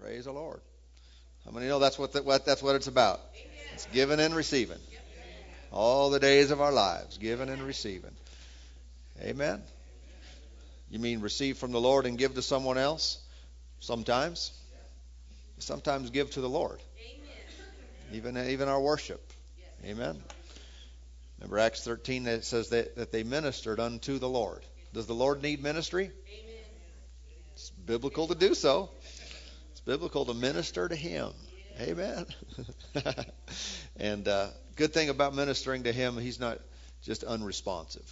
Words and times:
Praise 0.00 0.24
the 0.24 0.32
Lord. 0.32 0.60
How 1.44 1.50
many 1.50 1.66
know 1.66 1.78
that's 1.78 1.98
what, 1.98 2.12
the, 2.12 2.22
what 2.22 2.46
that's 2.46 2.62
what 2.62 2.74
it's 2.76 2.86
about? 2.86 3.20
It's 3.74 3.86
giving 3.92 4.18
and 4.18 4.34
receiving. 4.34 4.78
All 5.72 6.10
the 6.10 6.18
days 6.18 6.50
of 6.50 6.60
our 6.60 6.72
lives, 6.72 7.18
giving 7.18 7.48
and 7.48 7.62
receiving. 7.62 8.10
Amen. 9.22 9.62
You 10.90 10.98
mean 10.98 11.20
receive 11.20 11.58
from 11.58 11.72
the 11.72 11.80
Lord 11.80 12.06
and 12.06 12.18
give 12.18 12.34
to 12.34 12.42
someone 12.42 12.78
else? 12.78 13.18
Sometimes. 13.78 14.52
Sometimes 15.58 16.10
give 16.10 16.30
to 16.32 16.40
the 16.40 16.48
Lord. 16.48 16.80
Amen. 18.12 18.36
Even 18.36 18.50
even 18.50 18.68
our 18.68 18.80
worship. 18.80 19.20
Amen. 19.84 20.20
Remember 21.38 21.58
Acts 21.58 21.84
13 21.84 22.24
that 22.24 22.44
says 22.44 22.70
that, 22.70 22.96
that 22.96 23.12
they 23.12 23.22
ministered 23.22 23.78
unto 23.78 24.18
the 24.18 24.28
Lord. 24.28 24.62
Does 24.92 25.06
the 25.06 25.14
Lord 25.14 25.42
need 25.42 25.62
ministry? 25.62 26.04
Amen. 26.04 26.64
It's 27.54 27.70
biblical 27.70 28.26
to 28.28 28.34
do 28.34 28.54
so. 28.54 28.90
Biblical 29.90 30.24
to 30.26 30.34
minister 30.34 30.88
to 30.88 30.94
Him. 30.94 31.32
Amen. 31.80 32.24
and 33.96 34.28
uh, 34.28 34.46
good 34.76 34.92
thing 34.92 35.08
about 35.08 35.34
ministering 35.34 35.82
to 35.82 35.92
Him, 35.92 36.16
He's 36.16 36.38
not 36.38 36.60
just 37.02 37.24
unresponsive. 37.24 38.08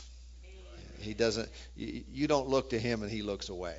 He 0.98 1.14
doesn't. 1.14 1.48
You, 1.76 2.02
you 2.10 2.26
don't 2.26 2.48
look 2.48 2.70
to 2.70 2.80
Him 2.80 3.04
and 3.04 3.12
He 3.12 3.22
looks 3.22 3.48
away. 3.48 3.78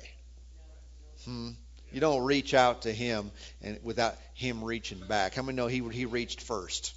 Hmm. 1.26 1.50
You 1.92 2.00
don't 2.00 2.24
reach 2.24 2.54
out 2.54 2.82
to 2.82 2.92
Him 2.92 3.32
and 3.60 3.78
without 3.82 4.16
Him 4.32 4.64
reaching 4.64 5.00
back. 5.06 5.34
How 5.34 5.42
many 5.42 5.56
know 5.56 5.66
He 5.66 5.86
He 5.90 6.06
reached 6.06 6.40
first? 6.40 6.94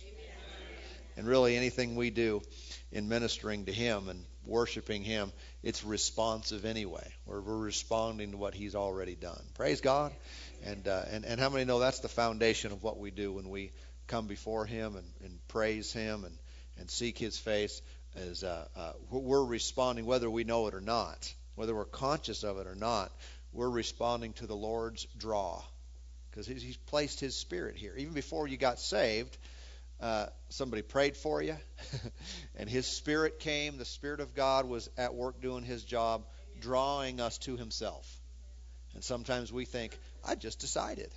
And 1.18 1.28
really, 1.28 1.58
anything 1.58 1.98
we 1.98 2.12
do 2.12 2.42
in 2.94 3.10
ministering 3.10 3.66
to 3.66 3.74
Him 3.74 4.08
and 4.08 4.24
worshiping 4.46 5.04
Him, 5.04 5.34
it's 5.64 5.84
responsive 5.84 6.64
anyway. 6.64 7.08
We're, 7.26 7.42
we're 7.42 7.58
responding 7.58 8.32
to 8.32 8.38
what 8.38 8.54
He's 8.54 8.74
already 8.74 9.16
done. 9.16 9.42
Praise 9.56 9.82
God. 9.82 10.14
And, 10.66 10.88
uh, 10.88 11.04
and, 11.12 11.26
and 11.26 11.40
how 11.40 11.50
many 11.50 11.66
know 11.66 11.80
that's 11.80 12.00
the 12.00 12.10
foundation 12.10 12.72
of 12.72 12.84
what 12.84 12.98
we 12.98 13.12
do 13.12 13.34
when 13.34 13.50
we 13.50 13.72
come 14.08 14.28
before 14.28 14.66
Him 14.66 14.96
and, 14.96 15.08
and 15.24 15.48
praise 15.48 15.92
Him 15.92 16.24
and, 16.24 16.38
and 16.80 16.90
seek 16.90 17.18
His 17.18 17.38
face? 17.38 17.82
Is 18.16 18.44
uh, 18.44 18.68
uh, 18.76 18.94
we're 19.10 19.44
responding 19.44 20.06
whether 20.06 20.30
we 20.30 20.44
know 20.44 20.68
it 20.68 20.76
or 20.76 20.82
not, 20.82 21.34
whether 21.56 21.74
we're 21.74 21.86
conscious 21.86 22.44
of 22.44 22.60
it 22.60 22.68
or 22.68 22.76
not. 22.76 23.12
We're 23.52 23.70
responding 23.70 24.34
to 24.34 24.48
the 24.48 24.56
Lord's 24.56 25.06
draw 25.18 25.64
because 26.30 26.48
he's, 26.48 26.62
he's 26.62 26.78
placed 26.78 27.20
His 27.20 27.36
Spirit 27.36 27.76
here. 27.76 27.94
Even 27.98 28.14
before 28.14 28.48
you 28.48 28.58
got 28.58 28.80
saved, 28.80 29.38
uh, 30.00 30.28
somebody 30.50 30.82
prayed 30.82 31.18
for 31.18 31.42
you, 31.42 31.56
and 32.58 32.70
His 32.70 32.86
Spirit 32.86 33.40
came. 33.40 33.78
The 33.78 33.86
Spirit 33.86 34.20
of 34.20 34.36
God 34.36 34.68
was 34.68 34.90
at 34.98 35.14
work 35.16 35.42
doing 35.42 35.64
His 35.64 35.84
job, 35.84 36.26
drawing 36.60 37.20
us 37.20 37.38
to 37.40 37.58
Himself. 37.58 38.20
And 38.94 39.04
sometimes 39.04 39.52
we 39.52 39.66
think, 39.66 39.98
I 40.26 40.36
just 40.36 40.60
decided. 40.60 41.12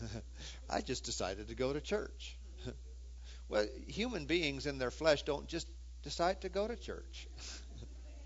I 0.70 0.80
just 0.80 1.04
decided 1.04 1.48
to 1.48 1.54
go 1.54 1.72
to 1.72 1.80
church. 1.80 2.36
well, 3.48 3.66
human 3.86 4.26
beings 4.26 4.66
in 4.66 4.78
their 4.78 4.90
flesh 4.90 5.22
don't 5.22 5.46
just 5.46 5.68
decide 6.02 6.40
to 6.42 6.48
go 6.48 6.66
to 6.66 6.76
church. 6.76 7.28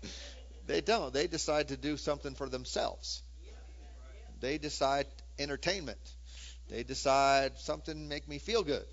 they 0.67 0.81
don't. 0.81 1.13
They 1.13 1.27
decide 1.27 1.69
to 1.69 1.77
do 1.77 1.97
something 1.97 2.35
for 2.35 2.49
themselves. 2.49 3.21
They 4.39 4.57
decide 4.57 5.07
entertainment. 5.37 5.99
They 6.69 6.83
decide 6.83 7.57
something 7.57 8.07
make 8.07 8.27
me 8.27 8.39
feel 8.39 8.63
good, 8.63 8.85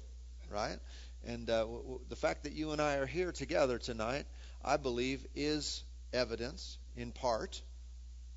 right? 0.51 0.79
And 1.25 1.49
uh, 1.49 1.61
w- 1.61 1.83
w- 1.83 2.01
the 2.09 2.17
fact 2.17 2.45
that 2.45 2.53
you 2.53 2.73
and 2.73 2.81
I 2.81 2.97
are 2.97 3.07
here 3.07 3.33
together 3.33 3.79
tonight, 3.79 4.27
I 4.65 4.77
believe, 4.77 5.25
is 5.35 5.85
evidence, 6.13 6.79
in 6.97 7.13
part, 7.13 7.61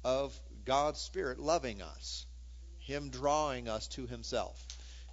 of 0.03 0.39
God's 0.65 0.99
Spirit 0.99 1.39
loving 1.39 1.81
us, 1.81 2.25
Him 2.79 3.09
drawing 3.09 3.67
us 3.67 3.87
to 3.89 4.05
Himself. 4.07 4.65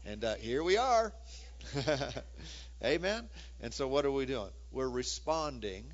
And 0.04 0.24
uh, 0.24 0.36
here 0.36 0.62
we 0.62 0.76
are. 0.76 1.12
Amen. 2.84 3.28
And 3.60 3.74
so, 3.74 3.88
what 3.88 4.06
are 4.06 4.10
we 4.10 4.26
doing? 4.26 4.50
We're 4.70 4.88
responding 4.88 5.84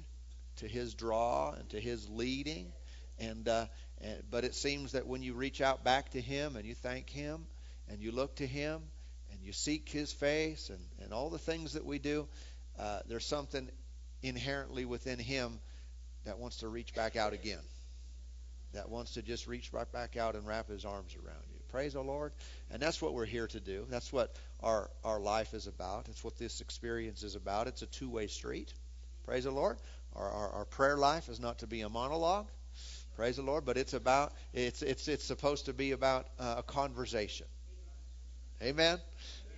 to 0.57 0.69
His 0.69 0.95
draw 0.95 1.53
and 1.53 1.69
to 1.71 1.81
His 1.81 2.09
leading. 2.09 2.73
And, 3.19 3.49
uh, 3.49 3.67
and 4.01 4.23
but 4.31 4.45
it 4.45 4.55
seems 4.55 4.93
that 4.93 5.07
when 5.07 5.23
you 5.23 5.35
reach 5.35 5.61
out 5.61 5.85
back 5.85 6.11
to 6.11 6.21
Him 6.21 6.57
and 6.57 6.67
you 6.67 6.75
thank 6.75 7.09
Him 7.09 7.47
and 7.89 8.01
you 8.01 8.13
look 8.13 8.37
to 8.37 8.47
Him 8.47 8.83
and 9.33 9.41
you 9.43 9.53
seek 9.53 9.89
His 9.89 10.13
face 10.13 10.71
and, 10.71 10.81
and 11.03 11.13
all 11.13 11.31
the 11.31 11.39
things 11.39 11.73
that 11.73 11.85
we 11.85 11.99
do, 11.99 12.29
uh, 12.79 13.01
there's 13.09 13.27
something 13.27 13.71
inherently 14.23 14.85
within 14.85 15.19
Him 15.19 15.59
that 16.25 16.39
wants 16.39 16.59
to 16.59 16.69
reach 16.69 16.95
back 16.95 17.17
out 17.17 17.33
again 17.33 17.63
that 18.73 18.89
wants 18.89 19.15
to 19.15 19.23
just 19.23 19.47
reach 19.47 19.73
right 19.73 19.91
back 19.93 20.17
out 20.17 20.35
and 20.35 20.47
wrap 20.47 20.69
his 20.69 20.85
arms 20.85 21.15
around 21.15 21.45
you. 21.53 21.59
Praise 21.69 21.95
the 21.95 22.03
Lord. 22.03 22.33
And 22.71 22.81
that's 22.81 23.01
what 23.01 23.15
we're 23.15 23.27
here 23.27 23.47
to 23.49 23.61
do. 23.61 23.87
That's 23.89 24.13
what 24.13 24.37
our, 24.63 24.91
our 25.05 25.21
life 25.21 25.55
is 25.55 25.67
about. 25.67 26.07
That's 26.07 26.23
what 26.23 26.37
this 26.37 26.61
experience 26.61 27.23
is 27.23 27.35
about. 27.35 27.67
It's 27.67 27.83
a 27.83 27.87
two 27.87 28.11
way 28.11 28.27
street. 28.27 28.73
Praise 29.25 29.45
the 29.45 29.51
Lord. 29.51 29.79
Our, 30.15 30.29
our, 30.29 30.51
our, 30.51 30.65
prayer 30.67 30.97
life 30.97 31.29
is 31.29 31.41
not 31.41 31.61
to 31.61 31.67
be 31.67 31.81
a 31.81 31.89
monologue. 31.89 32.49
Praise 33.17 33.37
the 33.37 33.43
Lord. 33.43 33.65
But 33.65 33.77
it's 33.79 33.95
about, 33.95 34.33
it's, 34.53 34.83
it's, 34.83 35.09
it's 35.09 35.25
supposed 35.25 35.67
to 35.67 35.73
be 35.73 35.93
about 35.93 36.27
uh, 36.39 36.57
a 36.59 36.63
conversation. 36.63 37.47
Amen. 38.63 38.99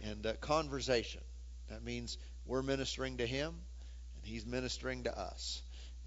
And 0.04 0.24
uh, 0.26 0.34
conversation. 0.34 1.20
That 1.68 1.82
means 1.82 2.18
we're 2.46 2.62
ministering 2.62 3.16
to 3.16 3.26
him 3.26 3.54
and 4.16 4.24
he's 4.24 4.46
ministering 4.46 5.04
to 5.04 5.18
us. 5.18 5.62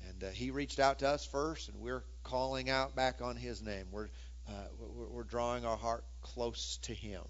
And 0.10 0.24
uh, 0.24 0.28
he 0.32 0.52
reached 0.52 0.80
out 0.80 1.00
to 1.00 1.10
us 1.10 1.26
first, 1.26 1.70
and 1.70 1.82
we're 1.82 2.04
calling 2.30 2.70
out 2.70 2.96
back 2.96 3.22
on 3.22 3.36
his 3.36 3.62
name. 3.62 3.88
We're, 3.92 4.10
uh, 4.48 4.68
we're 5.12 5.24
drawing 5.24 5.66
our 5.66 5.78
heart 5.78 6.04
close 6.22 6.78
to 6.84 6.94
him. 6.94 7.22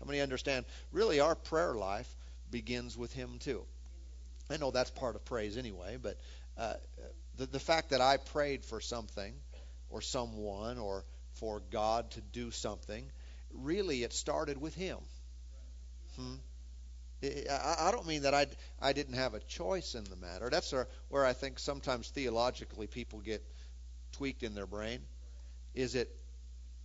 How 0.00 0.06
many 0.06 0.20
understand? 0.20 0.66
Really, 0.92 1.20
our 1.20 1.34
prayer 1.34 1.74
life 1.74 2.08
begins 2.50 2.96
with 2.96 3.12
him, 3.12 3.38
too. 3.40 3.64
I 4.50 4.56
know 4.56 4.70
that's 4.70 4.90
part 4.90 5.16
of 5.16 5.24
praise 5.24 5.56
anyway, 5.56 5.98
but 6.00 6.18
uh, 6.58 6.74
the, 7.36 7.46
the 7.46 7.60
fact 7.60 7.90
that 7.90 8.00
I 8.00 8.18
prayed 8.18 8.64
for 8.64 8.80
something 8.80 9.34
or 9.90 10.00
someone 10.00 10.78
or 10.78 11.04
for 11.34 11.62
God 11.70 12.10
to 12.12 12.20
do 12.20 12.50
something, 12.50 13.10
really 13.52 14.02
it 14.02 14.12
started 14.12 14.60
with 14.60 14.74
him. 14.74 14.98
Hmm? 16.16 16.34
I 17.22 17.90
don't 17.90 18.06
mean 18.06 18.22
that 18.22 18.34
I, 18.34 18.46
I 18.82 18.92
didn't 18.92 19.14
have 19.14 19.32
a 19.32 19.40
choice 19.40 19.94
in 19.94 20.04
the 20.04 20.16
matter. 20.16 20.50
That's 20.50 20.74
where 21.08 21.24
I 21.24 21.32
think 21.32 21.58
sometimes 21.58 22.10
theologically 22.10 22.86
people 22.86 23.20
get 23.20 23.42
tweaked 24.14 24.42
in 24.42 24.54
their 24.54 24.66
brain. 24.66 25.00
Is 25.74 25.94
it 25.94 26.14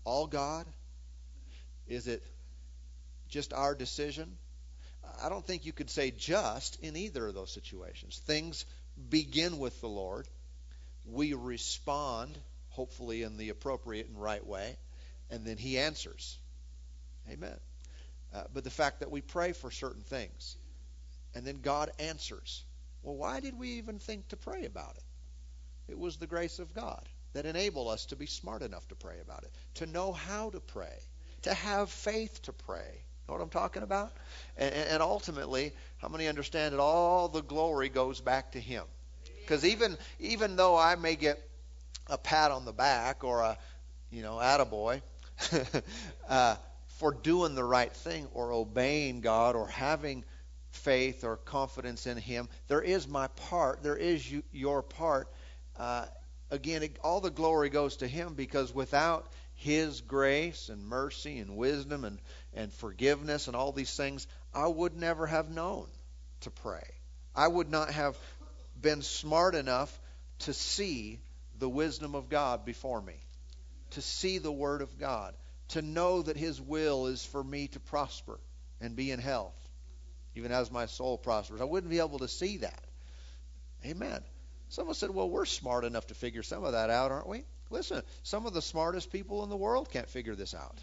all 0.03 0.27
God? 0.27 0.65
Is 1.87 2.07
it 2.07 2.23
just 3.27 3.53
our 3.53 3.75
decision? 3.75 4.37
I 5.23 5.29
don't 5.29 5.45
think 5.45 5.65
you 5.65 5.73
could 5.73 5.89
say 5.89 6.11
just 6.11 6.79
in 6.81 6.95
either 6.95 7.27
of 7.27 7.33
those 7.33 7.51
situations. 7.51 8.21
Things 8.25 8.65
begin 9.09 9.57
with 9.57 9.79
the 9.81 9.87
Lord. 9.87 10.27
We 11.05 11.33
respond, 11.33 12.37
hopefully 12.69 13.23
in 13.23 13.37
the 13.37 13.49
appropriate 13.49 14.07
and 14.07 14.21
right 14.21 14.45
way, 14.45 14.77
and 15.29 15.45
then 15.45 15.57
He 15.57 15.77
answers. 15.79 16.37
Amen. 17.29 17.57
Uh, 18.33 18.43
but 18.53 18.63
the 18.63 18.69
fact 18.69 18.99
that 18.99 19.11
we 19.11 19.21
pray 19.21 19.53
for 19.53 19.71
certain 19.71 20.03
things 20.03 20.55
and 21.35 21.45
then 21.45 21.61
God 21.61 21.91
answers. 21.99 22.63
Well, 23.01 23.15
why 23.15 23.39
did 23.39 23.57
we 23.57 23.73
even 23.73 23.99
think 23.99 24.27
to 24.29 24.37
pray 24.37 24.65
about 24.65 24.95
it? 24.95 25.91
It 25.91 25.99
was 25.99 26.17
the 26.17 26.27
grace 26.27 26.59
of 26.59 26.73
God 26.73 27.07
that 27.33 27.45
enable 27.45 27.89
us 27.89 28.05
to 28.07 28.15
be 28.15 28.25
smart 28.25 28.61
enough 28.61 28.87
to 28.89 28.95
pray 28.95 29.19
about 29.21 29.43
it, 29.43 29.51
to 29.75 29.85
know 29.85 30.11
how 30.11 30.49
to 30.49 30.59
pray, 30.59 30.97
to 31.43 31.53
have 31.53 31.89
faith 31.89 32.41
to 32.43 32.53
pray. 32.53 33.03
Know 33.27 33.35
what 33.35 33.41
I'm 33.41 33.49
talking 33.49 33.83
about? 33.83 34.11
And, 34.57 34.73
and 34.73 35.03
ultimately, 35.03 35.71
how 35.97 36.07
many 36.07 36.27
understand 36.27 36.73
that 36.73 36.79
all 36.79 37.27
the 37.27 37.41
glory 37.41 37.89
goes 37.89 38.19
back 38.19 38.53
to 38.53 38.59
Him? 38.59 38.83
Because 39.41 39.65
even 39.65 39.97
even 40.19 40.55
though 40.55 40.77
I 40.77 40.95
may 40.95 41.15
get 41.15 41.39
a 42.07 42.17
pat 42.17 42.51
on 42.51 42.65
the 42.65 42.73
back 42.73 43.23
or 43.23 43.41
a 43.41 43.57
you 44.11 44.23
know 44.23 44.37
attaboy, 44.37 45.01
uh, 46.29 46.55
for 46.87 47.13
doing 47.13 47.55
the 47.55 47.63
right 47.63 47.93
thing 47.93 48.27
or 48.33 48.51
obeying 48.51 49.21
God 49.21 49.55
or 49.55 49.67
having 49.67 50.25
faith 50.71 51.23
or 51.23 51.37
confidence 51.37 52.07
in 52.07 52.17
Him. 52.17 52.49
There 52.67 52.81
is 52.81 53.07
my 53.07 53.27
part. 53.27 53.83
There 53.83 53.95
is 53.95 54.29
you, 54.29 54.43
your 54.51 54.81
part. 54.83 55.29
Uh, 55.77 56.05
again, 56.51 56.83
it, 56.83 56.97
all 57.03 57.21
the 57.21 57.29
glory 57.29 57.69
goes 57.69 57.97
to 57.97 58.07
Him 58.07 58.33
because 58.33 58.73
without 58.73 59.27
His 59.55 60.01
grace 60.01 60.69
and 60.69 60.85
mercy 60.85 61.39
and 61.39 61.55
wisdom 61.55 62.05
and, 62.05 62.19
and 62.53 62.73
forgiveness 62.73 63.47
and 63.47 63.55
all 63.55 63.71
these 63.71 63.95
things, 63.95 64.27
I 64.53 64.67
would 64.67 64.95
never 64.95 65.27
have 65.27 65.49
known 65.49 65.87
to 66.41 66.51
pray. 66.51 66.87
I 67.35 67.47
would 67.47 67.69
not 67.69 67.91
have 67.91 68.17
been 68.81 69.01
smart 69.01 69.55
enough 69.55 69.97
to 70.39 70.53
see 70.53 71.19
the 71.57 71.69
wisdom 71.69 72.15
of 72.15 72.29
God 72.29 72.65
before 72.65 73.01
me, 73.01 73.15
to 73.91 74.01
see 74.01 74.37
the 74.37 74.51
Word 74.51 74.81
of 74.81 74.97
God 74.97 75.33
to 75.69 75.81
know 75.81 76.21
that 76.21 76.37
His 76.37 76.59
will 76.59 77.07
is 77.07 77.23
for 77.23 77.43
me 77.43 77.67
to 77.69 77.79
prosper 77.79 78.39
and 78.81 78.95
be 78.95 79.11
in 79.11 79.19
health, 79.19 79.55
even 80.35 80.51
as 80.51 80.71
my 80.71 80.85
soul 80.87 81.17
prospers. 81.17 81.61
I 81.61 81.65
wouldn't 81.65 81.91
be 81.91 81.99
able 81.99 82.19
to 82.19 82.27
see 82.27 82.57
that. 82.57 82.83
Amen. 83.85 84.21
Someone 84.69 84.95
said, 84.95 85.09
well, 85.09 85.29
we're 85.29 85.45
smart 85.45 85.83
enough 85.83 86.07
to 86.07 86.13
figure 86.13 86.43
some 86.43 86.63
of 86.63 86.73
that 86.73 86.89
out, 86.89 87.11
aren't 87.11 87.27
we? 87.27 87.43
Listen, 87.71 88.01
some 88.23 88.45
of 88.45 88.53
the 88.53 88.61
smartest 88.61 89.11
people 89.11 89.43
in 89.43 89.49
the 89.49 89.57
world 89.57 89.89
can't 89.91 90.09
figure 90.09 90.35
this 90.35 90.53
out. 90.53 90.77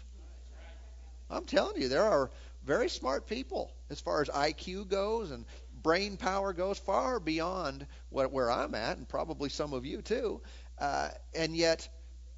I'm 1.29 1.45
telling 1.45 1.81
you, 1.81 1.89
there 1.89 2.03
are 2.03 2.29
very 2.65 2.89
smart 2.89 3.27
people 3.27 3.71
as 3.89 3.99
far 3.99 4.21
as 4.21 4.29
IQ 4.29 4.89
goes 4.89 5.31
and 5.31 5.45
brain 5.83 6.17
power 6.17 6.53
goes 6.53 6.77
far 6.77 7.19
beyond 7.19 7.85
what, 8.09 8.31
where 8.31 8.51
I'm 8.51 8.75
at, 8.75 8.97
and 8.97 9.07
probably 9.07 9.49
some 9.49 9.73
of 9.73 9.85
you 9.85 10.01
too. 10.01 10.41
Uh, 10.77 11.09
and 11.35 11.55
yet, 11.55 11.87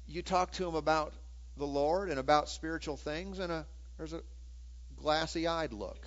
you 0.06 0.22
talk 0.22 0.52
to 0.52 0.64
them 0.64 0.74
about 0.74 1.12
the 1.56 1.66
Lord 1.66 2.10
and 2.10 2.18
about 2.18 2.48
spiritual 2.48 2.96
things, 2.96 3.38
and 3.38 3.52
a, 3.52 3.66
there's 3.96 4.12
a 4.12 4.22
glassy-eyed 4.96 5.72
look 5.72 6.06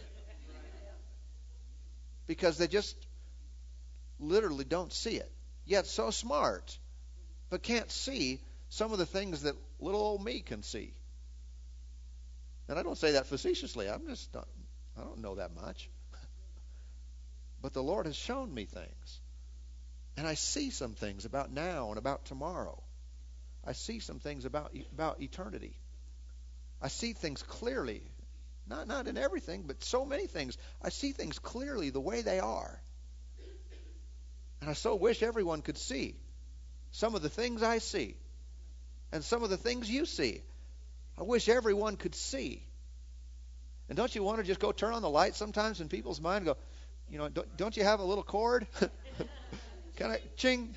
because 2.28 2.57
they 2.57 2.68
just 2.68 2.95
literally 4.24 4.66
don't 4.66 4.92
see 4.92 5.18
it. 5.18 5.31
Yet 5.66 5.88
so 5.88 6.12
smart, 6.12 6.78
but 7.50 7.64
can't 7.64 7.92
see 7.92 8.42
some 8.70 8.92
of 8.92 8.98
the 8.98 9.06
things 9.06 9.44
that 9.44 9.56
little 9.80 10.02
old 10.02 10.24
me 10.24 10.42
can 10.42 10.64
see. 10.64 10.94
And 12.68 12.80
I 12.80 12.84
don't 12.84 12.98
say 12.98 13.14
that 13.14 13.28
facetiously. 13.28 13.90
I'm 13.90 14.08
just 14.08 14.34
not, 14.34 14.48
I 14.98 15.04
don't 15.04 15.20
know 15.20 15.36
that 15.36 15.54
much. 15.54 15.90
but 17.62 17.74
the 17.74 17.84
Lord 17.84 18.06
has 18.06 18.16
shown 18.16 18.54
me 18.54 18.66
things. 18.66 19.22
And 20.18 20.28
I 20.28 20.36
see 20.36 20.69
some 20.69 20.94
things 20.94 21.26
about 21.26 21.52
now 21.52 21.90
and 21.90 21.98
about 21.98 22.26
tomorrow. 22.26 22.81
I 23.66 23.74
see 23.74 24.00
some 24.00 24.19
things 24.19 24.46
about 24.46 24.76
about 24.94 25.22
eternity. 25.22 25.76
I 26.81 26.90
see 26.90 27.14
things 27.14 27.42
clearly. 27.42 28.04
Not 28.68 28.88
not 28.88 29.08
in 29.08 29.18
everything, 29.18 29.64
but 29.66 29.84
so 29.84 30.06
many 30.06 30.28
things. 30.28 30.58
I 30.81 30.90
see 30.90 31.14
things 31.14 31.40
clearly 31.40 31.90
the 31.90 32.02
way 32.02 32.22
they 32.22 32.40
are. 32.40 32.81
And 34.63 34.69
I 34.69 34.75
so 34.75 34.95
wish 34.95 35.21
everyone 35.21 35.62
could 35.62 35.77
see 35.77 36.15
some 36.92 37.15
of 37.15 37.21
the 37.21 37.27
things 37.27 37.62
I 37.62 37.80
see 37.80 38.15
and 39.12 39.21
some 39.21 39.44
of 39.44 39.50
the 39.50 39.57
things 39.57 39.92
you 39.92 40.06
see. 40.06 40.42
I 41.19 41.24
wish 41.24 41.50
everyone 41.50 41.98
could 41.98 42.15
see. 42.15 42.63
And 43.89 43.98
don't 43.98 44.15
you 44.15 44.24
want 44.24 44.38
to 44.38 44.45
just 44.45 44.62
go 44.62 44.71
turn 44.71 44.94
on 44.94 45.01
the 45.01 45.10
light 45.10 45.36
sometimes 45.36 45.81
in 45.81 45.89
people's 45.89 46.21
mind 46.21 46.38
and 46.38 46.45
go, 46.45 46.57
you 47.10 47.18
know, 47.18 47.27
don't, 47.27 47.57
don't 47.57 47.75
you 47.75 47.83
have 47.83 48.00
a 48.00 48.06
little 48.06 48.24
cord? 48.24 48.65
kind 49.98 50.13
of 50.13 50.19
ching. 50.38 50.74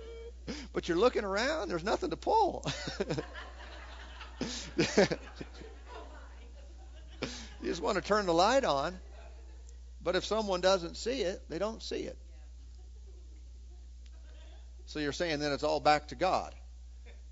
but 0.72 0.88
you're 0.88 0.96
looking 0.96 1.24
around, 1.24 1.68
there's 1.68 1.84
nothing 1.84 2.08
to 2.08 2.16
pull. 2.16 2.64
you 4.78 4.84
just 7.64 7.82
want 7.82 7.96
to 7.96 8.02
turn 8.02 8.24
the 8.24 8.32
light 8.32 8.64
on. 8.64 8.98
But 10.02 10.16
if 10.16 10.24
someone 10.24 10.62
doesn't 10.62 10.96
see 10.96 11.20
it, 11.20 11.42
they 11.50 11.58
don't 11.58 11.82
see 11.82 12.04
it. 12.04 12.16
So 14.90 14.98
you're 14.98 15.12
saying 15.12 15.38
then 15.38 15.52
it's 15.52 15.62
all 15.62 15.78
back 15.78 16.08
to 16.08 16.16
God. 16.16 16.52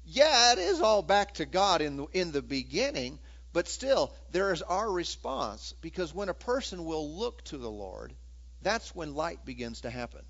Yeah, 0.05 0.53
it 0.53 0.61
is 0.61 0.81
all 0.81 1.03
back 1.03 1.35
to 1.35 1.45
God 1.45 1.83
in 1.83 1.97
the, 1.97 2.07
in 2.13 2.31
the 2.31 2.41
beginning, 2.41 3.19
but 3.53 3.67
still 3.67 4.15
there 4.31 4.53
is 4.53 4.63
our 4.63 4.89
response 4.89 5.75
because 5.81 6.15
when 6.15 6.29
a 6.29 6.35
person 6.35 6.85
will 6.85 7.17
look 7.19 7.43
to 7.47 7.59
the 7.59 7.69
Lord, 7.69 8.15
that's 8.63 8.95
when 8.95 9.17
light 9.17 9.45
begins 9.45 9.81
to 9.81 9.91
happen. 9.91 10.25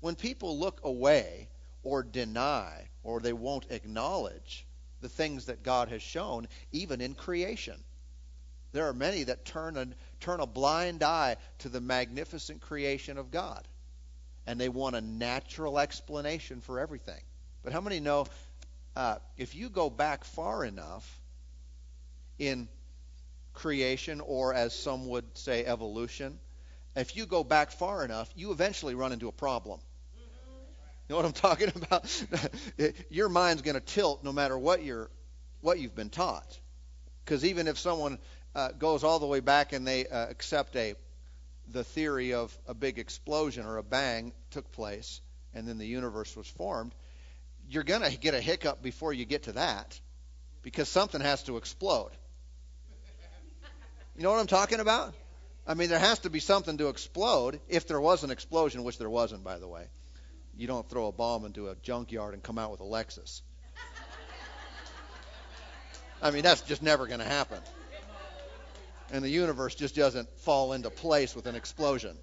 When 0.00 0.14
people 0.14 0.58
look 0.58 0.82
away 0.84 1.48
or 1.82 2.02
deny 2.02 2.86
or 3.02 3.20
they 3.20 3.32
won't 3.32 3.70
acknowledge 3.70 4.66
the 5.00 5.08
things 5.08 5.46
that 5.46 5.62
God 5.62 5.88
has 5.88 6.02
shown, 6.02 6.48
even 6.70 7.00
in 7.00 7.14
creation. 7.14 7.82
There 8.72 8.88
are 8.88 8.92
many 8.92 9.22
that 9.22 9.46
turn 9.46 9.78
a, 9.78 9.86
turn 10.20 10.40
a 10.40 10.46
blind 10.46 11.02
eye 11.02 11.38
to 11.60 11.70
the 11.70 11.80
magnificent 11.80 12.60
creation 12.60 13.16
of 13.16 13.30
God 13.30 13.66
and 14.46 14.60
they 14.60 14.68
want 14.68 14.96
a 14.96 15.00
natural 15.00 15.78
explanation 15.78 16.60
for 16.60 16.78
everything. 16.78 17.20
But 17.62 17.72
how 17.72 17.80
many 17.80 18.00
know 18.00 18.26
uh, 18.96 19.16
if 19.36 19.54
you 19.54 19.68
go 19.68 19.90
back 19.90 20.24
far 20.24 20.64
enough 20.64 21.20
in 22.38 22.68
creation, 23.52 24.20
or 24.20 24.52
as 24.54 24.74
some 24.74 25.08
would 25.08 25.24
say, 25.36 25.64
evolution, 25.64 26.38
if 26.96 27.16
you 27.16 27.26
go 27.26 27.42
back 27.42 27.70
far 27.70 28.04
enough, 28.04 28.30
you 28.36 28.52
eventually 28.52 28.94
run 28.94 29.12
into 29.12 29.28
a 29.28 29.32
problem. 29.32 29.80
You 31.08 31.12
know 31.12 31.16
what 31.16 31.24
I'm 31.24 31.32
talking 31.32 31.72
about? 31.74 32.24
Your 33.10 33.28
mind's 33.28 33.62
going 33.62 33.74
to 33.74 33.80
tilt 33.80 34.24
no 34.24 34.32
matter 34.32 34.56
what 34.56 34.82
you're, 34.82 35.10
what 35.60 35.78
you've 35.78 35.94
been 35.94 36.10
taught. 36.10 36.58
Because 37.24 37.44
even 37.44 37.68
if 37.68 37.78
someone 37.78 38.18
uh, 38.54 38.70
goes 38.72 39.02
all 39.04 39.18
the 39.18 39.26
way 39.26 39.40
back 39.40 39.72
and 39.72 39.86
they 39.86 40.06
uh, 40.06 40.28
accept 40.28 40.76
a 40.76 40.94
the 41.72 41.84
theory 41.84 42.34
of 42.34 42.56
a 42.66 42.74
big 42.74 42.98
explosion 42.98 43.66
or 43.66 43.78
a 43.78 43.82
bang 43.82 44.32
took 44.50 44.70
place 44.72 45.20
and 45.54 45.66
then 45.66 45.78
the 45.78 45.86
universe 45.86 46.36
was 46.36 46.46
formed, 46.46 46.94
you're 47.68 47.84
going 47.84 48.02
to 48.02 48.16
get 48.18 48.34
a 48.34 48.40
hiccup 48.40 48.82
before 48.82 49.12
you 49.12 49.24
get 49.24 49.44
to 49.44 49.52
that 49.52 49.98
because 50.62 50.88
something 50.88 51.20
has 51.20 51.42
to 51.44 51.56
explode. 51.56 52.10
You 54.16 54.22
know 54.22 54.30
what 54.30 54.40
I'm 54.40 54.46
talking 54.46 54.80
about? 54.80 55.14
I 55.66 55.74
mean, 55.74 55.88
there 55.88 55.98
has 55.98 56.20
to 56.20 56.30
be 56.30 56.40
something 56.40 56.76
to 56.78 56.88
explode 56.88 57.60
if 57.68 57.86
there 57.86 58.00
was 58.00 58.22
an 58.22 58.30
explosion, 58.30 58.84
which 58.84 58.98
there 58.98 59.10
wasn't, 59.10 59.42
by 59.44 59.58
the 59.58 59.66
way. 59.66 59.86
You 60.56 60.66
don't 60.66 60.88
throw 60.88 61.06
a 61.06 61.12
bomb 61.12 61.44
into 61.44 61.68
a 61.68 61.74
junkyard 61.76 62.34
and 62.34 62.42
come 62.42 62.58
out 62.58 62.70
with 62.70 62.80
a 62.80 62.84
Lexus. 62.84 63.42
I 66.22 66.30
mean, 66.30 66.42
that's 66.42 66.60
just 66.62 66.82
never 66.82 67.06
going 67.06 67.20
to 67.20 67.26
happen 67.26 67.58
and 69.12 69.24
the 69.24 69.28
universe 69.28 69.74
just 69.74 69.94
doesn't 69.94 70.28
fall 70.40 70.72
into 70.72 70.90
place 70.90 71.34
with 71.34 71.46
an 71.46 71.54
explosion. 71.54 72.16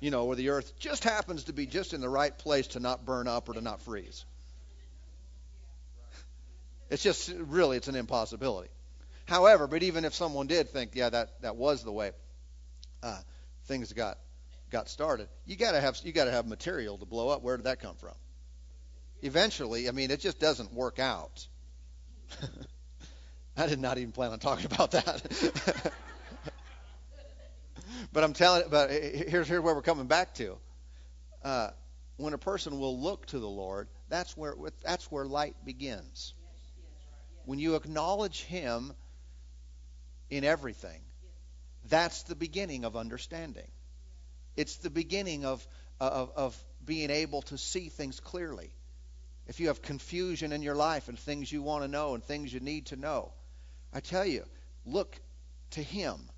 You 0.00 0.10
know, 0.10 0.24
where 0.26 0.36
the 0.36 0.50
earth 0.50 0.78
just 0.78 1.04
happens 1.04 1.44
to 1.44 1.52
be 1.52 1.66
just 1.66 1.94
in 1.94 2.00
the 2.00 2.08
right 2.08 2.36
place 2.36 2.68
to 2.68 2.80
not 2.80 3.04
burn 3.04 3.28
up 3.28 3.48
or 3.48 3.54
to 3.54 3.60
not 3.60 3.80
freeze. 3.80 4.24
It's 6.90 7.02
just 7.02 7.32
really 7.36 7.76
it's 7.76 7.88
an 7.88 7.96
impossibility. 7.96 8.68
However, 9.26 9.66
but 9.66 9.82
even 9.82 10.04
if 10.04 10.14
someone 10.14 10.46
did 10.46 10.70
think, 10.70 10.92
yeah, 10.94 11.10
that, 11.10 11.40
that 11.42 11.56
was 11.56 11.82
the 11.82 11.92
way 11.92 12.12
uh, 13.02 13.18
things 13.64 13.92
got 13.92 14.18
got 14.70 14.88
started, 14.88 15.28
you 15.46 15.56
gotta 15.56 15.80
have 15.80 15.98
you 16.04 16.12
gotta 16.12 16.30
have 16.30 16.46
material 16.46 16.98
to 16.98 17.06
blow 17.06 17.28
up. 17.28 17.42
Where 17.42 17.56
did 17.56 17.64
that 17.64 17.80
come 17.80 17.96
from? 17.96 18.14
Eventually, 19.22 19.88
I 19.88 19.92
mean, 19.92 20.10
it 20.10 20.20
just 20.20 20.38
doesn't 20.38 20.72
work 20.72 20.98
out. 20.98 21.46
I 23.56 23.66
did 23.66 23.80
not 23.80 23.98
even 23.98 24.12
plan 24.12 24.32
on 24.32 24.38
talking 24.38 24.66
about 24.66 24.90
that. 24.92 25.92
but 28.12 28.24
I'm 28.24 28.34
telling, 28.34 28.64
but 28.70 28.90
here's 28.90 29.48
here's 29.48 29.62
where 29.62 29.74
we're 29.74 29.82
coming 29.82 30.06
back 30.06 30.34
to. 30.34 30.58
Uh, 31.42 31.70
when 32.16 32.34
a 32.34 32.38
person 32.38 32.78
will 32.78 33.00
look 33.00 33.26
to 33.26 33.38
the 33.38 33.48
Lord, 33.48 33.88
that's 34.08 34.36
where 34.36 34.54
that's 34.82 35.10
where 35.10 35.24
light 35.24 35.56
begins. 35.64 36.34
When 37.44 37.58
you 37.58 37.76
acknowledge 37.76 38.42
Him 38.42 38.92
in 40.28 40.44
everything, 40.44 41.00
that's 41.88 42.24
the 42.24 42.34
beginning 42.34 42.84
of 42.84 42.96
understanding. 42.96 43.68
It's 44.56 44.76
the 44.76 44.90
beginning 44.90 45.44
of, 45.44 45.66
of, 46.00 46.32
of 46.34 46.64
being 46.84 47.10
able 47.10 47.42
to 47.42 47.58
see 47.58 47.88
things 47.88 48.20
clearly. 48.20 48.70
If 49.46 49.60
you 49.60 49.68
have 49.68 49.82
confusion 49.82 50.52
in 50.52 50.62
your 50.62 50.74
life 50.74 51.08
and 51.08 51.18
things 51.18 51.52
you 51.52 51.62
want 51.62 51.84
to 51.84 51.88
know 51.88 52.14
and 52.14 52.24
things 52.24 52.52
you 52.52 52.60
need 52.60 52.86
to 52.86 52.96
know, 52.96 53.32
I 53.92 54.00
tell 54.00 54.26
you, 54.26 54.44
look 54.84 55.18
to 55.70 55.82
Him 55.82 56.28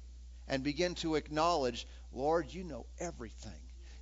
and 0.49 0.63
begin 0.63 0.95
to 0.97 1.17
acknowledge, 1.17 1.87
Lord, 2.13 2.53
you 2.53 2.65
know 2.65 2.87
everything. 2.99 3.53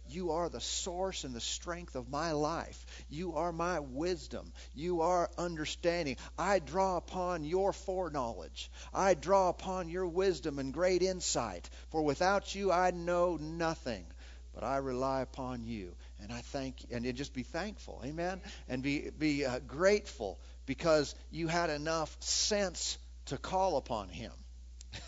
You 0.08 0.32
are 0.32 0.48
the 0.48 0.60
source 0.60 1.24
and 1.24 1.34
the 1.34 1.40
strength 1.40 1.96
of 1.96 2.08
my 2.08 2.32
life. 2.32 2.86
You 3.08 3.34
are 3.34 3.52
my 3.52 3.80
wisdom. 3.80 4.52
You 4.74 5.00
are 5.00 5.30
understanding. 5.36 6.16
I 6.38 6.60
draw 6.60 6.96
upon 6.96 7.44
your 7.44 7.72
foreknowledge. 7.72 8.70
I 8.94 9.14
draw 9.14 9.48
upon 9.48 9.88
your 9.88 10.06
wisdom 10.06 10.58
and 10.58 10.72
great 10.72 11.02
insight. 11.02 11.68
For 11.90 12.02
without 12.02 12.54
you, 12.54 12.70
I 12.70 12.92
know 12.92 13.36
nothing. 13.36 14.06
But 14.54 14.64
I 14.64 14.76
rely 14.78 15.22
upon 15.22 15.64
you. 15.64 15.94
And 16.22 16.32
I 16.32 16.40
thank 16.40 16.82
you. 16.82 16.96
And 16.96 17.16
just 17.16 17.34
be 17.34 17.42
thankful. 17.42 18.00
Amen? 18.04 18.40
And 18.68 18.82
be, 18.82 19.10
be 19.10 19.44
uh, 19.44 19.58
grateful 19.66 20.38
because 20.66 21.14
you 21.30 21.48
had 21.48 21.68
enough 21.68 22.16
sense 22.20 22.96
to 23.26 23.38
call 23.38 23.76
upon 23.76 24.08
him. 24.08 24.32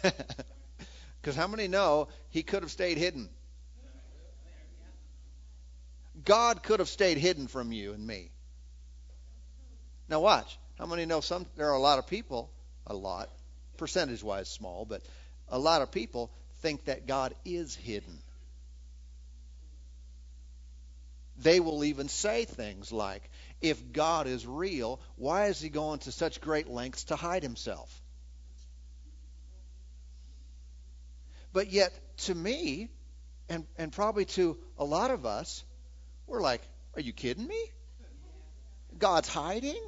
Because 1.20 1.36
how 1.36 1.46
many 1.46 1.68
know 1.68 2.08
he 2.30 2.42
could 2.42 2.62
have 2.62 2.70
stayed 2.70 2.96
hidden? 2.96 3.28
God 6.24 6.62
could 6.62 6.80
have 6.80 6.88
stayed 6.88 7.18
hidden 7.18 7.48
from 7.48 7.72
you 7.72 7.92
and 7.92 8.06
me. 8.06 8.30
Now 10.08 10.20
watch. 10.20 10.58
How 10.78 10.86
many 10.86 11.06
know 11.06 11.20
some 11.20 11.44
there 11.56 11.68
are 11.68 11.74
a 11.74 11.80
lot 11.80 11.98
of 11.98 12.06
people, 12.06 12.50
a 12.86 12.94
lot, 12.94 13.28
percentage 13.76 14.22
wise 14.22 14.48
small, 14.48 14.84
but 14.84 15.02
a 15.48 15.58
lot 15.58 15.82
of 15.82 15.90
people 15.90 16.30
think 16.62 16.84
that 16.86 17.06
God 17.06 17.34
is 17.44 17.74
hidden. 17.74 18.18
They 21.36 21.60
will 21.60 21.84
even 21.84 22.08
say 22.08 22.44
things 22.44 22.90
like, 22.90 23.28
if 23.60 23.92
God 23.92 24.26
is 24.26 24.46
real, 24.46 25.00
why 25.16 25.46
is 25.46 25.60
he 25.60 25.68
going 25.68 26.00
to 26.00 26.12
such 26.12 26.40
great 26.40 26.68
lengths 26.68 27.04
to 27.04 27.16
hide 27.16 27.42
himself? 27.42 28.02
But 31.58 31.72
yet, 31.72 31.92
to 32.18 32.34
me, 32.36 32.88
and, 33.48 33.66
and 33.76 33.90
probably 33.90 34.26
to 34.26 34.56
a 34.78 34.84
lot 34.84 35.10
of 35.10 35.26
us, 35.26 35.64
we're 36.28 36.40
like, 36.40 36.62
are 36.94 37.00
you 37.00 37.12
kidding 37.12 37.48
me? 37.48 37.60
God's 38.96 39.28
hiding? 39.28 39.82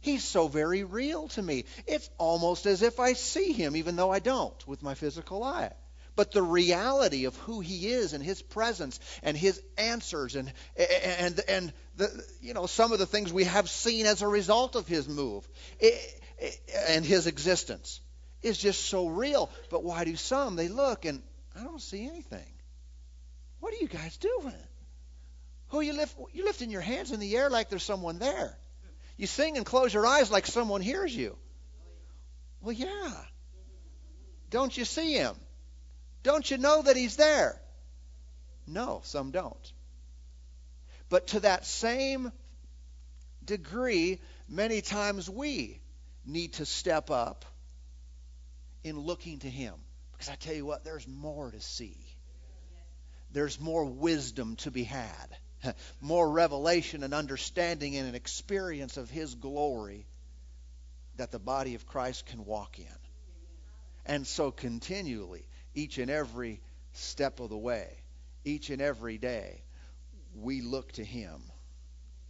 He's 0.00 0.24
so 0.24 0.48
very 0.48 0.82
real 0.82 1.28
to 1.28 1.42
me. 1.42 1.66
It's 1.86 2.08
almost 2.16 2.64
as 2.64 2.80
if 2.80 2.98
I 2.98 3.12
see 3.12 3.52
him, 3.52 3.76
even 3.76 3.96
though 3.96 4.10
I 4.10 4.20
don't 4.20 4.66
with 4.66 4.82
my 4.82 4.94
physical 4.94 5.44
eye. 5.44 5.70
But 6.16 6.32
the 6.32 6.42
reality 6.42 7.26
of 7.26 7.36
who 7.36 7.60
he 7.60 7.88
is 7.88 8.14
and 8.14 8.24
his 8.24 8.40
presence 8.40 8.98
and 9.22 9.36
his 9.36 9.60
answers 9.76 10.34
and 10.34 10.50
and 10.78 11.40
and 11.46 11.72
the 11.96 12.24
you 12.40 12.54
know 12.54 12.64
some 12.64 12.90
of 12.92 12.98
the 12.98 13.06
things 13.06 13.30
we 13.30 13.44
have 13.44 13.68
seen 13.68 14.06
as 14.06 14.22
a 14.22 14.28
result 14.28 14.76
of 14.76 14.88
his 14.88 15.10
move 15.10 15.46
eh, 15.78 15.90
eh, 16.38 16.50
and 16.88 17.04
his 17.04 17.26
existence 17.26 18.00
is 18.44 18.58
just 18.58 18.86
so 18.86 19.08
real. 19.08 19.50
But 19.70 19.82
why 19.82 20.04
do 20.04 20.14
some? 20.16 20.56
They 20.56 20.68
look 20.68 21.04
and 21.04 21.22
I 21.58 21.62
don't 21.62 21.80
see 21.80 22.06
anything. 22.06 22.46
What 23.60 23.72
are 23.72 23.78
you 23.78 23.88
guys 23.88 24.16
doing? 24.18 24.54
Who 25.68 25.80
you 25.80 25.94
lift? 25.94 26.16
You 26.32 26.44
lifting 26.44 26.70
your 26.70 26.82
hands 26.82 27.10
in 27.10 27.20
the 27.20 27.36
air 27.36 27.48
like 27.48 27.70
there's 27.70 27.82
someone 27.82 28.18
there. 28.18 28.56
You 29.16 29.26
sing 29.26 29.56
and 29.56 29.64
close 29.64 29.94
your 29.94 30.06
eyes 30.06 30.30
like 30.30 30.46
someone 30.46 30.80
hears 30.80 31.14
you. 31.14 31.36
Well, 32.60 32.72
yeah. 32.72 33.12
Don't 34.50 34.76
you 34.76 34.84
see 34.84 35.14
him? 35.14 35.34
Don't 36.22 36.48
you 36.50 36.58
know 36.58 36.82
that 36.82 36.96
he's 36.96 37.16
there? 37.16 37.60
No, 38.66 39.02
some 39.04 39.30
don't. 39.30 39.72
But 41.08 41.28
to 41.28 41.40
that 41.40 41.66
same 41.66 42.32
degree, 43.44 44.20
many 44.48 44.80
times 44.80 45.28
we 45.28 45.80
need 46.24 46.54
to 46.54 46.66
step 46.66 47.10
up 47.10 47.44
in 48.84 48.98
looking 48.98 49.40
to 49.40 49.50
him. 49.50 49.74
Because 50.12 50.28
I 50.28 50.36
tell 50.36 50.54
you 50.54 50.64
what, 50.64 50.84
there's 50.84 51.08
more 51.08 51.50
to 51.50 51.60
see. 51.60 51.96
There's 53.32 53.58
more 53.58 53.84
wisdom 53.84 54.56
to 54.56 54.70
be 54.70 54.84
had. 54.84 55.36
more 56.00 56.30
revelation 56.30 57.02
and 57.02 57.14
understanding 57.14 57.96
and 57.96 58.08
an 58.08 58.14
experience 58.14 58.96
of 58.96 59.10
His 59.10 59.34
glory 59.34 60.06
that 61.16 61.30
the 61.30 61.38
body 61.38 61.74
of 61.74 61.86
Christ 61.86 62.26
can 62.26 62.44
walk 62.44 62.78
in. 62.78 62.86
And 64.06 64.26
so 64.26 64.50
continually, 64.50 65.46
each 65.74 65.98
and 65.98 66.10
every 66.10 66.60
step 66.92 67.40
of 67.40 67.48
the 67.48 67.56
way, 67.56 67.88
each 68.44 68.70
and 68.70 68.82
every 68.82 69.18
day, 69.18 69.62
we 70.36 70.60
look 70.60 70.92
to 70.92 71.04
Him. 71.04 71.42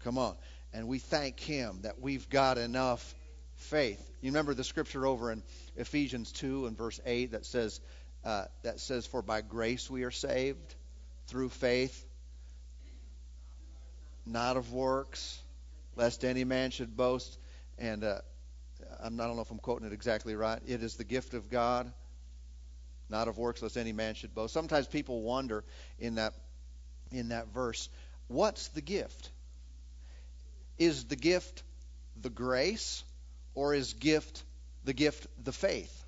Come 0.01 0.19
on. 0.19 0.37
And 0.73 0.89
we 0.89 0.99
thank 0.99 1.41
Him 1.41 1.81
that 1.83 2.01
we've 2.01 2.29
got 2.29 2.59
enough 2.59 3.15
faith. 3.57 4.01
You 4.21 4.31
remember 4.31 4.55
the 4.55 4.65
scripture 4.65 5.07
over 5.07 5.33
in 5.33 5.43
Ephesians 5.77 6.33
2 6.33 6.67
and 6.67 6.77
verse 6.77 7.01
8 7.05 7.33
that 7.33 7.45
says, 7.45 7.81
uh, 8.25 8.45
that 8.63 8.81
says, 8.81 9.07
For 9.07 9.23
by 9.23 9.41
grace 9.41 9.91
we 9.91 10.05
are 10.05 10.11
saved 10.11 10.75
through 11.27 11.49
faith 11.49 12.07
not 14.27 14.57
of 14.57 14.73
works, 14.73 15.39
lest 15.97 16.25
any 16.25 16.45
man 16.45 16.71
should 16.71 16.97
boast. 16.97 17.39
And 17.79 18.05
uh, 18.05 18.21
I 19.01 19.09
don't 19.09 19.17
know 19.17 19.41
if 19.41 19.51
I'm 19.51 19.59
quoting 19.59 19.87
it 19.87 19.93
exactly 19.93 20.35
right. 20.35 20.61
It 20.67 20.83
is 20.83 20.97
the 20.97 21.05
gift 21.05 21.35
of 21.35 21.51
God, 21.51 21.93
not 23.09 23.29
of 23.29 23.39
works, 23.39 23.63
lest 23.63 23.77
any 23.77 23.93
man 23.93 24.15
should 24.15 24.35
boast. 24.35 24.55
Sometimes 24.55 24.87
people 24.87 25.23
wonder 25.23 25.65
in 25.99 26.17
that 26.17 26.35
in 27.11 27.29
that 27.29 27.49
verse, 27.49 27.89
what's 28.29 28.69
the 28.69 28.81
gift? 28.81 29.31
Is 30.79 31.05
the 31.05 31.17
gift 31.17 31.63
the 32.21 32.31
grace, 32.31 33.05
or 33.55 33.75
is 33.75 33.93
gift 33.93 34.43
the 34.85 34.93
gift 34.93 35.27
the 35.43 35.53
faith? 35.53 36.05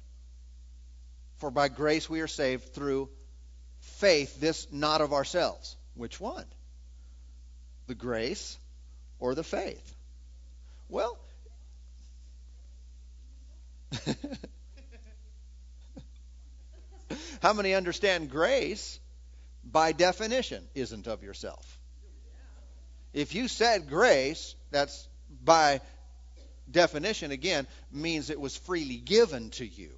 For 1.37 1.51
by 1.51 1.69
grace 1.69 2.09
we 2.09 2.21
are 2.21 2.29
saved 2.29 2.73
through 2.75 3.11
faith, 3.81 4.41
this 4.41 4.67
not 4.73 5.01
of 5.01 5.13
ourselves. 5.13 5.77
Which 5.95 6.21
one? 6.21 6.47
the 7.87 7.95
grace 7.95 8.59
or 9.19 9.35
the 9.35 9.45
faith? 9.45 9.95
Well, 10.89 11.19
how 17.43 17.53
many 17.53 17.75
understand 17.75 18.31
grace 18.31 19.01
by 19.65 19.93
definition 19.93 20.65
isn't 20.75 21.07
of 21.07 21.23
yourself? 21.23 21.79
If 23.13 23.35
you 23.35 23.49
said 23.49 23.89
grace, 23.89 24.55
that's 24.71 25.09
by 25.43 25.81
definition 26.77 27.33
again 27.33 27.67
means 27.91 28.31
it 28.31 28.41
was 28.41 28.57
freely 28.57 28.99
given 28.99 29.51
to 29.51 29.67
you. 29.67 29.91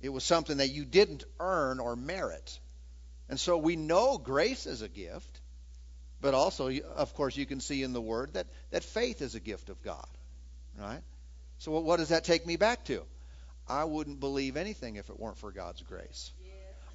It 0.00 0.08
was 0.08 0.24
something 0.24 0.56
that 0.56 0.70
you 0.70 0.84
didn't 0.84 1.24
earn 1.38 1.78
or 1.78 1.94
merit. 1.94 2.58
And 3.28 3.38
so 3.38 3.58
we 3.58 3.76
know 3.76 4.18
grace 4.18 4.66
is 4.66 4.82
a 4.82 4.88
gift. 4.88 5.40
But 6.20 6.34
also, 6.34 6.68
of 6.96 7.14
course, 7.14 7.36
you 7.36 7.46
can 7.46 7.60
see 7.60 7.82
in 7.84 7.92
the 7.92 8.00
Word 8.00 8.32
that, 8.32 8.46
that 8.70 8.82
faith 8.82 9.22
is 9.22 9.36
a 9.36 9.40
gift 9.40 9.68
of 9.68 9.80
God. 9.82 10.08
Right? 10.76 11.02
So, 11.58 11.70
what, 11.70 11.84
what 11.84 11.98
does 11.98 12.08
that 12.08 12.24
take 12.24 12.44
me 12.46 12.56
back 12.56 12.84
to? 12.86 13.02
I 13.68 13.84
wouldn't 13.84 14.18
believe 14.18 14.56
anything 14.56 14.96
if 14.96 15.10
it 15.10 15.20
weren't 15.20 15.38
for 15.38 15.52
God's 15.52 15.82
grace. 15.82 16.32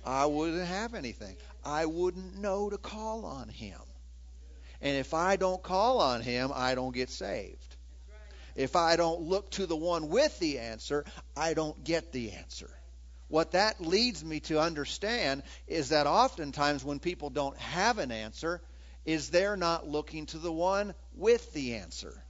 I 0.06 0.26
wouldn't 0.26 0.68
have 0.68 0.94
anything. 0.94 1.38
I 1.64 1.86
wouldn't 1.86 2.38
know 2.38 2.70
to 2.70 2.78
call 2.78 3.26
on 3.26 3.48
Him. 3.48 3.80
And 4.82 4.98
if 4.98 5.14
I 5.14 5.38
don't 5.38 5.64
call 5.64 6.02
on 6.02 6.22
Him, 6.22 6.52
I 6.54 6.76
don't 6.76 6.94
get 6.94 7.10
saved. 7.10 7.73
If 8.56 8.76
I 8.76 8.96
don't 8.96 9.22
look 9.22 9.52
to 9.52 9.66
the 9.66 9.76
one 9.76 10.10
with 10.10 10.38
the 10.40 10.60
answer, 10.60 11.06
I 11.36 11.54
don't 11.54 11.84
get 11.84 12.12
the 12.12 12.32
answer. 12.32 12.70
What 13.28 13.52
that 13.52 13.82
leads 13.82 14.24
me 14.24 14.42
to 14.42 14.60
understand 14.60 15.44
is 15.68 15.90
that 15.90 16.06
oftentimes 16.06 16.84
when 16.84 17.00
people 17.00 17.30
don't 17.30 17.58
have 17.58 17.98
an 17.98 18.12
answer, 18.12 18.62
is 19.06 19.30
they're 19.30 19.58
not 19.58 19.88
looking 19.88 20.26
to 20.28 20.38
the 20.38 20.52
one 20.52 20.94
with 21.16 21.52
the 21.54 21.76
answer. 21.76 22.24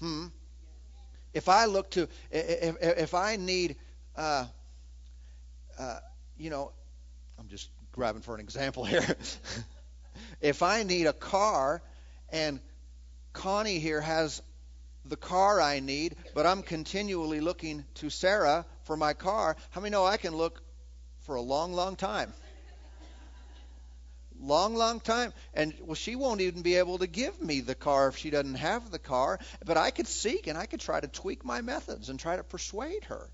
Hmm. 0.00 0.26
If 1.34 1.48
I 1.48 1.66
look 1.66 1.90
to, 1.90 2.08
if, 2.30 2.76
if 2.80 3.14
I 3.14 3.36
need, 3.36 3.76
uh, 4.16 4.46
uh, 5.78 5.98
you 6.36 6.50
know, 6.50 6.72
I'm 7.38 7.48
just 7.48 7.70
grabbing 7.92 8.22
for 8.22 8.34
an 8.34 8.40
example 8.40 8.84
here. 8.84 9.04
if 10.40 10.62
I 10.62 10.82
need 10.82 11.06
a 11.06 11.12
car 11.12 11.82
and 12.30 12.60
Connie 13.38 13.78
here 13.78 14.00
has 14.00 14.42
the 15.04 15.16
car 15.16 15.60
I 15.60 15.78
need, 15.78 16.16
but 16.34 16.44
I'm 16.44 16.64
continually 16.64 17.40
looking 17.40 17.84
to 17.94 18.10
Sarah 18.10 18.66
for 18.82 18.96
my 18.96 19.12
car, 19.12 19.56
how 19.70 19.80
many 19.80 19.92
know 19.92 20.04
I 20.04 20.16
can 20.16 20.34
look 20.34 20.60
for 21.20 21.36
a 21.36 21.40
long, 21.40 21.72
long 21.72 21.94
time? 21.94 22.32
long, 24.40 24.74
long 24.74 24.98
time. 24.98 25.32
And 25.54 25.72
well, 25.80 25.94
she 25.94 26.16
won't 26.16 26.40
even 26.40 26.62
be 26.62 26.74
able 26.76 26.98
to 26.98 27.06
give 27.06 27.40
me 27.40 27.60
the 27.60 27.76
car 27.76 28.08
if 28.08 28.16
she 28.16 28.30
doesn't 28.30 28.56
have 28.56 28.90
the 28.90 28.98
car. 28.98 29.38
But 29.64 29.76
I 29.76 29.92
could 29.92 30.08
seek 30.08 30.48
and 30.48 30.58
I 30.58 30.66
could 30.66 30.80
try 30.80 30.98
to 30.98 31.06
tweak 31.06 31.44
my 31.44 31.60
methods 31.60 32.08
and 32.08 32.18
try 32.18 32.34
to 32.34 32.42
persuade 32.42 33.04
her. 33.04 33.30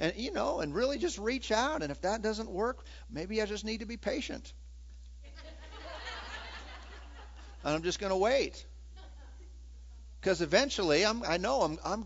And, 0.00 0.16
you 0.16 0.32
know, 0.32 0.58
and 0.58 0.74
really 0.74 0.98
just 0.98 1.18
reach 1.18 1.52
out. 1.52 1.82
And 1.82 1.92
if 1.92 2.00
that 2.00 2.20
doesn't 2.20 2.50
work, 2.50 2.84
maybe 3.08 3.40
I 3.40 3.46
just 3.46 3.64
need 3.64 3.78
to 3.78 3.86
be 3.86 3.96
patient. 3.96 4.52
and 7.64 7.74
I'm 7.74 7.82
just 7.84 8.00
going 8.00 8.10
to 8.10 8.16
wait. 8.16 8.66
Because 10.20 10.42
eventually, 10.42 11.04
I'm, 11.04 11.22
I 11.24 11.38
know 11.38 11.62
I'm, 11.62 11.78
I'm, 11.84 12.04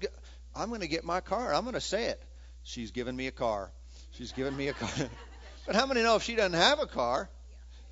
I'm 0.54 0.68
going 0.68 0.83
to 0.83 0.88
get 0.88 1.04
my 1.04 1.21
car. 1.21 1.52
I'm 1.54 1.62
going 1.62 1.75
to 1.75 1.80
say 1.80 2.06
it. 2.06 2.23
She's 2.62 2.90
given 2.90 3.16
me 3.16 3.26
a 3.26 3.33
car. 3.33 3.73
She's 4.12 4.33
given 4.33 4.56
me 4.56 4.68
a 4.68 4.73
car. 4.73 4.90
but 5.66 5.75
how 5.75 5.87
many 5.87 6.02
know 6.02 6.16
if 6.16 6.23
she 6.23 6.37
doesn't 6.37 6.59
have 6.59 6.78
a 6.80 6.87
car, 6.87 7.28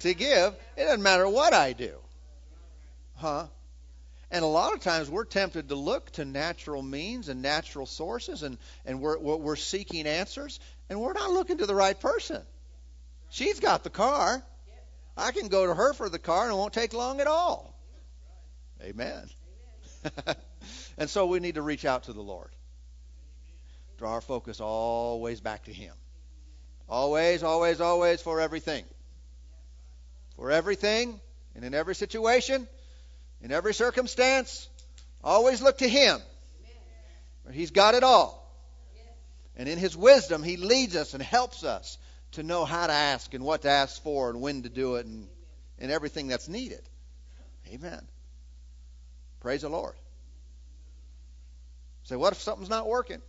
to 0.02 0.14
give, 0.14 0.54
it 0.76 0.84
doesn't 0.84 1.02
matter 1.02 1.28
what 1.28 1.52
I 1.54 1.72
do. 1.72 1.94
Huh? 3.16 3.46
And 4.30 4.44
a 4.44 4.48
lot 4.48 4.72
of 4.72 4.80
times 4.80 5.10
we're 5.10 5.24
tempted 5.24 5.68
to 5.68 5.74
look 5.74 6.10
to 6.12 6.24
natural 6.24 6.82
means 6.82 7.28
and 7.28 7.42
natural 7.42 7.86
sources, 7.86 8.42
and, 8.42 8.58
and 8.84 9.00
we're, 9.00 9.18
we're 9.18 9.56
seeking 9.56 10.06
answers, 10.06 10.58
and 10.88 11.00
we're 11.00 11.12
not 11.12 11.30
looking 11.30 11.58
to 11.58 11.66
the 11.66 11.74
right 11.74 11.98
person. 11.98 12.42
She's 13.30 13.60
got 13.60 13.84
the 13.84 13.90
car. 13.90 14.42
I 15.16 15.32
can 15.32 15.48
go 15.48 15.66
to 15.66 15.74
her 15.74 15.92
for 15.92 16.08
the 16.08 16.18
car, 16.18 16.44
and 16.44 16.52
it 16.52 16.56
won't 16.56 16.72
take 16.72 16.94
long 16.94 17.20
at 17.20 17.26
all. 17.26 17.78
Amen. 18.82 19.28
and 20.98 21.08
so 21.08 21.26
we 21.26 21.40
need 21.40 21.56
to 21.56 21.62
reach 21.62 21.84
out 21.84 22.04
to 22.04 22.12
the 22.12 22.22
Lord. 22.22 22.50
Draw 23.98 24.12
our 24.12 24.20
focus 24.20 24.60
always 24.60 25.40
back 25.40 25.64
to 25.64 25.72
Him. 25.72 25.94
Always, 26.88 27.42
always, 27.42 27.80
always 27.80 28.20
for 28.20 28.40
everything 28.40 28.84
for 30.36 30.50
everything 30.50 31.20
and 31.54 31.64
in 31.64 31.74
every 31.74 31.94
situation, 31.94 32.66
in 33.42 33.52
every 33.52 33.74
circumstance. 33.74 34.68
Always 35.22 35.62
look 35.62 35.78
to 35.78 35.88
Him. 35.88 36.20
He's 37.52 37.70
got 37.70 37.94
it 37.94 38.02
all. 38.02 38.40
And 39.56 39.68
in 39.68 39.78
His 39.78 39.96
wisdom, 39.96 40.42
He 40.42 40.56
leads 40.56 40.96
us 40.96 41.14
and 41.14 41.22
helps 41.22 41.64
us 41.64 41.98
to 42.32 42.42
know 42.42 42.64
how 42.64 42.86
to 42.86 42.92
ask 42.92 43.34
and 43.34 43.44
what 43.44 43.62
to 43.62 43.70
ask 43.70 44.02
for 44.02 44.30
and 44.30 44.40
when 44.40 44.62
to 44.62 44.68
do 44.68 44.96
it 44.96 45.06
and, 45.06 45.28
and 45.78 45.90
everything 45.90 46.28
that's 46.28 46.48
needed. 46.48 46.82
Amen. 47.68 48.00
Praise 49.42 49.62
the 49.62 49.68
Lord. 49.68 49.94
Say, 52.04 52.14
what 52.14 52.32
if 52.32 52.40
something's 52.40 52.70
not 52.70 52.86
working? 52.86 53.20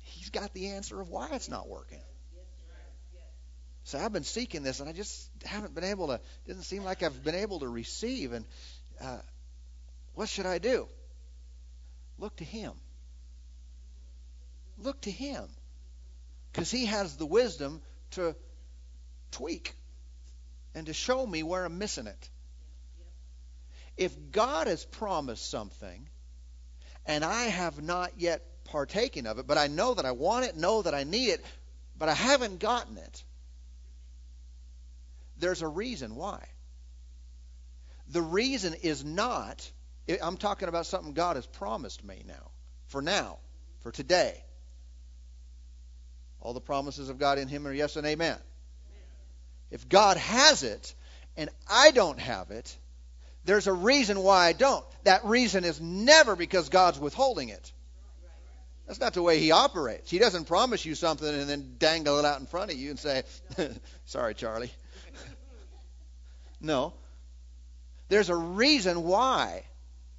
He's 0.00 0.28
got 0.28 0.52
the 0.52 0.68
answer 0.68 1.00
of 1.00 1.08
why 1.08 1.30
it's 1.32 1.48
not 1.48 1.68
working. 1.68 2.02
So 3.84 3.98
I've 3.98 4.12
been 4.12 4.24
seeking 4.24 4.62
this, 4.62 4.80
and 4.80 4.90
I 4.90 4.92
just 4.92 5.30
haven't 5.42 5.74
been 5.74 5.84
able 5.84 6.08
to. 6.08 6.20
Doesn't 6.46 6.64
seem 6.64 6.84
like 6.84 7.02
I've 7.02 7.24
been 7.24 7.34
able 7.34 7.60
to 7.60 7.68
receive. 7.68 8.32
And 8.32 8.44
uh, 9.00 9.18
what 10.14 10.28
should 10.28 10.44
I 10.44 10.58
do? 10.58 10.86
Look 12.18 12.36
to 12.36 12.44
Him. 12.44 12.72
Look 14.76 15.00
to 15.02 15.10
Him. 15.10 15.44
Because 16.52 16.70
He 16.70 16.86
has 16.86 17.16
the 17.16 17.26
wisdom 17.26 17.80
to 18.12 18.36
tweak 19.30 19.74
and 20.74 20.86
to 20.86 20.92
show 20.92 21.26
me 21.26 21.42
where 21.42 21.64
I'm 21.64 21.78
missing 21.78 22.06
it. 22.06 22.30
If 23.96 24.30
God 24.30 24.66
has 24.66 24.84
promised 24.84 25.50
something 25.50 26.08
and 27.06 27.24
I 27.24 27.44
have 27.44 27.82
not 27.82 28.12
yet 28.18 28.42
partaken 28.64 29.26
of 29.26 29.38
it, 29.38 29.46
but 29.46 29.58
I 29.58 29.68
know 29.68 29.94
that 29.94 30.04
I 30.04 30.12
want 30.12 30.44
it, 30.44 30.56
know 30.56 30.82
that 30.82 30.94
I 30.94 31.04
need 31.04 31.30
it, 31.30 31.44
but 31.98 32.08
I 32.08 32.14
haven't 32.14 32.58
gotten 32.58 32.98
it, 32.98 33.24
there's 35.38 35.62
a 35.62 35.68
reason 35.68 36.14
why. 36.16 36.44
The 38.08 38.22
reason 38.22 38.74
is 38.74 39.04
not, 39.04 39.70
I'm 40.22 40.36
talking 40.36 40.68
about 40.68 40.86
something 40.86 41.12
God 41.12 41.36
has 41.36 41.46
promised 41.46 42.04
me 42.04 42.22
now, 42.26 42.50
for 42.86 43.02
now, 43.02 43.38
for 43.80 43.90
today. 43.90 44.42
All 46.40 46.52
the 46.54 46.60
promises 46.60 47.08
of 47.08 47.18
God 47.18 47.38
in 47.38 47.48
Him 47.48 47.66
are 47.66 47.72
yes 47.72 47.96
and 47.96 48.06
amen. 48.06 48.38
If 49.70 49.88
God 49.88 50.16
has 50.16 50.62
it 50.62 50.94
and 51.36 51.50
I 51.68 51.90
don't 51.90 52.20
have 52.20 52.50
it, 52.50 52.76
there's 53.46 53.68
a 53.68 53.72
reason 53.72 54.22
why 54.22 54.46
I 54.46 54.52
don't. 54.52 54.84
That 55.04 55.24
reason 55.24 55.64
is 55.64 55.80
never 55.80 56.36
because 56.36 56.68
God's 56.68 56.98
withholding 56.98 57.48
it. 57.48 57.72
That's 58.86 59.00
not 59.00 59.14
the 59.14 59.22
way 59.22 59.38
He 59.38 59.52
operates. 59.52 60.10
He 60.10 60.18
doesn't 60.18 60.46
promise 60.46 60.84
you 60.84 60.94
something 60.94 61.28
and 61.28 61.48
then 61.48 61.76
dangle 61.78 62.18
it 62.18 62.24
out 62.24 62.40
in 62.40 62.46
front 62.46 62.70
of 62.70 62.76
you 62.76 62.90
and 62.90 62.98
say, 62.98 63.22
Sorry, 64.06 64.34
Charlie. 64.34 64.72
no. 66.60 66.92
There's 68.08 68.30
a 68.30 68.36
reason 68.36 69.02
why 69.02 69.64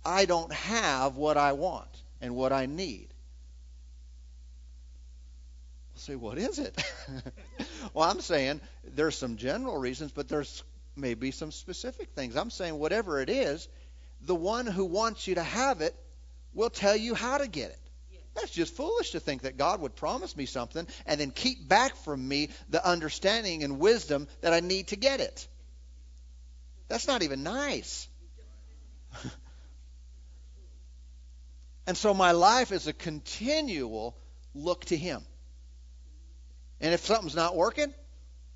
I 0.03 0.25
don't 0.25 0.51
have 0.51 1.15
what 1.15 1.37
I 1.37 1.53
want 1.53 1.89
and 2.21 2.35
what 2.35 2.51
I 2.51 2.65
need. 2.65 3.07
We'll 5.93 6.01
say, 6.01 6.15
What 6.15 6.37
is 6.37 6.59
it? 6.59 6.81
well, 7.93 8.09
I'm 8.09 8.21
saying 8.21 8.61
there's 8.95 9.17
some 9.17 9.37
general 9.37 9.77
reasons, 9.77 10.11
but 10.11 10.27
there's 10.27 10.63
maybe 10.97 11.31
some 11.31 11.51
specific 11.51 12.09
things. 12.11 12.35
I'm 12.35 12.49
saying 12.49 12.77
whatever 12.77 13.21
it 13.21 13.29
is, 13.29 13.67
the 14.21 14.35
one 14.35 14.65
who 14.65 14.85
wants 14.85 15.27
you 15.27 15.35
to 15.35 15.43
have 15.43 15.81
it 15.81 15.95
will 16.53 16.69
tell 16.69 16.95
you 16.95 17.13
how 17.13 17.37
to 17.37 17.47
get 17.47 17.69
it. 17.69 17.79
That's 18.35 18.51
just 18.51 18.75
foolish 18.75 19.11
to 19.11 19.19
think 19.19 19.41
that 19.43 19.57
God 19.57 19.81
would 19.81 19.95
promise 19.95 20.37
me 20.37 20.45
something 20.45 20.87
and 21.07 21.19
then 21.19 21.31
keep 21.31 21.67
back 21.67 21.95
from 21.95 22.27
me 22.27 22.49
the 22.69 22.85
understanding 22.87 23.63
and 23.63 23.79
wisdom 23.79 24.27
that 24.41 24.53
I 24.53 24.59
need 24.59 24.89
to 24.89 24.95
get 24.95 25.21
it. 25.21 25.47
That's 26.87 27.07
not 27.07 27.23
even 27.23 27.41
nice. 27.41 28.07
and 31.87 31.97
so 31.97 32.13
my 32.13 32.31
life 32.31 32.71
is 32.71 32.87
a 32.87 32.93
continual 32.93 34.15
look 34.53 34.85
to 34.85 34.97
Him. 34.97 35.23
And 36.79 36.93
if 36.93 37.05
something's 37.05 37.35
not 37.35 37.55
working, 37.55 37.91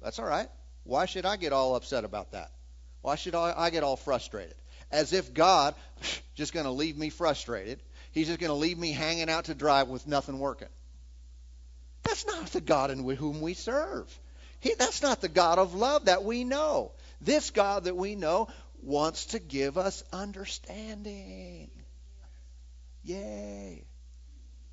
that's 0.02 0.20
all 0.20 0.26
right. 0.26 0.48
Why 0.84 1.06
should 1.06 1.26
I 1.26 1.38
get 1.38 1.54
all 1.54 1.76
upset 1.76 2.04
about 2.04 2.32
that? 2.32 2.52
Why 3.02 3.16
should 3.16 3.36
I, 3.36 3.70
get 3.70 3.84
all 3.84 3.98
frustrated? 3.98 4.56
As 4.92 5.14
if 5.14 5.34
God 5.34 5.76
just 6.36 6.54
going 6.54 6.66
to 6.66 6.72
leave 6.72 6.98
me 6.98 7.10
frustrated. 7.10 7.80
He's 8.12 8.28
just 8.28 8.40
going 8.40 8.50
to 8.50 8.56
leave 8.56 8.78
me 8.78 8.92
hanging 8.92 9.30
out 9.30 9.46
to 9.46 9.56
dry 9.56 9.84
with 9.84 10.08
nothing 10.08 10.40
working. 10.40 10.68
That's 12.04 12.26
not 12.26 12.48
the 12.48 12.62
God 12.62 12.92
in 12.92 13.08
whom 13.08 13.42
we 13.42 13.54
serve. 13.54 14.20
He, 14.60 14.74
that's 14.78 15.02
not 15.02 15.22
the 15.22 15.30
God 15.30 15.58
of 15.58 15.74
love 15.74 16.06
that 16.06 16.24
we 16.24 16.44
know. 16.44 16.92
This 17.20 17.52
God 17.52 17.86
that 17.86 17.96
we 17.96 18.16
know 18.16 18.48
wants 18.84 19.28
to 19.28 19.40
give 19.40 19.78
us 19.78 20.04
understanding. 20.12 21.70
Yay. 23.04 23.86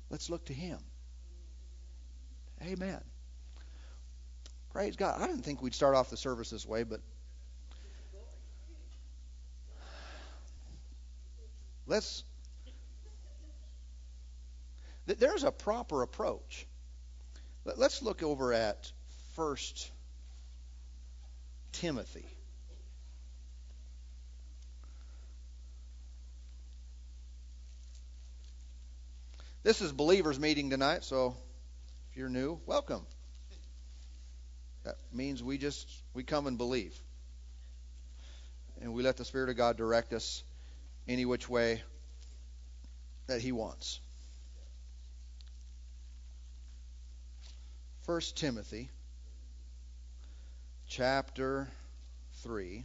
Let's 0.09 0.29
look 0.29 0.45
to 0.45 0.53
Him. 0.53 0.79
Amen. 2.61 2.99
Praise 4.71 4.95
God. 4.95 5.21
I 5.21 5.27
didn't 5.27 5.43
think 5.43 5.61
we'd 5.61 5.73
start 5.73 5.95
off 5.95 6.09
the 6.09 6.17
service 6.17 6.49
this 6.49 6.65
way, 6.65 6.83
but 6.83 7.01
let's. 11.87 12.23
There's 15.05 15.43
a 15.43 15.51
proper 15.51 16.03
approach. 16.03 16.67
Let's 17.65 18.01
look 18.01 18.23
over 18.23 18.53
at 18.53 18.91
First 19.35 19.91
Timothy. 21.71 22.25
This 29.61 29.81
is 29.81 29.91
believers 29.91 30.39
meeting 30.39 30.69
tonight, 30.69 31.03
so 31.03 31.35
if 32.09 32.17
you're 32.17 32.29
new, 32.29 32.59
welcome. 32.65 33.05
That 34.89 34.97
means 35.13 35.43
we 35.43 35.59
just 35.59 35.87
we 36.15 36.23
come 36.23 36.47
and 36.47 36.57
believe. 36.57 36.99
And 38.81 38.91
we 38.95 39.03
let 39.03 39.17
the 39.17 39.25
Spirit 39.25 39.49
of 39.49 39.55
God 39.55 39.77
direct 39.77 40.13
us 40.13 40.43
any 41.07 41.25
which 41.25 41.47
way 41.47 41.83
that 43.27 43.39
he 43.39 43.51
wants. 43.51 43.99
1 48.07 48.19
Timothy 48.33 48.89
chapter 50.87 51.67
3 52.41 52.83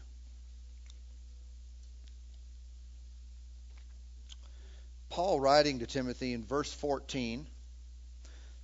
Paul 5.09 5.41
writing 5.41 5.79
to 5.79 5.87
Timothy 5.87 6.35
in 6.35 6.45
verse 6.45 6.71
14 6.71 7.47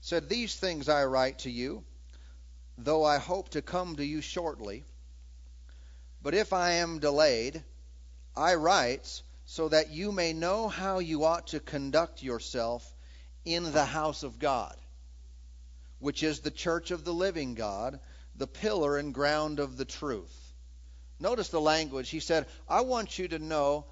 said, 0.02 0.28
These 0.28 0.54
things 0.56 0.90
I 0.90 1.06
write 1.06 1.38
to 1.40 1.50
you, 1.50 1.84
though 2.84 3.04
I 3.04 3.18
hope 3.18 3.50
to 3.50 3.62
come 3.62 3.96
to 3.96 4.04
you 4.04 4.20
shortly. 4.20 4.84
But 6.22 6.34
if 6.34 6.52
I 6.52 6.72
am 6.72 6.98
delayed, 6.98 7.62
I 8.36 8.54
write 8.54 9.22
so 9.46 9.68
that 9.68 9.90
you 9.90 10.12
may 10.12 10.32
know 10.32 10.68
how 10.68 10.98
you 10.98 11.24
ought 11.24 11.48
to 11.48 11.60
conduct 11.60 12.22
yourself 12.22 12.88
in 13.44 13.72
the 13.72 13.84
house 13.84 14.22
of 14.22 14.38
God, 14.38 14.76
which 15.98 16.22
is 16.22 16.40
the 16.40 16.50
church 16.50 16.90
of 16.90 17.04
the 17.04 17.14
living 17.14 17.54
God, 17.54 17.98
the 18.36 18.46
pillar 18.46 18.96
and 18.96 19.12
ground 19.12 19.58
of 19.58 19.76
the 19.76 19.84
truth. 19.84 20.34
Notice 21.18 21.48
the 21.48 21.60
language. 21.60 22.08
He 22.10 22.20
said, 22.20 22.46
I 22.68 22.82
want 22.82 23.18
you 23.18 23.28
to 23.28 23.38
know 23.38 23.86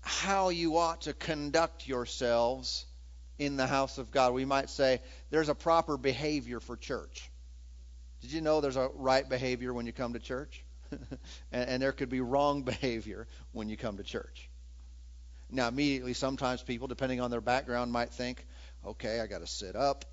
how 0.00 0.48
you 0.48 0.76
ought 0.76 1.02
to 1.02 1.12
conduct 1.12 1.86
yourselves 1.86 2.84
in 3.38 3.56
the 3.56 3.66
house 3.66 3.98
of 3.98 4.10
God. 4.10 4.34
We 4.34 4.44
might 4.44 4.70
say 4.70 5.00
there's 5.30 5.48
a 5.48 5.54
proper 5.54 5.96
behavior 5.96 6.60
for 6.60 6.76
church. 6.76 7.29
Did 8.20 8.32
you 8.32 8.40
know 8.40 8.60
there's 8.60 8.76
a 8.76 8.88
right 8.94 9.28
behavior 9.28 9.72
when 9.72 9.86
you 9.86 9.92
come 9.92 10.12
to 10.12 10.18
church? 10.18 10.64
and, 11.52 11.68
and, 11.68 11.82
there 11.82 11.92
could 11.92 12.08
be 12.08 12.20
wrong 12.20 12.62
behavior 12.64 13.26
when 13.52 13.68
you 13.68 13.76
come 13.76 13.96
to 13.96 14.02
church. 14.02 14.48
Now, 15.50 15.68
immediately, 15.68 16.14
sometimes 16.14 16.62
people, 16.62 16.88
depending 16.88 17.20
on 17.20 17.30
their 17.30 17.40
background, 17.40 17.92
might 17.92 18.10
think, 18.10 18.46
okay, 18.86 19.20
I 19.20 19.26
got 19.26 19.40
to 19.40 19.46
sit 19.46 19.74
up, 19.74 20.04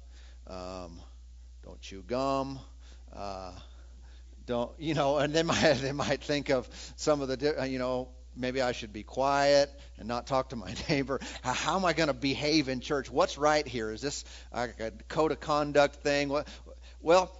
um, 0.47 0.99
don't 1.63 1.79
chew 1.81 2.01
gum, 2.01 2.59
uh, 3.13 3.51
don't, 4.45 4.71
you 4.79 4.93
know, 4.93 5.17
and 5.17 5.33
they 5.33 5.43
might, 5.43 5.73
they 5.73 5.91
might 5.91 6.23
think 6.23 6.49
of 6.49 6.67
some 6.95 7.21
of 7.21 7.27
the, 7.27 7.67
you 7.69 7.79
know, 7.79 8.09
maybe 8.35 8.61
I 8.61 8.71
should 8.71 8.93
be 8.93 9.03
quiet 9.03 9.69
and 9.97 10.07
not 10.07 10.27
talk 10.27 10.49
to 10.49 10.55
my 10.55 10.73
neighbor. 10.89 11.19
How, 11.41 11.53
how 11.53 11.75
am 11.75 11.85
I 11.85 11.93
going 11.93 12.07
to 12.07 12.13
behave 12.13 12.69
in 12.69 12.79
church? 12.79 13.11
What's 13.11 13.37
right 13.37 13.67
here? 13.67 13.91
Is 13.91 14.01
this 14.01 14.25
a, 14.51 14.69
code 15.07 15.31
of 15.31 15.39
conduct 15.39 15.97
thing? 15.97 16.29
What, 16.29 16.47
well, 17.01 17.31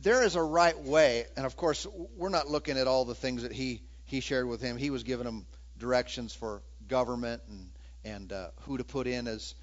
there 0.00 0.22
is 0.22 0.36
a 0.36 0.42
right 0.42 0.78
way, 0.78 1.24
and 1.36 1.44
of 1.44 1.56
course, 1.56 1.86
we're 2.16 2.28
not 2.28 2.48
looking 2.48 2.78
at 2.78 2.86
all 2.86 3.04
the 3.04 3.14
things 3.14 3.42
that 3.42 3.52
he 3.52 3.82
he 4.04 4.20
shared 4.20 4.46
with 4.46 4.62
him. 4.62 4.76
He 4.76 4.90
was 4.90 5.02
giving 5.02 5.26
him 5.26 5.46
directions 5.76 6.34
for 6.34 6.62
government 6.86 7.42
and 7.48 7.70
and 8.04 8.32
uh, 8.32 8.48
who 8.62 8.78
to 8.78 8.84
put 8.84 9.06
in 9.06 9.26
as 9.26 9.54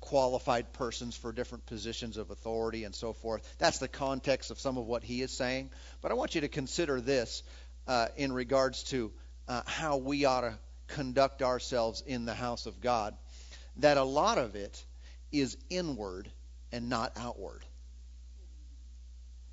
qualified 0.00 0.72
persons 0.72 1.14
for 1.14 1.30
different 1.30 1.66
positions 1.66 2.16
of 2.16 2.30
authority 2.30 2.84
and 2.84 2.94
so 2.94 3.12
forth. 3.12 3.42
That's 3.58 3.78
the 3.78 3.88
context 3.88 4.50
of 4.50 4.58
some 4.58 4.78
of 4.78 4.86
what 4.86 5.04
he 5.04 5.20
is 5.20 5.30
saying. 5.30 5.70
But 6.00 6.10
I 6.10 6.14
want 6.14 6.34
you 6.34 6.40
to 6.40 6.48
consider 6.48 7.00
this 7.00 7.42
uh, 7.86 8.08
in 8.16 8.32
regards 8.32 8.84
to 8.84 9.12
uh, 9.46 9.62
how 9.66 9.98
we 9.98 10.24
ought 10.24 10.40
to 10.40 10.58
conduct 10.88 11.42
ourselves 11.42 12.02
in 12.06 12.24
the 12.24 12.34
house 12.34 12.66
of 12.66 12.80
God, 12.80 13.14
that 13.76 13.98
a 13.98 14.04
lot 14.04 14.38
of 14.38 14.56
it 14.56 14.84
is 15.30 15.56
inward 15.68 16.30
and 16.72 16.88
not 16.88 17.12
outward. 17.16 17.62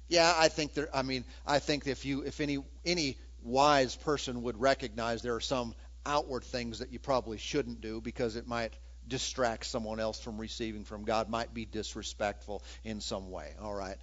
Yeah, 0.08 0.34
I 0.36 0.48
think 0.48 0.74
there. 0.74 0.89
I 0.93 1.02
mean, 1.02 1.26
I 1.46 1.60
think 1.60 1.88
if 1.88 2.06
you, 2.06 2.22
if 2.22 2.39
any 2.39 2.60
any 2.86 3.17
wise 3.43 3.96
person 3.96 4.43
would 4.43 4.60
recognize 4.60 5.22
there 5.22 5.36
are 5.36 5.41
some 5.41 5.76
outward 6.06 6.43
things 6.43 6.80
that 6.80 6.91
you 6.91 7.00
probably 7.00 7.38
shouldn't 7.38 7.82
do 7.82 8.00
because 8.02 8.36
it 8.36 8.48
might 8.48 8.74
distract 9.08 9.65
someone 9.65 10.00
else 10.00 10.20
from 10.20 10.38
receiving 10.38 10.84
from 10.84 11.04
God, 11.04 11.30
might 11.30 11.54
be 11.54 11.65
disrespectful 11.65 12.63
in 12.84 13.02
some 13.02 13.32
way. 13.32 13.54
All 13.62 13.74
right. 13.74 13.98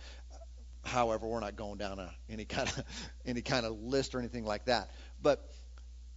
However, 0.84 1.26
we're 1.26 1.40
not 1.40 1.56
going 1.56 1.78
down 1.78 1.98
a, 1.98 2.14
any 2.28 2.44
kind 2.44 2.68
of 2.68 2.84
any 3.26 3.42
kind 3.42 3.64
of 3.64 3.80
list 3.80 4.14
or 4.14 4.18
anything 4.18 4.44
like 4.44 4.66
that. 4.66 4.90
But 5.22 5.48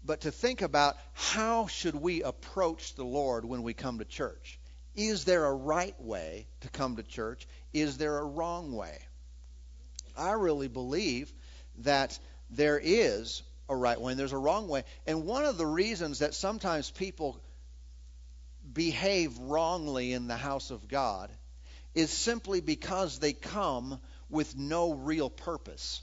but 0.03 0.21
to 0.21 0.31
think 0.31 0.61
about 0.61 0.97
how 1.13 1.67
should 1.67 1.95
we 1.95 2.23
approach 2.23 2.95
the 2.95 3.05
Lord 3.05 3.45
when 3.45 3.63
we 3.63 3.73
come 3.73 3.99
to 3.99 4.05
church. 4.05 4.59
Is 4.95 5.25
there 5.25 5.45
a 5.45 5.53
right 5.53 5.99
way 6.01 6.47
to 6.61 6.69
come 6.69 6.95
to 6.95 7.03
church? 7.03 7.47
Is 7.71 7.97
there 7.97 8.17
a 8.17 8.25
wrong 8.25 8.73
way? 8.73 8.97
I 10.17 10.31
really 10.31 10.67
believe 10.67 11.31
that 11.79 12.17
there 12.49 12.79
is 12.81 13.43
a 13.69 13.75
right 13.75 13.99
way 13.99 14.11
and 14.13 14.19
there's 14.19 14.33
a 14.33 14.37
wrong 14.37 14.67
way. 14.67 14.83
And 15.05 15.25
one 15.25 15.45
of 15.45 15.57
the 15.57 15.65
reasons 15.65 16.19
that 16.19 16.33
sometimes 16.33 16.89
people 16.89 17.39
behave 18.71 19.37
wrongly 19.39 20.13
in 20.13 20.27
the 20.27 20.37
house 20.37 20.71
of 20.71 20.87
God 20.87 21.29
is 21.93 22.09
simply 22.09 22.61
because 22.61 23.19
they 23.19 23.33
come 23.33 23.99
with 24.29 24.55
no 24.55 24.93
real 24.93 25.29
purpose. 25.29 26.01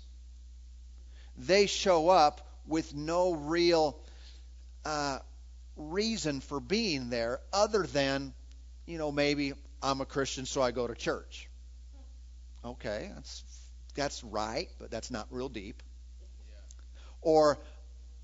They 1.37 1.67
show 1.67 2.09
up 2.09 2.47
with 2.67 2.95
no 2.95 3.33
real 3.33 3.99
uh, 4.85 5.19
reason 5.77 6.41
for 6.41 6.61
being 6.61 7.11
there 7.11 7.41
other 7.53 7.85
than, 7.85 8.33
you 8.87 8.99
know, 8.99 9.13
maybe 9.13 9.53
I'm 9.83 10.01
a 10.01 10.07
Christian, 10.07 10.47
so 10.47 10.63
I 10.63 10.71
go 10.71 10.87
to 10.87 10.95
church. 10.95 11.49
Okay, 12.65 13.11
that's 13.15 13.43
that's 13.95 14.23
right, 14.25 14.69
but 14.79 14.91
that's 14.91 15.11
not 15.11 15.27
real 15.31 15.49
deep. 15.49 15.83
Or, 17.23 17.59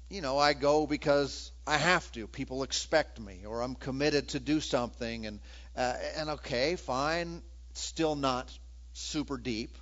you 0.08 0.20
know, 0.20 0.38
I 0.38 0.52
go 0.52 0.86
because 0.86 1.52
I 1.66 1.78
have 1.78 2.10
to. 2.12 2.26
People 2.26 2.62
expect 2.62 3.18
me, 3.20 3.44
or 3.46 3.62
I'm 3.62 3.74
committed 3.74 4.28
to 4.30 4.40
do 4.40 4.60
something, 4.60 5.26
and 5.26 5.40
uh, 5.76 5.94
and 6.16 6.30
okay, 6.30 6.76
fine, 6.76 7.42
still 7.74 8.16
not 8.16 8.56
super 8.92 9.38
deep. 9.38 9.76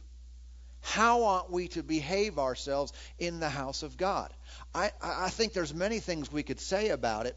How 0.81 1.24
ought 1.24 1.51
we 1.51 1.68
to 1.68 1.83
behave 1.83 2.38
ourselves 2.38 2.92
in 3.18 3.40
the 3.40 3.48
house 3.48 3.83
of 3.83 3.96
God? 3.96 4.33
I, 4.74 4.92
I 5.03 5.29
think 5.29 5.53
there's 5.53 5.74
many 5.74 5.98
things 5.98 6.33
we 6.33 6.42
could 6.42 6.61
say 6.61 6.90
about 6.90 7.27
it, 7.27 7.37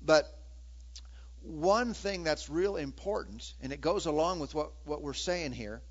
but 0.00 0.24
one 1.42 1.94
thing 1.94 2.24
that's 2.24 2.48
real 2.48 2.76
important, 2.76 3.52
and 3.60 3.72
it 3.72 3.80
goes 3.80 4.06
along 4.06 4.40
with 4.40 4.54
what, 4.54 4.72
what 4.84 5.02
we're 5.02 5.14
saying 5.14 5.52
here, 5.52 5.82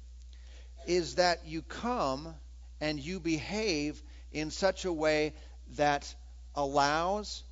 is 0.88 1.16
that 1.16 1.46
you 1.46 1.62
come 1.62 2.34
and 2.82 3.00
you 3.00 3.20
behave 3.20 4.02
in 4.32 4.52
such 4.52 4.86
a 4.86 4.94
way 4.94 5.34
that 5.78 6.14
allows 6.56 7.44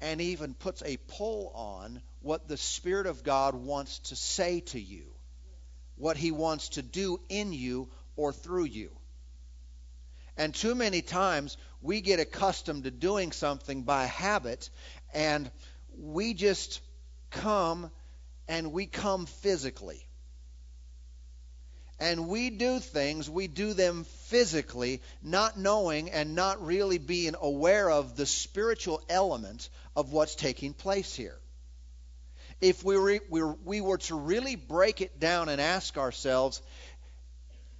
and 0.00 0.20
even 0.20 0.54
puts 0.54 0.82
a 0.82 0.96
pull 1.08 1.52
on 1.54 2.00
what 2.20 2.48
the 2.48 2.56
Spirit 2.56 3.06
of 3.06 3.22
God 3.22 3.54
wants 3.54 3.98
to 4.00 4.16
say 4.16 4.60
to 4.60 4.80
you, 4.80 5.12
what 5.96 6.16
He 6.16 6.30
wants 6.30 6.70
to 6.70 6.82
do 6.82 7.20
in 7.28 7.52
you 7.52 7.88
or 8.16 8.32
through 8.32 8.64
you. 8.64 8.90
And 10.36 10.54
too 10.54 10.74
many 10.74 11.02
times 11.02 11.56
we 11.82 12.00
get 12.00 12.20
accustomed 12.20 12.84
to 12.84 12.90
doing 12.90 13.32
something 13.32 13.82
by 13.82 14.06
habit 14.06 14.70
and 15.12 15.50
we 15.98 16.34
just 16.34 16.80
come 17.30 17.90
and 18.48 18.72
we 18.72 18.86
come 18.86 19.26
physically. 19.26 20.06
And 22.00 22.28
we 22.28 22.48
do 22.48 22.78
things, 22.78 23.28
we 23.28 23.46
do 23.46 23.74
them 23.74 24.04
physically, 24.04 25.02
not 25.22 25.58
knowing 25.58 26.10
and 26.10 26.34
not 26.34 26.64
really 26.64 26.96
being 26.96 27.34
aware 27.38 27.90
of 27.90 28.16
the 28.16 28.24
spiritual 28.24 29.02
element 29.10 29.68
of 29.94 30.10
what's 30.10 30.34
taking 30.34 30.72
place 30.72 31.14
here. 31.14 31.38
If 32.62 32.82
we 32.82 32.96
were, 32.96 33.54
we 33.64 33.82
were 33.82 33.98
to 33.98 34.14
really 34.14 34.56
break 34.56 35.02
it 35.02 35.20
down 35.20 35.50
and 35.50 35.60
ask 35.60 35.98
ourselves, 35.98 36.62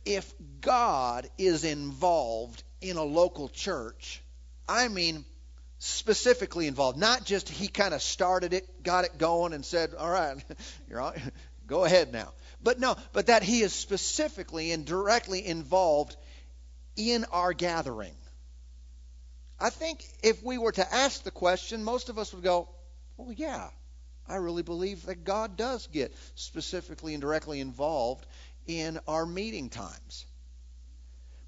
if 0.04 0.33
God 0.61 1.26
is 1.38 1.64
involved 1.64 2.62
in 2.83 2.98
a 2.98 3.04
local 3.04 3.48
church, 3.48 4.22
I 4.68 4.88
mean 4.88 5.24
specifically 5.78 6.66
involved, 6.66 6.98
not 6.98 7.24
just 7.24 7.48
he 7.48 7.68
kind 7.68 7.94
of 7.94 8.02
started 8.02 8.52
it, 8.52 8.83
got 8.83 9.06
it 9.06 9.16
going, 9.16 9.54
and 9.54 9.64
said, 9.64 9.94
"All 9.98 10.11
right, 10.11 10.37
you're 10.90 11.00
on, 11.00 11.14
go 11.66 11.85
ahead 11.85 12.12
now." 12.12 12.33
But 12.62 12.79
no, 12.79 12.96
but 13.12 13.27
that 13.27 13.42
he 13.42 13.62
is 13.62 13.73
specifically 13.73 14.73
and 14.73 14.85
directly 14.85 15.46
involved 15.46 16.16
in 16.96 17.25
our 17.27 17.53
gathering. 17.53 18.14
I 19.59 19.70
think 19.70 20.05
if 20.23 20.42
we 20.42 20.59
were 20.59 20.73
to 20.73 20.94
ask 20.94 21.23
the 21.23 21.31
question, 21.31 21.85
most 21.85 22.09
of 22.09 22.18
us 22.18 22.33
would 22.33 22.42
go, 22.42 22.68
"Well, 23.16 23.33
yeah, 23.33 23.70
I 24.31 24.37
really 24.37 24.62
believe 24.62 25.07
that 25.07 25.25
God 25.25 25.57
does 25.57 25.87
get 25.88 26.14
specifically 26.35 27.14
and 27.14 27.20
directly 27.20 27.61
involved 27.61 28.27
in 28.66 29.01
our 29.09 29.27
meeting 29.27 29.68
times. 29.68 30.27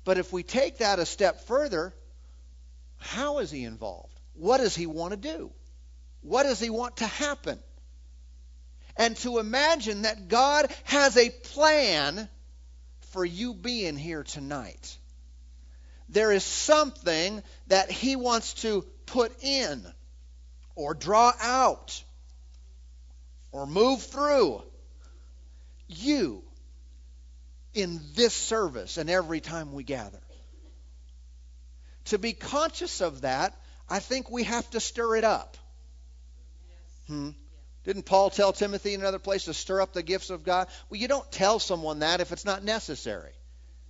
But 0.05 0.19
if 0.19 0.33
we 0.33 0.43
take 0.43 0.79
that 0.79 0.99
a 0.99 1.07
step 1.07 1.47
further, 1.47 1.95
how 2.99 3.39
is 3.39 3.51
he 3.51 3.65
involved? 3.65 4.19
What 4.35 4.59
does 4.59 4.75
he 4.75 4.87
want 4.87 5.13
to 5.13 5.17
do? 5.17 5.53
What 6.23 6.43
does 6.43 6.59
he 6.59 6.71
want 6.71 6.97
to 6.99 7.07
happen? 7.07 7.61
And 8.97 9.17
to 9.19 9.39
imagine 9.39 10.03
that 10.03 10.29
God 10.29 10.73
has 10.85 11.17
a 11.17 11.31
plan 11.31 12.29
for 13.13 13.25
you 13.25 13.55
being 13.55 13.97
here 13.97 14.23
tonight. 14.23 14.97
There 16.09 16.33
is 16.33 16.45
something 16.45 17.43
that 17.69 17.91
he 17.91 18.17
wants 18.17 18.55
to 18.55 18.83
put 19.07 19.33
in 19.43 19.87
or 20.75 20.95
draw 20.95 21.33
out 21.41 22.03
or 23.51 23.67
move 23.67 24.03
through 24.03 24.63
you 25.89 26.43
in 27.75 28.01
this 28.15 28.35
service 28.35 28.99
and 28.99 29.09
every 29.09 29.41
time 29.41 29.73
we 29.73 29.85
gather. 29.85 30.21
To 32.07 32.19
be 32.19 32.33
conscious 32.33 33.01
of 33.01 33.23
that, 33.23 33.57
I 33.89 33.99
think 33.99 34.31
we 34.31 34.45
have 34.45 34.69
to 34.71 34.81
stir 34.81 35.17
it 35.17 35.25
up. 35.25 35.57
Hmm? 37.07 37.31
Didn't 37.85 38.05
Paul 38.05 38.31
tell 38.31 38.53
Timothy 38.53 38.95
in 38.95 39.01
another 39.01 39.19
place 39.19 39.45
to 39.45 39.55
stir 39.55 39.81
up 39.81 39.93
the 39.93 40.03
gifts 40.03 40.31
of 40.31 40.45
God? 40.45 40.69
Well, 40.89 41.01
you 41.01 41.09
don't 41.09 41.31
tell 41.33 41.59
someone 41.59 42.01
that 42.01 42.21
if 42.21 42.31
it's 42.33 42.45
not 42.45 42.63
necessary. 42.63 43.33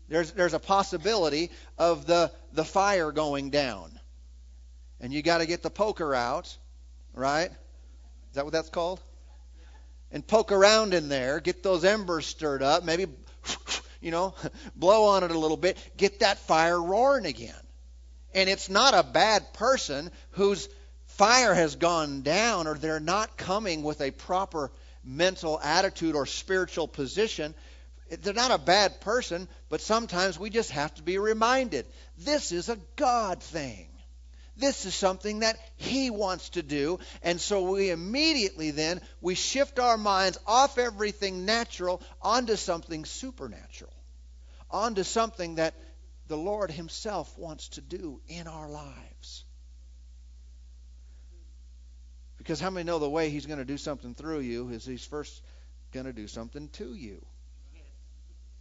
There's, 0.08 0.32
there's 0.32 0.54
a 0.54 0.58
possibility 0.58 1.50
of 1.78 2.06
the, 2.06 2.30
the 2.52 2.64
fire 2.64 3.12
going 3.12 3.50
down. 3.50 3.98
And 5.00 5.12
you 5.12 5.22
got 5.22 5.38
to 5.38 5.46
get 5.46 5.62
the 5.62 5.70
poker 5.70 6.14
out, 6.14 6.56
right? 7.14 7.50
Is 7.50 8.34
that 8.34 8.44
what 8.44 8.52
that's 8.52 8.70
called? 8.70 9.00
And 10.10 10.26
poke 10.26 10.52
around 10.52 10.94
in 10.94 11.08
there, 11.08 11.40
get 11.40 11.62
those 11.62 11.84
embers 11.84 12.26
stirred 12.26 12.62
up, 12.62 12.84
maybe 12.84 13.06
you 14.00 14.10
know, 14.10 14.34
blow 14.76 15.04
on 15.06 15.24
it 15.24 15.30
a 15.30 15.38
little 15.38 15.56
bit, 15.56 15.76
get 15.96 16.20
that 16.20 16.38
fire 16.38 16.80
roaring 16.80 17.26
again. 17.26 17.54
And 18.34 18.48
it's 18.48 18.70
not 18.70 18.94
a 18.94 19.02
bad 19.02 19.52
person 19.54 20.10
whose 20.32 20.68
fire 21.22 21.54
has 21.54 21.76
gone 21.76 22.22
down 22.22 22.66
or 22.66 22.74
they're 22.74 22.98
not 22.98 23.36
coming 23.36 23.84
with 23.84 24.00
a 24.00 24.10
proper 24.10 24.72
mental 25.04 25.60
attitude 25.60 26.16
or 26.16 26.26
spiritual 26.26 26.88
position. 26.88 27.54
They're 28.10 28.34
not 28.34 28.50
a 28.50 28.58
bad 28.58 29.00
person, 29.00 29.46
but 29.68 29.80
sometimes 29.80 30.36
we 30.36 30.50
just 30.50 30.72
have 30.72 30.92
to 30.94 31.02
be 31.04 31.18
reminded 31.18 31.86
this 32.18 32.50
is 32.50 32.68
a 32.68 32.78
God 32.96 33.40
thing. 33.40 33.86
This 34.56 34.84
is 34.84 34.96
something 34.96 35.38
that 35.40 35.60
he 35.76 36.10
wants 36.10 36.48
to 36.50 36.62
do. 36.64 36.98
And 37.22 37.40
so 37.40 37.70
we 37.70 37.90
immediately 37.90 38.72
then 38.72 39.00
we 39.20 39.36
shift 39.36 39.78
our 39.78 39.96
minds 39.96 40.40
off 40.44 40.76
everything 40.76 41.46
natural 41.46 42.02
onto 42.20 42.56
something 42.56 43.04
supernatural. 43.04 43.94
Onto 44.72 45.04
something 45.04 45.54
that 45.54 45.74
the 46.26 46.36
Lord 46.36 46.72
himself 46.72 47.38
wants 47.38 47.68
to 47.68 47.80
do 47.80 48.20
in 48.26 48.48
our 48.48 48.68
lives. 48.68 49.11
Because 52.42 52.58
how 52.58 52.70
many 52.70 52.84
know 52.84 52.98
the 52.98 53.08
way 53.08 53.30
he's 53.30 53.46
going 53.46 53.60
to 53.60 53.64
do 53.64 53.78
something 53.78 54.16
through 54.16 54.40
you 54.40 54.70
is 54.70 54.84
he's 54.84 55.04
first 55.04 55.44
going 55.92 56.06
to 56.06 56.12
do 56.12 56.26
something 56.26 56.68
to 56.70 56.92
you. 56.92 57.24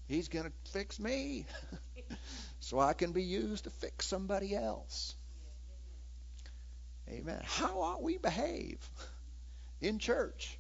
He's 0.08 0.28
going 0.28 0.46
to 0.46 0.52
fix 0.72 1.00
me 1.00 1.48
so 2.60 2.80
I 2.80 2.94
can 2.94 3.12
be 3.12 3.24
used 3.24 3.64
to 3.64 3.72
fix 3.72 4.06
somebody 4.06 4.56
else. 4.56 5.16
Amen. 7.10 7.42
How 7.44 7.82
ought 7.82 8.04
we 8.04 8.20
behave 8.20 8.78
in 9.82 9.98
church? 9.98 10.60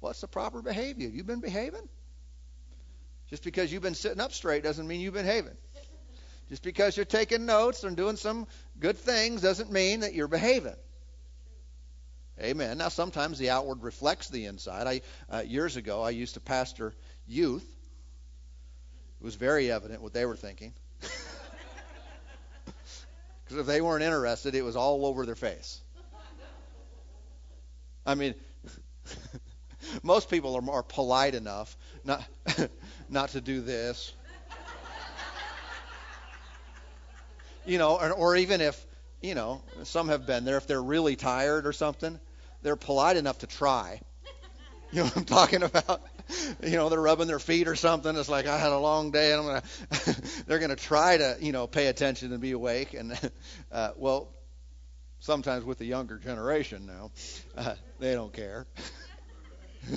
What's 0.00 0.22
the 0.22 0.26
proper 0.26 0.62
behavior? 0.62 1.10
You've 1.10 1.26
been 1.26 1.42
behaving? 1.42 1.86
Just 3.28 3.44
because 3.44 3.70
you've 3.70 3.82
been 3.82 3.94
sitting 3.94 4.20
up 4.20 4.32
straight 4.32 4.62
doesn't 4.62 4.86
mean 4.88 5.02
you've 5.02 5.12
been 5.12 5.26
behaving. 5.26 5.58
Just 6.48 6.62
because 6.62 6.96
you're 6.96 7.04
taking 7.04 7.44
notes 7.44 7.84
and 7.84 7.98
doing 7.98 8.16
some 8.16 8.46
good 8.80 8.96
things 8.96 9.42
doesn't 9.42 9.70
mean 9.70 10.00
that 10.00 10.14
you're 10.14 10.26
behaving. 10.26 10.76
Amen. 12.42 12.78
Now, 12.78 12.88
sometimes 12.88 13.38
the 13.38 13.50
outward 13.50 13.82
reflects 13.82 14.28
the 14.28 14.46
inside. 14.46 14.86
I 14.86 15.00
uh, 15.34 15.42
years 15.42 15.76
ago 15.76 16.02
I 16.02 16.10
used 16.10 16.34
to 16.34 16.40
pastor 16.40 16.92
youth. 17.26 17.64
It 19.20 19.24
was 19.24 19.36
very 19.36 19.70
evident 19.70 20.02
what 20.02 20.12
they 20.12 20.26
were 20.26 20.36
thinking. 20.36 20.72
Because 23.44 23.60
if 23.60 23.66
they 23.66 23.82
weren't 23.82 24.02
interested, 24.02 24.54
it 24.54 24.62
was 24.62 24.76
all 24.76 25.04
over 25.04 25.26
their 25.26 25.34
face. 25.34 25.82
I 28.06 28.14
mean, 28.14 28.34
most 30.02 30.30
people 30.30 30.70
are 30.70 30.82
polite 30.82 31.34
enough 31.34 31.76
not 32.02 32.24
not 33.10 33.30
to 33.30 33.42
do 33.42 33.60
this. 33.60 34.12
You 37.66 37.78
know, 37.78 37.96
or, 37.96 38.12
or 38.12 38.36
even 38.36 38.60
if 38.60 38.86
you 39.20 39.34
know, 39.34 39.62
some 39.84 40.08
have 40.08 40.26
been 40.26 40.44
there 40.44 40.56
if 40.56 40.66
they're 40.66 40.82
really 40.82 41.16
tired 41.16 41.66
or 41.66 41.72
something. 41.72 42.18
They're 42.62 42.76
polite 42.76 43.16
enough 43.16 43.38
to 43.38 43.46
try. 43.46 44.00
You 44.92 44.98
know 44.98 45.04
what 45.04 45.16
I'm 45.16 45.24
talking 45.24 45.62
about? 45.62 46.02
You 46.62 46.76
know, 46.76 46.88
they're 46.88 47.00
rubbing 47.00 47.26
their 47.26 47.38
feet 47.38 47.66
or 47.66 47.74
something. 47.74 48.14
It's 48.16 48.28
like 48.28 48.46
I 48.46 48.58
had 48.58 48.72
a 48.72 48.78
long 48.78 49.10
day, 49.10 49.32
and 49.32 49.40
I'm 49.40 49.46
gonna. 49.46 49.62
they're 50.46 50.58
gonna 50.58 50.76
try 50.76 51.16
to, 51.16 51.36
you 51.40 51.52
know, 51.52 51.66
pay 51.66 51.86
attention 51.86 52.32
and 52.32 52.40
be 52.40 52.52
awake. 52.52 52.94
And 52.94 53.18
uh, 53.72 53.90
well, 53.96 54.28
sometimes 55.20 55.64
with 55.64 55.78
the 55.78 55.86
younger 55.86 56.18
generation 56.18 56.86
now, 56.86 57.10
uh, 57.56 57.74
they 57.98 58.14
don't 58.14 58.32
care. 58.32 58.66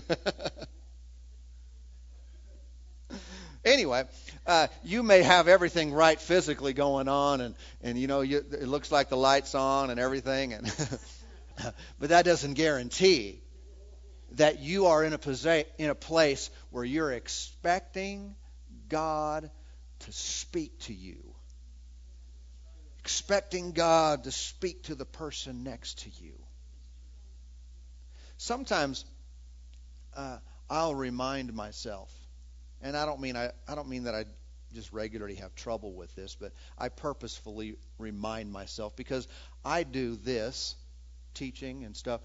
anyway, 3.65 4.03
uh, 4.47 4.67
you 4.83 5.03
may 5.03 5.21
have 5.23 5.47
everything 5.47 5.93
right 5.93 6.19
physically 6.19 6.73
going 6.73 7.07
on, 7.07 7.41
and 7.41 7.55
and 7.81 7.97
you 7.99 8.07
know 8.07 8.21
you, 8.21 8.37
it 8.37 8.67
looks 8.67 8.91
like 8.91 9.09
the 9.09 9.17
lights 9.17 9.55
on 9.55 9.89
and 9.89 9.99
everything, 9.99 10.53
and 10.53 10.65
but 11.99 12.09
that 12.09 12.25
doesn't 12.25 12.53
guarantee 12.53 13.41
that 14.31 14.59
you 14.59 14.87
are 14.87 15.03
in 15.03 15.13
a 15.13 15.17
posi- 15.17 15.65
in 15.77 15.89
a 15.89 15.95
place 15.95 16.49
where 16.69 16.83
you're 16.83 17.11
expecting 17.11 18.35
God 18.89 19.49
to 19.99 20.11
speak 20.11 20.77
to 20.81 20.93
you, 20.93 21.17
expecting 22.99 23.71
God 23.71 24.25
to 24.25 24.31
speak 24.31 24.83
to 24.83 24.95
the 24.95 25.05
person 25.05 25.63
next 25.63 25.99
to 25.99 26.09
you. 26.23 26.33
Sometimes 28.37 29.05
uh, 30.15 30.37
I'll 30.69 30.95
remind 30.95 31.53
myself 31.53 32.11
and 32.81 32.95
I 32.95 33.05
don't 33.05 33.19
mean 33.19 33.35
I, 33.35 33.51
I 33.67 33.75
don't 33.75 33.89
mean 33.89 34.03
that 34.03 34.15
I 34.15 34.25
just 34.73 34.91
regularly 34.91 35.35
have 35.35 35.55
trouble 35.55 35.93
with 35.93 36.13
this, 36.15 36.35
but 36.35 36.51
I 36.77 36.89
purposefully 36.89 37.77
remind 37.97 38.51
myself 38.51 38.95
because 38.95 39.27
I 39.63 39.83
do 39.83 40.15
this 40.15 40.75
teaching 41.35 41.83
and 41.83 41.95
stuff 41.95 42.21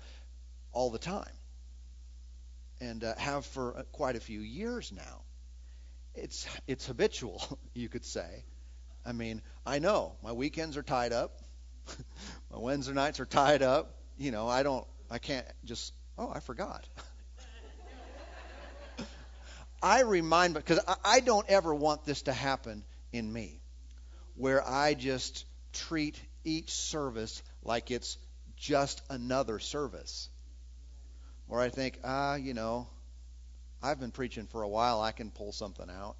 all 0.73 0.90
the 0.90 0.99
time, 0.99 1.33
and 2.81 3.05
uh, 3.05 3.14
have 3.16 3.44
for 3.44 3.77
uh, 3.77 3.83
quite 3.92 4.16
a 4.16 4.20
few 4.20 4.40
years 4.40 4.92
now. 4.92 5.23
It's 6.14 6.46
it's 6.66 6.87
habitual, 6.87 7.42
you 7.75 7.88
could 7.88 8.05
say. 8.05 8.44
I 9.05 9.12
mean, 9.12 9.42
I 9.64 9.79
know 9.79 10.16
my 10.23 10.33
weekends 10.33 10.77
are 10.77 10.83
tied 10.83 11.12
up, 11.12 11.40
my 12.51 12.59
Wednesday 12.59 12.92
nights 12.92 13.20
are 13.20 13.27
tied 13.27 13.62
up. 13.62 13.94
You 14.18 14.31
know, 14.31 14.49
I 14.49 14.62
don't, 14.62 14.87
I 15.11 15.18
can't 15.18 15.46
just. 15.64 15.92
Oh, 16.18 16.31
I 16.35 16.40
forgot. 16.40 16.87
I 19.83 20.03
remind, 20.03 20.55
because 20.55 20.79
I 21.05 21.20
don't 21.20 21.49
ever 21.49 21.75
want 21.75 22.05
this 22.05 22.23
to 22.23 22.33
happen 22.33 22.85
in 23.12 23.33
me, 23.33 23.61
where 24.37 24.66
I 24.66 24.94
just 24.94 25.44
treat 25.73 26.20
each 26.44 26.70
service 26.70 27.42
like 27.62 27.90
it's 27.90 28.18
just 28.61 29.01
another 29.09 29.59
service. 29.59 30.29
Or 31.49 31.61
I 31.61 31.70
think, 31.70 31.99
ah, 32.05 32.37
you 32.37 32.55
know, 32.55 32.87
I've 33.83 33.99
been 33.99 34.12
preaching 34.12 34.46
for 34.46 34.62
a 34.62 34.68
while, 34.68 35.01
I 35.01 35.12
can 35.12 35.31
pull 35.31 35.53
something 35.53 35.88
out. 35.90 36.16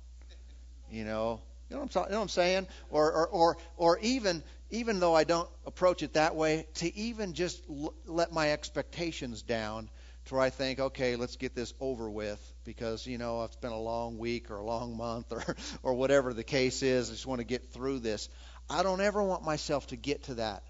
You 0.91 1.05
know, 1.05 1.43
you 1.69 1.77
know 1.77 1.83
what 1.83 1.97
I'm, 1.97 2.05
you 2.05 2.11
know 2.11 2.17
what 2.17 2.23
I'm 2.23 2.29
saying? 2.29 2.67
Or, 2.89 3.13
or, 3.13 3.29
or, 3.29 3.57
or 3.77 3.99
even, 4.01 4.43
even 4.71 4.99
though 4.99 5.15
I 5.15 5.25
don't 5.25 5.49
approach 5.67 6.03
it 6.03 6.15
that 6.15 6.35
way, 6.35 6.67
to 6.77 6.97
even 6.97 7.35
just 7.35 7.63
l- 7.69 7.95
let 8.07 8.33
my 8.33 8.53
expectations 8.53 9.43
down 9.43 9.91
to 10.25 10.35
where 10.35 10.43
I 10.43 10.51
think, 10.51 10.81
okay, 10.81 11.17
let's 11.17 11.37
get 11.37 11.55
this 11.55 11.75
over 11.79 12.11
with 12.11 12.41
because 12.65 13.07
you 13.07 13.19
know 13.19 13.45
it's 13.45 13.57
been 13.57 13.73
a 13.73 13.81
long 13.81 14.19
week 14.19 14.51
or 14.51 14.57
a 14.57 14.65
long 14.65 14.97
month 14.97 15.33
or 15.33 15.57
or 15.83 15.95
whatever 15.95 16.35
the 16.35 16.45
case 16.45 16.83
is. 16.83 17.11
I 17.11 17.13
just 17.13 17.27
want 17.27 17.41
to 17.41 17.47
get 17.47 17.73
through 17.73 18.01
this. 18.01 18.29
I 18.69 18.83
don't 18.83 19.01
ever 19.01 19.23
want 19.23 19.45
myself 19.45 19.87
to 19.89 19.97
get 19.97 20.25
to 20.25 20.35
that. 20.35 20.63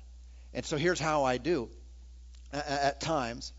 And 0.52 0.64
so 0.64 0.76
here's 0.76 1.00
how 1.00 1.24
I 1.24 1.38
do. 1.38 1.68
At 2.52 3.00
times, 3.00 3.52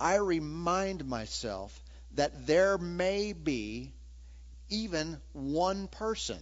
I 0.00 0.16
remind 0.16 1.04
myself 1.04 1.78
that 2.14 2.46
there 2.46 2.78
may 2.78 3.32
be 3.32 3.92
even 4.70 5.20
one 5.32 5.88
person 5.88 6.38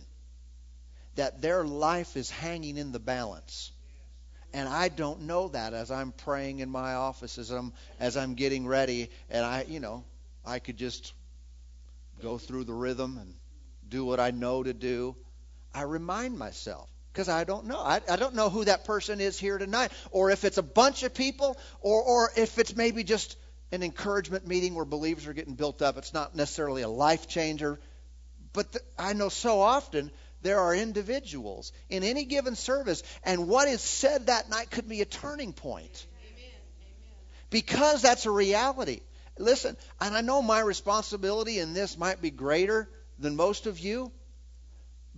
that 1.17 1.41
their 1.41 1.65
life 1.65 2.17
is 2.17 2.31
hanging 2.31 2.77
in 2.77 2.93
the 2.93 2.99
balance 2.99 3.73
and 4.53 4.69
I 4.69 4.89
don't 4.89 5.23
know 5.23 5.49
that 5.49 5.75
as 5.75 5.91
I'm 5.91 6.13
praying 6.13 6.61
in 6.61 6.71
my 6.71 6.95
office 6.95 7.39
as 7.39 7.51
I'm 7.51 7.59
um, 7.59 7.73
as 8.01 8.17
I'm 8.17 8.35
getting 8.35 8.67
ready 8.67 9.11
and 9.31 9.45
I 9.45 9.65
you 9.69 9.81
know 9.81 10.05
I 10.45 10.59
could 10.59 10.77
just 10.77 11.13
go 12.23 12.39
through 12.39 12.65
the 12.65 12.73
rhythm 12.73 13.19
and 13.19 13.35
do 13.89 14.05
what 14.05 14.21
I 14.21 14.31
know 14.31 14.63
to 14.63 14.73
do 14.73 15.17
I 15.75 15.83
remind 15.83 16.39
myself 16.39 16.89
because 17.17 17.31
I 17.31 17.45
don't 17.45 17.65
know 17.65 17.79
I, 17.79 18.03
I 18.11 18.17
don't 18.17 18.35
know 18.35 18.51
who 18.51 18.67
that 18.67 18.85
person 18.85 19.23
is 19.23 19.39
here 19.39 19.57
tonight 19.57 19.91
or 20.11 20.31
if 20.31 20.45
it's 20.45 20.59
a 20.59 20.63
bunch 20.63 21.03
of 21.03 21.15
people 21.15 21.57
or 21.81 22.03
or 22.03 22.31
if 22.37 22.59
it's 22.59 22.77
maybe 22.77 23.05
just 23.05 23.39
an 23.73 23.83
encouragement 23.83 24.47
meeting 24.47 24.75
where 24.75 24.85
believers 24.85 25.27
are 25.27 25.33
getting 25.33 25.55
built 25.55 25.81
up 25.81 25.97
it's 25.97 26.13
not 26.13 26.37
necessarily 26.37 26.83
a 26.83 26.89
life 26.89 27.27
changer 27.27 27.81
but 28.53 28.77
I 28.99 29.15
know 29.15 29.31
so 29.31 29.63
often 29.63 30.11
there 30.43 30.61
are 30.61 30.75
individuals 30.75 31.73
in 31.89 32.03
any 32.03 32.25
given 32.25 32.55
service, 32.55 33.03
and 33.25 33.49
what 33.49 33.69
is 33.69 33.81
said 33.81 34.27
that 34.27 34.49
night 34.49 34.71
could 34.71 34.89
be 34.89 35.01
a 35.01 35.05
turning 35.05 35.53
point. 35.53 36.07
Because 37.51 38.01
that's 38.03 38.27
a 38.27 38.31
reality. 38.31 39.01
Listen, 39.39 39.77
and 40.01 40.17
I 40.17 40.21
know 40.21 40.43
my 40.43 40.61
responsibility 40.61 41.59
in 41.59 41.75
this 41.75 41.99
might 41.99 42.23
be 42.23 42.31
greater 42.31 42.89
than 43.19 43.37
most 43.37 43.67
of 43.67 43.79
you, 43.79 44.13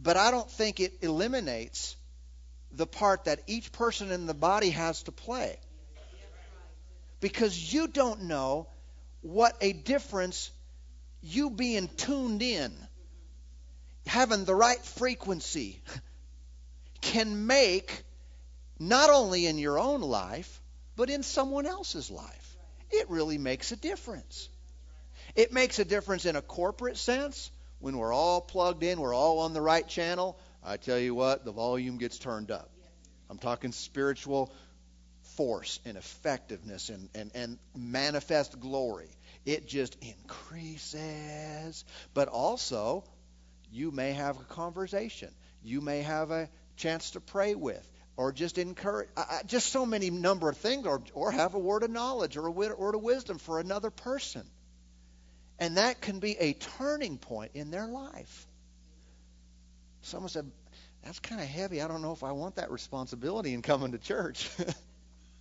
but 0.01 0.17
I 0.17 0.31
don't 0.31 0.51
think 0.51 0.81
it 0.81 0.99
eliminates 1.03 1.97
the 2.73 2.87
part 2.87 3.25
that 3.25 3.41
each 3.47 3.73
person 3.73 4.11
in 4.13 4.27
the 4.27 4.35
body 4.35 4.71
has 4.71 5.03
to 5.05 5.13
play. 5.13 5.59
Because 7.21 7.73
you 7.73 7.89
don't 7.89 8.23
know 8.23 8.69
what 9.23 9.57
a 9.61 9.73
difference 9.73 10.51
you 11.21 11.51
being 11.51 11.89
tuned 11.89 12.43
in 12.43 12.73
having 14.07 14.45
the 14.45 14.55
right 14.55 14.81
frequency 14.81 15.83
can 17.01 17.47
make 17.47 18.05
not 18.79 19.11
only 19.11 19.47
in 19.47 19.59
your 19.59 19.79
own 19.79 20.01
life, 20.01 20.61
but 20.97 21.11
in 21.11 21.23
someone 21.23 21.67
else's 21.67 22.11
life. 22.11 22.57
It 22.91 23.11
really 23.11 23.39
makes 23.39 23.73
a 23.73 23.77
difference. 23.77 24.49
It 25.35 25.53
makes 25.53 25.79
a 25.79 25.85
difference 25.85 26.25
in 26.25 26.37
a 26.37 26.43
corporate 26.43 26.97
sense 26.97 27.51
when 27.81 27.97
we're 27.97 28.13
all 28.13 28.41
plugged 28.41 28.83
in, 28.83 29.01
we're 29.01 29.15
all 29.15 29.41
on 29.41 29.53
the 29.53 29.61
right 29.61 29.87
channel. 29.87 30.39
I 30.65 30.77
tell 30.77 30.99
you 30.99 31.15
what, 31.15 31.45
the 31.45 31.53
volume 31.53 31.99
gets 31.99 32.19
turned 32.19 32.51
up. 32.51 32.71
I'm 33.31 33.39
talking 33.39 33.73
spiritual 33.73 34.53
force 35.37 35.79
and 35.85 35.97
effectiveness 35.97 36.89
and, 36.89 37.09
and, 37.15 37.31
and 37.35 37.59
manifest 37.77 38.59
glory. 38.59 39.11
It 39.47 39.69
just 39.69 39.97
increases. 40.03 41.85
But 42.15 42.29
also, 42.29 43.05
you 43.71 43.91
may 43.91 44.13
have 44.13 44.41
a 44.41 44.45
conversation. 44.45 45.31
You 45.63 45.81
may 45.81 46.03
have 46.03 46.31
a 46.31 46.49
chance 46.77 47.13
to 47.13 47.21
pray 47.21 47.55
with 47.55 47.89
or 48.17 48.33
just 48.33 48.59
encourage 48.59 49.09
just 49.47 49.69
so 49.69 49.87
many 49.87 50.11
number 50.11 50.49
of 50.49 50.57
things 50.57 50.87
or, 50.87 51.03
or 51.15 51.31
have 51.31 51.55
a 51.55 51.59
word 51.59 51.85
of 51.85 51.91
knowledge 51.91 52.37
or 52.37 52.47
a 52.47 52.51
word 52.51 52.95
of 52.95 53.03
wisdom 53.03 53.39
for 53.39 53.61
another 53.61 53.91
person 53.91 54.43
and 55.59 55.77
that 55.77 56.01
can 56.01 56.19
be 56.19 56.37
a 56.39 56.53
turning 56.53 57.19
point 57.19 57.53
in 57.55 57.71
their 57.71 57.87
life 57.87 58.47
someone 60.03 60.29
said 60.29 60.51
that's 61.05 61.19
kind 61.21 61.41
of 61.41 61.47
heavy 61.47 61.81
i 61.83 61.89
don't 61.89 62.03
know 62.03 62.13
if 62.13 62.25
i 62.25 62.33
want 62.33 62.57
that 62.57 62.71
responsibility 62.71 63.55
in 63.55 63.63
coming 63.63 63.93
to 63.93 63.99
church 63.99 64.49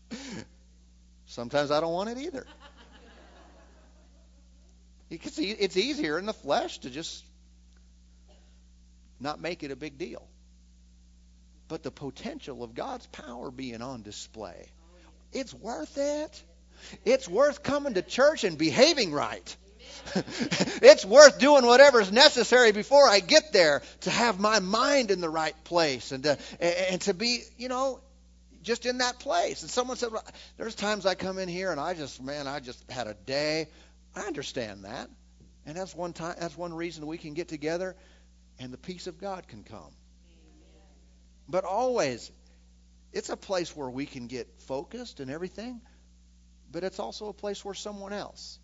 sometimes 1.26 1.72
i 1.72 1.80
don't 1.80 1.94
want 1.94 2.10
it 2.10 2.18
either 2.18 2.46
You 5.10 5.18
can 5.18 5.32
see 5.32 5.52
it's 5.52 5.78
easier 5.78 6.20
in 6.20 6.26
the 6.26 6.34
flesh 6.34 6.80
to 6.80 6.90
just 6.90 7.24
not 9.20 9.40
make 9.40 9.64
it 9.64 9.72
a 9.72 9.76
big 9.76 9.98
deal. 9.98 10.28
But 11.70 11.84
the 11.84 11.92
potential 11.92 12.64
of 12.64 12.74
God's 12.74 13.06
power 13.08 13.52
being 13.52 13.82
on 13.82 14.02
display, 14.02 14.68
it's 15.32 15.54
worth 15.54 15.98
it. 15.98 16.44
It's 17.06 17.28
worth 17.28 17.64
coming 17.64 17.96
to 17.96 18.02
church 18.02 18.44
and 18.44 18.58
behaving 18.58 19.12
right. 19.12 19.58
it's 20.82 21.06
worth 21.06 21.40
doing 21.40 21.66
whatever's 21.66 22.12
necessary 22.12 22.72
before 22.72 23.08
I 23.08 23.20
get 23.20 23.54
there 23.54 23.82
to 24.02 24.10
have 24.10 24.40
my 24.40 24.60
mind 24.60 25.12
in 25.12 25.22
the 25.22 25.30
right 25.30 25.56
place 25.64 26.12
and 26.12 26.24
to, 26.24 26.38
and 26.60 27.02
to 27.02 27.14
be, 27.14 27.42
you 27.58 27.68
know, 27.68 28.00
just 28.64 28.86
in 28.86 29.00
that 29.00 29.20
place. 29.20 29.62
And 29.62 29.72
someone 29.72 29.98
said, 29.98 30.12
well, 30.12 30.26
"There's 30.58 30.76
times 30.76 31.06
I 31.06 31.16
come 31.16 31.38
in 31.38 31.48
here 31.48 31.72
and 31.72 31.80
I 31.80 31.94
just, 31.94 32.22
man, 32.22 32.48
I 32.48 32.60
just 32.60 32.90
had 32.92 33.08
a 33.08 33.14
day." 33.14 33.68
I 34.16 34.22
understand 34.22 34.86
that, 34.86 35.10
and 35.66 35.78
that's 35.78 35.94
one 35.94 36.14
time. 36.14 36.36
That's 36.40 36.58
one 36.58 36.74
reason 36.74 37.06
we 37.06 37.18
can 37.18 37.34
get 37.34 37.48
together 37.48 37.96
and 38.60 38.74
the 38.74 38.78
peace 38.78 39.08
of 39.08 39.20
God 39.20 39.48
can 39.48 39.64
come. 39.64 39.92
But 41.48 41.64
always, 41.64 42.32
it's 43.14 43.30
a 43.30 43.38
place 43.38 43.76
where 43.76 43.90
we 43.90 44.06
can 44.06 44.28
get 44.28 44.48
focused 44.62 45.20
and 45.20 45.32
everything, 45.32 45.82
but 46.72 46.84
it's 46.84 47.00
also 47.00 47.30
a 47.30 47.34
place 47.34 47.64
where 47.64 47.74
someone 47.74 48.14
else, 48.14 48.60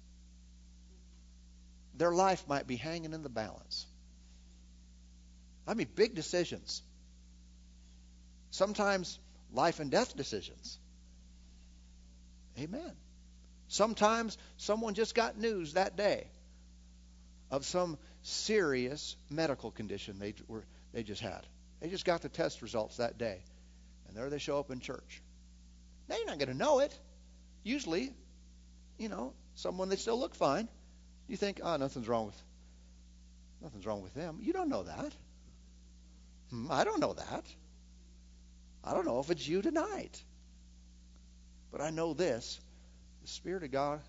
their 1.95 2.11
life 2.11 2.47
might 2.47 2.67
be 2.67 2.75
hanging 2.75 3.13
in 3.13 3.23
the 3.23 3.29
balance. 3.29 3.85
I 5.67 5.73
mean, 5.73 5.87
big 5.95 6.15
decisions. 6.15 6.81
Sometimes 8.51 9.19
life 9.53 9.79
and 9.79 9.89
death 9.89 10.15
decisions. 10.15 10.77
Amen. 12.59 12.91
Sometimes 13.67 14.37
someone 14.57 14.93
just 14.93 15.15
got 15.15 15.37
news 15.37 15.73
that 15.73 15.95
day 15.95 16.27
of 17.49 17.65
some 17.65 17.97
serious 18.23 19.15
medical 19.29 19.71
condition 19.71 20.19
they 20.19 20.33
were 20.47 20.63
they 20.93 21.03
just 21.03 21.21
had. 21.21 21.41
They 21.79 21.89
just 21.89 22.05
got 22.05 22.21
the 22.21 22.29
test 22.29 22.61
results 22.61 22.97
that 22.97 23.17
day. 23.17 23.43
And 24.07 24.15
there 24.15 24.29
they 24.29 24.37
show 24.37 24.59
up 24.59 24.69
in 24.69 24.79
church. 24.79 25.21
Now 26.07 26.17
you're 26.17 26.27
not 26.27 26.37
going 26.37 26.49
to 26.49 26.57
know 26.57 26.79
it. 26.79 26.97
Usually, 27.63 28.13
you 28.97 29.09
know, 29.09 29.33
someone 29.55 29.89
they 29.89 29.95
still 29.95 30.19
look 30.19 30.35
fine. 30.35 30.67
You 31.27 31.37
think, 31.37 31.61
oh, 31.63 31.77
nothing's 31.77 32.07
wrong 32.07 32.27
with 32.27 32.41
nothing's 33.61 33.85
wrong 33.85 34.01
with 34.01 34.13
them. 34.13 34.39
You 34.41 34.53
don't 34.53 34.69
know 34.69 34.83
that. 34.83 35.13
Hmm, 36.49 36.67
I 36.69 36.83
don't 36.83 36.99
know 36.99 37.13
that. 37.13 37.45
I 38.83 38.93
don't 38.93 39.05
know 39.05 39.19
if 39.19 39.29
it's 39.29 39.47
you 39.47 39.61
tonight. 39.61 40.21
But 41.71 41.81
I 41.81 41.89
know 41.89 42.13
this. 42.13 42.59
The 43.21 43.29
Spirit 43.29 43.63
of 43.63 43.71
God, 43.71 44.01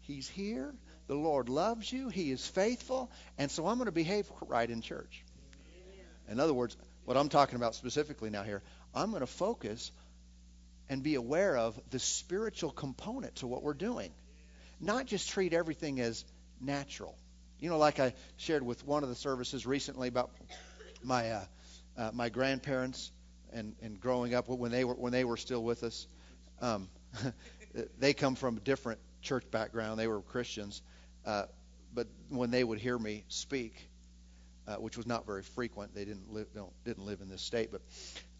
He's 0.00 0.28
here. 0.28 0.74
The 1.06 1.14
Lord 1.14 1.48
loves 1.48 1.90
you. 1.92 2.08
He 2.08 2.30
is 2.32 2.44
faithful. 2.46 3.10
And 3.38 3.50
so 3.50 3.66
I'm 3.66 3.76
going 3.76 3.86
to 3.86 3.92
behave 3.92 4.30
right 4.48 4.68
in 4.68 4.82
church. 4.82 5.24
In 6.28 6.40
other 6.40 6.52
words, 6.52 6.76
what 7.04 7.16
I'm 7.16 7.28
talking 7.28 7.54
about 7.54 7.76
specifically 7.76 8.30
now 8.30 8.42
here, 8.42 8.62
I'm 8.92 9.10
going 9.10 9.20
to 9.20 9.26
focus 9.26 9.92
and 10.88 11.02
be 11.02 11.14
aware 11.14 11.56
of 11.56 11.80
the 11.90 12.00
spiritual 12.00 12.70
component 12.70 13.36
to 13.36 13.46
what 13.46 13.62
we're 13.62 13.74
doing. 13.74 14.10
Not 14.80 15.06
just 15.06 15.28
treat 15.28 15.52
everything 15.52 16.00
as 16.00 16.24
natural. 16.60 17.16
You 17.58 17.70
know, 17.70 17.78
like 17.78 18.00
I 18.00 18.14
shared 18.36 18.62
with 18.62 18.86
one 18.86 19.02
of 19.02 19.08
the 19.08 19.14
services 19.14 19.66
recently 19.66 20.08
about 20.08 20.30
my 21.02 21.30
uh, 21.30 21.44
uh, 21.96 22.10
my 22.12 22.28
grandparents 22.28 23.10
and, 23.52 23.74
and 23.80 24.00
growing 24.00 24.34
up 24.34 24.48
when 24.48 24.70
they 24.70 24.84
were 24.84 24.94
when 24.94 25.12
they 25.12 25.24
were 25.24 25.36
still 25.36 25.62
with 25.62 25.82
us. 25.82 26.06
Um, 26.60 26.88
they 27.98 28.12
come 28.14 28.34
from 28.34 28.56
a 28.58 28.60
different 28.60 29.00
church 29.22 29.50
background. 29.50 29.98
They 29.98 30.06
were 30.06 30.20
Christians, 30.20 30.82
uh, 31.24 31.44
but 31.94 32.08
when 32.28 32.50
they 32.50 32.62
would 32.62 32.78
hear 32.78 32.98
me 32.98 33.24
speak, 33.28 33.88
uh, 34.68 34.76
which 34.76 34.96
was 34.96 35.06
not 35.06 35.26
very 35.26 35.42
frequent, 35.42 35.94
they 35.94 36.04
didn't 36.04 36.32
live 36.32 36.48
don't, 36.54 36.72
didn't 36.84 37.06
live 37.06 37.20
in 37.20 37.28
this 37.28 37.42
state, 37.42 37.70
but 37.72 37.80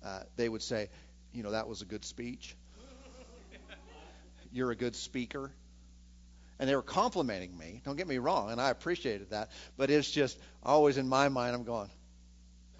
uh, 0.05 0.21
they 0.37 0.49
would 0.49 0.63
say, 0.63 0.89
you 1.33 1.43
know, 1.43 1.53
that 1.53 1.69
was 1.69 1.83
a 1.83 1.87
good 1.87 2.05
speech. 2.05 2.55
You're 4.53 4.71
a 4.71 4.77
good 4.77 4.97
speaker. 4.97 5.51
And 6.59 6.69
they 6.69 6.75
were 6.75 6.83
complimenting 6.83 7.57
me. 7.57 7.83
Don't 7.85 7.97
get 7.97 8.09
me 8.09 8.19
wrong, 8.19 8.51
and 8.51 8.61
I 8.61 8.71
appreciated 8.71 9.31
that. 9.31 9.51
But 9.77 9.91
it's 9.91 10.11
just 10.11 10.39
always 10.63 10.97
in 10.97 11.09
my 11.09 11.29
mind, 11.29 11.55
I'm 11.55 11.65
going, 11.65 11.91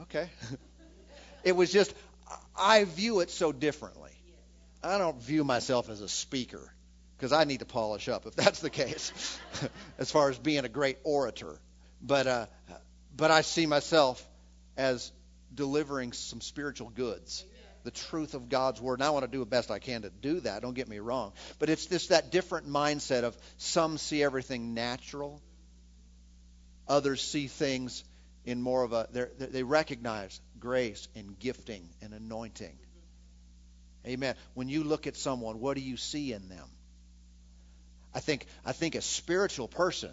okay. 0.03 0.31
it 1.45 1.53
was 1.53 1.71
just, 1.73 1.95
I 2.59 2.85
view 2.85 3.21
it 3.21 3.31
so 3.31 3.53
differently. 3.53 4.13
I 4.83 4.99
don't 4.99 5.21
view 5.21 5.45
myself 5.45 5.91
as 5.91 6.01
a 6.01 6.09
speaker 6.09 6.73
because 7.17 7.33
I 7.33 7.45
need 7.45 7.61
to 7.61 7.67
polish 7.67 8.09
up 8.09 8.27
if 8.27 8.35
that's 8.37 8.61
the 8.61 8.71
case, 8.71 9.39
as 9.99 10.11
far 10.11 10.31
as 10.31 10.39
being 10.39 10.65
a 10.65 10.69
great 10.69 10.99
orator. 11.05 11.59
But 12.01 12.27
uh, 12.27 12.47
but 13.17 13.31
I 13.31 13.41
see 13.41 13.67
myself 13.67 14.25
as 14.77 15.11
delivering 15.55 16.13
some 16.13 16.41
spiritual 16.41 16.91
goods 16.91 17.45
the 17.87 17.93
truth 17.93 18.35
of 18.35 18.49
God's 18.49 18.81
word. 18.81 18.95
And 18.95 19.05
I 19.05 19.11
want 19.11 19.25
to 19.25 19.31
do 19.31 19.39
the 19.39 19.47
best 19.47 19.71
I 19.71 19.79
can 19.79 20.03
to 20.03 20.11
do 20.11 20.41
that. 20.41 20.61
Don't 20.61 20.75
get 20.75 20.89
me 20.89 20.99
wrong. 20.99 21.33
But 21.61 21.71
it's 21.71 21.87
just 21.87 22.09
that 22.09 22.33
different 22.33 22.69
mindset 22.69 23.23
of 23.23 23.39
some 23.59 23.97
see 23.97 24.23
everything 24.25 24.75
natural, 24.75 25.41
others 26.89 27.23
see 27.23 27.47
things 27.47 28.05
in 28.45 28.61
more 28.61 28.83
of 28.83 28.93
a 28.93 29.09
they 29.13 29.63
recognize 29.63 30.41
grace 30.59 31.07
and 31.15 31.39
gifting 31.39 31.89
and 32.03 32.13
anointing. 32.13 32.77
Amen. 34.05 34.35
When 34.55 34.69
you 34.69 34.85
look 34.85 35.07
at 35.07 35.17
someone, 35.17 35.61
what 35.61 35.77
do 35.77 35.81
you 35.83 35.97
see 35.97 36.33
in 36.33 36.49
them? 36.49 36.69
I 38.13 38.19
think 38.21 38.47
I 38.65 38.73
think 38.73 38.97
a 38.97 39.01
spiritual 39.01 39.69
person 39.69 40.13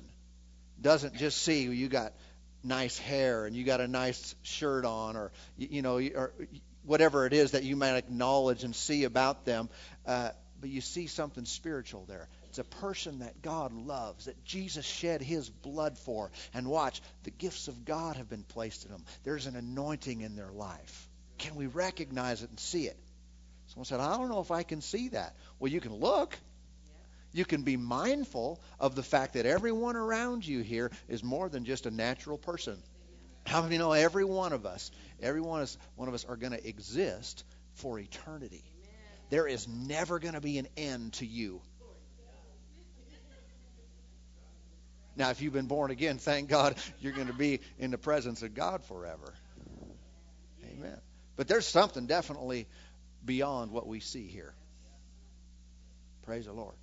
doesn't 0.79 1.15
just 1.15 1.41
see 1.41 1.63
you 1.63 1.88
got 1.88 2.13
nice 2.63 2.99
hair 2.99 3.45
and 3.45 3.55
you 3.55 3.63
got 3.63 3.81
a 3.81 3.88
nice 3.88 4.36
shirt 4.43 4.86
on 4.86 5.15
or 5.15 5.31
you 5.57 5.81
know 5.81 5.97
or 5.97 6.33
whatever 6.86 7.26
it 7.26 7.34
is 7.34 7.52
that 7.52 7.63
you 7.63 7.76
might 7.76 7.96
acknowledge 7.96 8.63
and 8.63 8.76
see 8.76 9.04
about 9.04 9.46
them, 9.46 9.69
uh, 10.06 10.30
but 10.60 10.69
you 10.69 10.82
see 10.82 11.08
something 11.08 11.46
spiritual 11.46 12.06
there. 12.08 12.30
It's 12.50 12.60
a 12.60 12.63
person 12.63 13.19
that 13.19 13.41
God 13.41 13.74
loves, 13.74 14.26
that 14.26 14.46
Jesus 14.46 14.86
shed 14.86 15.22
his 15.22 15.50
blood 15.50 15.98
for. 15.98 16.32
And 16.54 16.67
watch, 16.67 17.02
the 17.24 17.32
gifts 17.32 17.67
of 17.67 17.84
God 17.84 18.15
have 18.15 18.30
been 18.30 18.43
placed 18.43 18.86
in 18.86 18.91
them. 18.91 19.04
There's 19.24 19.48
an 19.48 19.56
anointing 19.56 20.22
in 20.22 20.36
their 20.36 20.52
life. 20.52 21.10
Can 21.38 21.56
we 21.56 21.67
recognize 21.67 22.43
it 22.43 22.50
and 22.50 22.60
see 22.60 22.86
it? 22.86 22.98
Someone 23.67 23.86
said, 23.86 24.00
I 24.00 24.17
don't 24.17 24.30
know 24.30 24.39
if 24.39 24.52
I 24.52 24.63
can 24.63 24.82
see 24.82 25.10
that. 25.10 25.36
Well, 25.60 25.72
you 25.72 25.82
can 25.82 25.96
look. 25.96 26.38
You 27.32 27.43
can 27.43 27.63
be 27.63 27.76
mindful 27.76 28.62
of 28.80 28.93
the 28.93 29.02
fact 29.02 29.34
that 29.34 29.48
everyone 29.48 29.96
around 29.96 30.46
you 30.46 30.62
here 30.62 30.91
is 31.08 31.24
more 31.24 31.50
than 31.50 31.65
just 31.65 31.88
a 31.88 31.91
natural 31.91 32.38
person. 32.38 32.82
How 33.45 33.62
many 33.62 33.77
know 33.77 33.91
every 33.91 34.25
one 34.25 34.53
of 34.53 34.65
us, 34.65 34.91
every 35.21 35.41
one 35.41 35.60
of 35.60 35.63
us, 35.63 35.77
one 35.95 36.08
of 36.08 36.13
us 36.13 36.25
are 36.25 36.36
going 36.36 36.53
to 36.53 36.67
exist 36.67 37.43
for 37.75 37.99
eternity? 37.99 38.63
There 39.29 39.47
is 39.47 39.67
never 39.67 40.19
going 40.19 40.36
to 40.36 40.41
be 40.41 40.58
an 40.58 40.67
end 40.77 41.13
to 41.13 41.25
you. 41.25 41.62
Now, 45.15 45.29
if 45.29 45.41
you've 45.41 45.53
been 45.53 45.67
born 45.67 45.91
again, 45.91 46.17
thank 46.17 46.49
God 46.49 46.75
you're 46.99 47.13
going 47.13 47.27
to 47.27 47.34
be 47.34 47.60
in 47.77 47.91
the 47.91 47.97
presence 47.97 48.41
of 48.41 48.56
God 48.56 48.84
forever. 48.86 49.34
Amen. 50.71 50.99
But 51.36 51.47
there's 51.47 51.67
something 51.67 52.08
definitely 52.08 52.67
beyond 53.23 53.71
what 53.71 53.88
we 53.88 53.99
see 53.99 54.27
here. 54.27 54.53
Praise 56.23 56.45
the 56.45 56.53
Lord. 56.53 56.75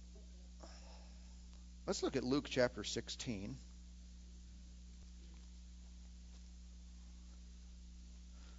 Let's 1.87 2.03
look 2.03 2.15
at 2.15 2.23
Luke 2.23 2.47
chapter 2.49 2.85
16. 2.85 3.57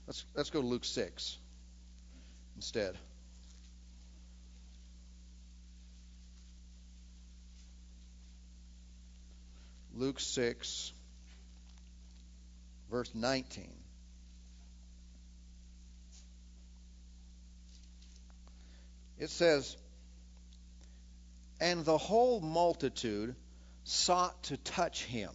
Let's, 0.08 0.26
let's 0.36 0.50
go 0.50 0.62
to 0.62 0.68
Luke 0.68 0.86
6 0.86 1.38
instead. 2.56 2.98
Luke 9.94 10.20
6, 10.20 10.94
verse 12.90 13.12
19. 13.14 13.70
It 19.20 19.30
says, 19.30 19.78
And 21.60 21.86
the 21.86 21.98
whole 21.98 22.40
multitude 22.40 23.36
sought 23.84 24.42
to 24.44 24.58
touch 24.58 25.04
him. 25.04 25.30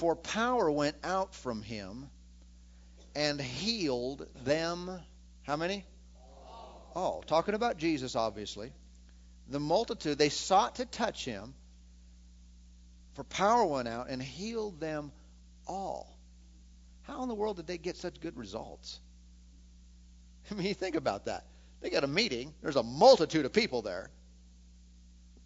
For 0.00 0.16
power 0.16 0.70
went 0.70 0.96
out 1.04 1.34
from 1.34 1.60
him 1.60 2.08
and 3.14 3.38
healed 3.38 4.26
them. 4.46 4.98
How 5.42 5.56
many? 5.56 5.84
All. 6.94 7.22
Talking 7.26 7.52
about 7.52 7.76
Jesus, 7.76 8.16
obviously. 8.16 8.72
The 9.48 9.60
multitude, 9.60 10.16
they 10.16 10.30
sought 10.30 10.76
to 10.76 10.86
touch 10.86 11.26
him, 11.26 11.52
for 13.12 13.24
power 13.24 13.66
went 13.66 13.88
out 13.88 14.08
and 14.08 14.22
healed 14.22 14.80
them 14.80 15.12
all. 15.66 16.16
How 17.02 17.22
in 17.22 17.28
the 17.28 17.34
world 17.34 17.56
did 17.56 17.66
they 17.66 17.76
get 17.76 17.98
such 17.98 18.20
good 18.20 18.38
results? 18.38 18.98
I 20.50 20.54
mean, 20.54 20.64
you 20.64 20.72
think 20.72 20.96
about 20.96 21.26
that. 21.26 21.44
They 21.82 21.90
got 21.90 22.04
a 22.04 22.08
meeting, 22.08 22.54
there's 22.62 22.76
a 22.76 22.82
multitude 22.82 23.44
of 23.44 23.52
people 23.52 23.82
there. 23.82 24.08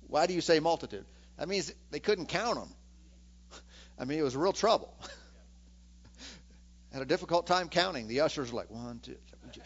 Why 0.07 0.29
do 0.29 0.33
you 0.33 0.41
say 0.41 0.61
multitude? 0.61 1.07
That 1.39 1.49
means 1.49 1.75
they 1.91 1.99
couldn't 1.99 2.27
count 2.27 2.55
them. 2.55 2.69
I 3.99 4.05
mean, 4.05 4.19
it 4.19 4.23
was 4.23 4.37
real 4.37 4.53
trouble. 4.53 4.95
had 6.95 7.03
a 7.03 7.07
difficult 7.07 7.47
time 7.49 7.69
counting. 7.69 8.07
The 8.07 8.21
ushers 8.21 8.53
were 8.53 8.59
like, 8.59 8.71
one, 8.71 9.01
two, 9.01 9.17
would 9.45 9.57
you, 9.57 9.63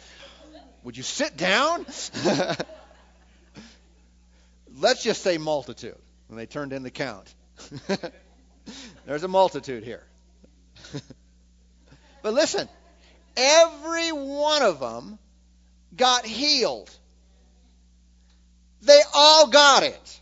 would 0.82 0.96
you 0.96 1.02
sit 1.02 1.36
down? 1.36 1.84
Let's 4.74 5.02
just 5.02 5.22
say 5.22 5.36
multitude 5.36 5.98
when 6.28 6.38
they 6.38 6.46
turned 6.46 6.72
in 6.72 6.82
the 6.82 6.90
count. 6.90 7.34
There's 9.06 9.24
a 9.24 9.28
multitude 9.28 9.84
here. 9.84 10.04
but 12.22 12.32
listen, 12.32 12.66
every 13.36 14.10
one 14.12 14.62
of 14.62 14.80
them 14.80 15.18
got 15.94 16.24
healed. 16.24 16.90
They 18.82 19.00
all 19.12 19.48
got 19.48 19.82
it. 19.82 20.20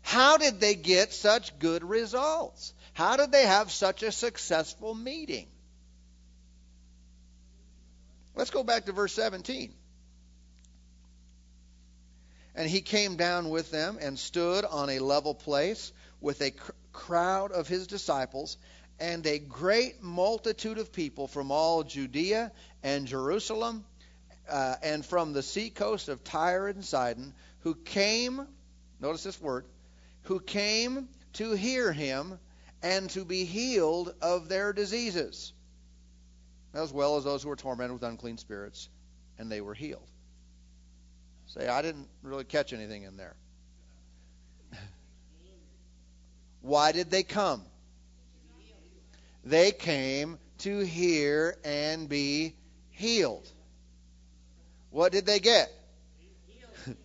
How 0.00 0.38
did 0.38 0.58
they 0.58 0.74
get 0.74 1.12
such 1.12 1.58
good 1.60 1.84
results? 1.84 2.74
How 2.92 3.16
did 3.16 3.32
they 3.32 3.46
have 3.46 3.72
such 3.72 4.02
a 4.02 4.12
successful 4.12 4.94
meeting? 4.94 5.46
Let's 8.34 8.50
go 8.50 8.62
back 8.62 8.86
to 8.86 8.92
verse 8.92 9.12
17. 9.14 9.72
And 12.54 12.68
he 12.68 12.82
came 12.82 13.16
down 13.16 13.48
with 13.48 13.70
them 13.70 13.98
and 14.00 14.18
stood 14.18 14.64
on 14.64 14.90
a 14.90 14.98
level 14.98 15.34
place 15.34 15.92
with 16.20 16.40
a 16.42 16.50
cr- 16.50 16.72
crowd 16.92 17.52
of 17.52 17.66
his 17.66 17.86
disciples 17.86 18.58
and 19.00 19.26
a 19.26 19.38
great 19.38 20.02
multitude 20.02 20.78
of 20.78 20.92
people 20.92 21.26
from 21.26 21.50
all 21.50 21.82
Judea 21.82 22.52
and 22.82 23.06
Jerusalem 23.06 23.84
uh, 24.48 24.76
and 24.82 25.04
from 25.04 25.32
the 25.32 25.42
seacoast 25.42 26.08
of 26.08 26.24
Tyre 26.24 26.68
and 26.68 26.84
Sidon, 26.84 27.32
who 27.60 27.74
came, 27.74 28.46
notice 29.00 29.22
this 29.22 29.40
word, 29.40 29.64
who 30.22 30.40
came 30.40 31.08
to 31.34 31.52
hear 31.52 31.92
him 31.92 32.38
and 32.82 33.08
to 33.10 33.24
be 33.24 33.44
healed 33.44 34.14
of 34.20 34.48
their 34.48 34.72
diseases, 34.72 35.52
as 36.74 36.92
well 36.92 37.16
as 37.16 37.24
those 37.24 37.42
who 37.42 37.48
were 37.48 37.56
tormented 37.56 37.92
with 37.92 38.02
unclean 38.02 38.38
spirits, 38.38 38.88
and 39.38 39.50
they 39.50 39.60
were 39.60 39.74
healed. 39.74 40.08
Say, 41.46 41.68
I 41.68 41.82
didn't 41.82 42.08
really 42.22 42.44
catch 42.44 42.72
anything 42.72 43.02
in 43.04 43.16
there. 43.16 43.36
Why 46.62 46.92
did 46.92 47.10
they 47.10 47.22
come? 47.22 47.62
They 49.44 49.72
came 49.72 50.38
to 50.58 50.80
hear 50.80 51.56
and 51.64 52.08
be 52.08 52.54
healed. 52.90 53.48
What 54.90 55.10
did 55.10 55.26
they 55.26 55.40
get? 55.40 55.72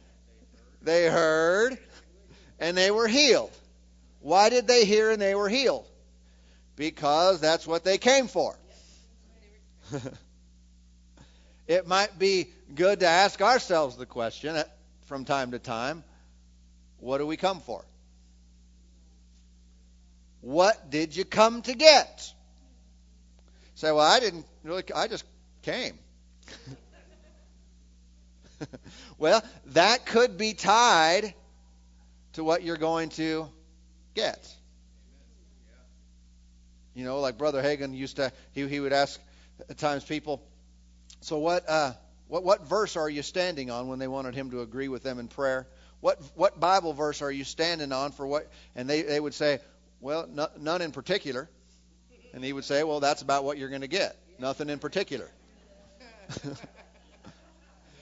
they 0.82 1.07
heard 1.07 1.80
and 2.59 2.78
they 2.78 2.91
were 2.91 3.07
healed. 3.07 3.51
Why 4.28 4.49
did 4.49 4.67
they 4.67 4.84
hear 4.84 5.09
and 5.09 5.21
they 5.21 5.36
were 5.36 5.47
healed? 5.47 5.88
Because 6.75 7.39
that's 7.39 7.65
what 7.65 7.86
they 7.86 7.97
came 7.97 8.28
for. 8.28 8.59
it 11.67 11.88
might 11.88 12.19
be 12.19 12.49
good 12.75 12.99
to 12.99 13.07
ask 13.07 13.41
ourselves 13.41 13.95
the 13.95 14.05
question 14.05 14.61
from 15.05 15.23
time 15.23 15.51
to 15.51 15.59
time 15.59 16.03
what 16.99 17.19
do 17.19 17.25
we 17.25 17.38
come 17.38 17.61
for? 17.61 17.86
What 20.41 20.89
did 20.89 21.15
you 21.15 21.23
come 21.23 21.61
to 21.61 21.73
get? 21.73 22.30
Say, 23.75 23.93
well, 23.93 24.01
I 24.01 24.19
didn't 24.19 24.45
really, 24.61 24.84
I 24.93 25.07
just 25.07 25.23
came. 25.61 25.97
well, 29.17 29.41
that 29.67 30.05
could 30.05 30.38
be 30.38 30.53
tied 30.53 31.34
to 32.34 32.43
what 32.43 32.61
you're 32.61 32.75
going 32.75 33.07
to 33.11 33.47
You 36.93 37.05
know, 37.05 37.20
like 37.20 37.38
Brother 37.38 37.61
Hagin 37.61 37.95
used 37.95 38.15
to, 38.15 38.32
he, 38.53 38.68
he 38.68 38.80
would 38.80 38.93
ask 38.93 39.20
at 39.70 39.78
times 39.78 40.03
people, 40.03 40.41
so 41.22 41.38
what, 41.38 41.70
uh, 41.70 41.93
what, 42.28 42.43
what 42.43 42.68
verse 42.68 42.95
are 42.95 43.09
you 43.09 43.22
standing 43.22 43.70
on 43.70 43.88
when 43.88 43.99
they 43.99 44.07
wanted 44.07 44.34
him 44.34 44.51
to 44.51 44.61
agree 44.61 44.88
with 44.88 45.03
them 45.03 45.20
in 45.20 45.28
prayer? 45.28 45.68
What, 45.99 46.20
what 46.36 46.59
Bible 46.59 46.93
verse 46.93 47.22
are 47.22 47.32
you 47.32 47.43
standing 47.43 47.91
on 47.91 48.11
for 48.11 48.26
what? 48.26 48.51
And 48.76 48.89
they, 48.89 49.03
they 49.03 49.20
would 49.20 49.34
say, 49.34 49.59
well, 49.99 50.28
no, 50.28 50.47
none 50.59 50.82
in 50.82 50.91
particular. 50.91 51.49
And 52.34 52.43
he 52.43 52.53
would 52.53 52.65
say, 52.65 52.84
well, 52.84 52.99
that's 52.99 53.22
about 53.22 53.43
what 53.43 53.57
you're 53.57 53.70
going 53.70 53.82
to 53.82 53.88
get. 53.88 54.15
Nothing 54.39 54.70
in 54.70 54.80
particular. 54.80 55.30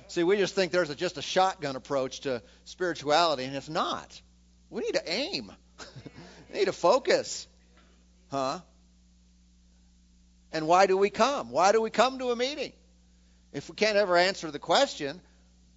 See, 0.07 0.23
we 0.23 0.37
just 0.37 0.55
think 0.55 0.71
there's 0.71 0.89
a, 0.89 0.95
just 0.95 1.17
a 1.17 1.21
shotgun 1.21 1.75
approach 1.75 2.21
to 2.21 2.41
spirituality, 2.63 3.43
and 3.43 3.55
it's 3.55 3.69
not. 3.69 4.21
We 4.69 4.81
need 4.81 4.93
to 4.93 5.11
aim. 5.11 5.51
need 6.53 6.65
to 6.65 6.73
focus. 6.73 7.47
Huh? 8.31 8.59
And 10.51 10.67
why 10.67 10.85
do 10.85 10.97
we 10.97 11.09
come? 11.09 11.51
Why 11.51 11.71
do 11.71 11.81
we 11.81 11.89
come 11.89 12.19
to 12.19 12.31
a 12.31 12.35
meeting? 12.35 12.71
If 13.51 13.69
we 13.69 13.75
can't 13.75 13.97
ever 13.97 14.17
answer 14.17 14.51
the 14.51 14.59
question 14.59 15.19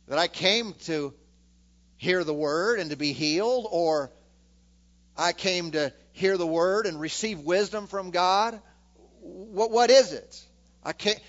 that 0.06 0.18
I 0.18 0.28
came 0.28 0.74
to 0.84 1.14
hear 1.96 2.24
the 2.24 2.34
word 2.34 2.80
and 2.80 2.90
to 2.90 2.96
be 2.96 3.12
healed, 3.12 3.66
or 3.70 4.10
I 5.16 5.32
came 5.32 5.72
to 5.72 5.92
hear 6.12 6.36
the 6.36 6.46
word 6.46 6.86
and 6.86 7.00
receive 7.00 7.40
wisdom 7.40 7.86
from 7.86 8.10
God, 8.10 8.60
what, 9.20 9.70
what 9.70 9.90
is 9.90 10.12
it? 10.12 10.44
I 10.84 10.92
can't, 10.92 11.20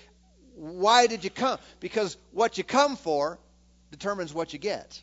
why 0.54 1.06
did 1.06 1.24
you 1.24 1.30
come? 1.30 1.58
Because 1.80 2.16
what 2.32 2.56
you 2.56 2.64
come 2.64 2.96
for 2.96 3.38
determines 3.90 4.32
what 4.32 4.52
you 4.52 4.58
get. 4.58 5.00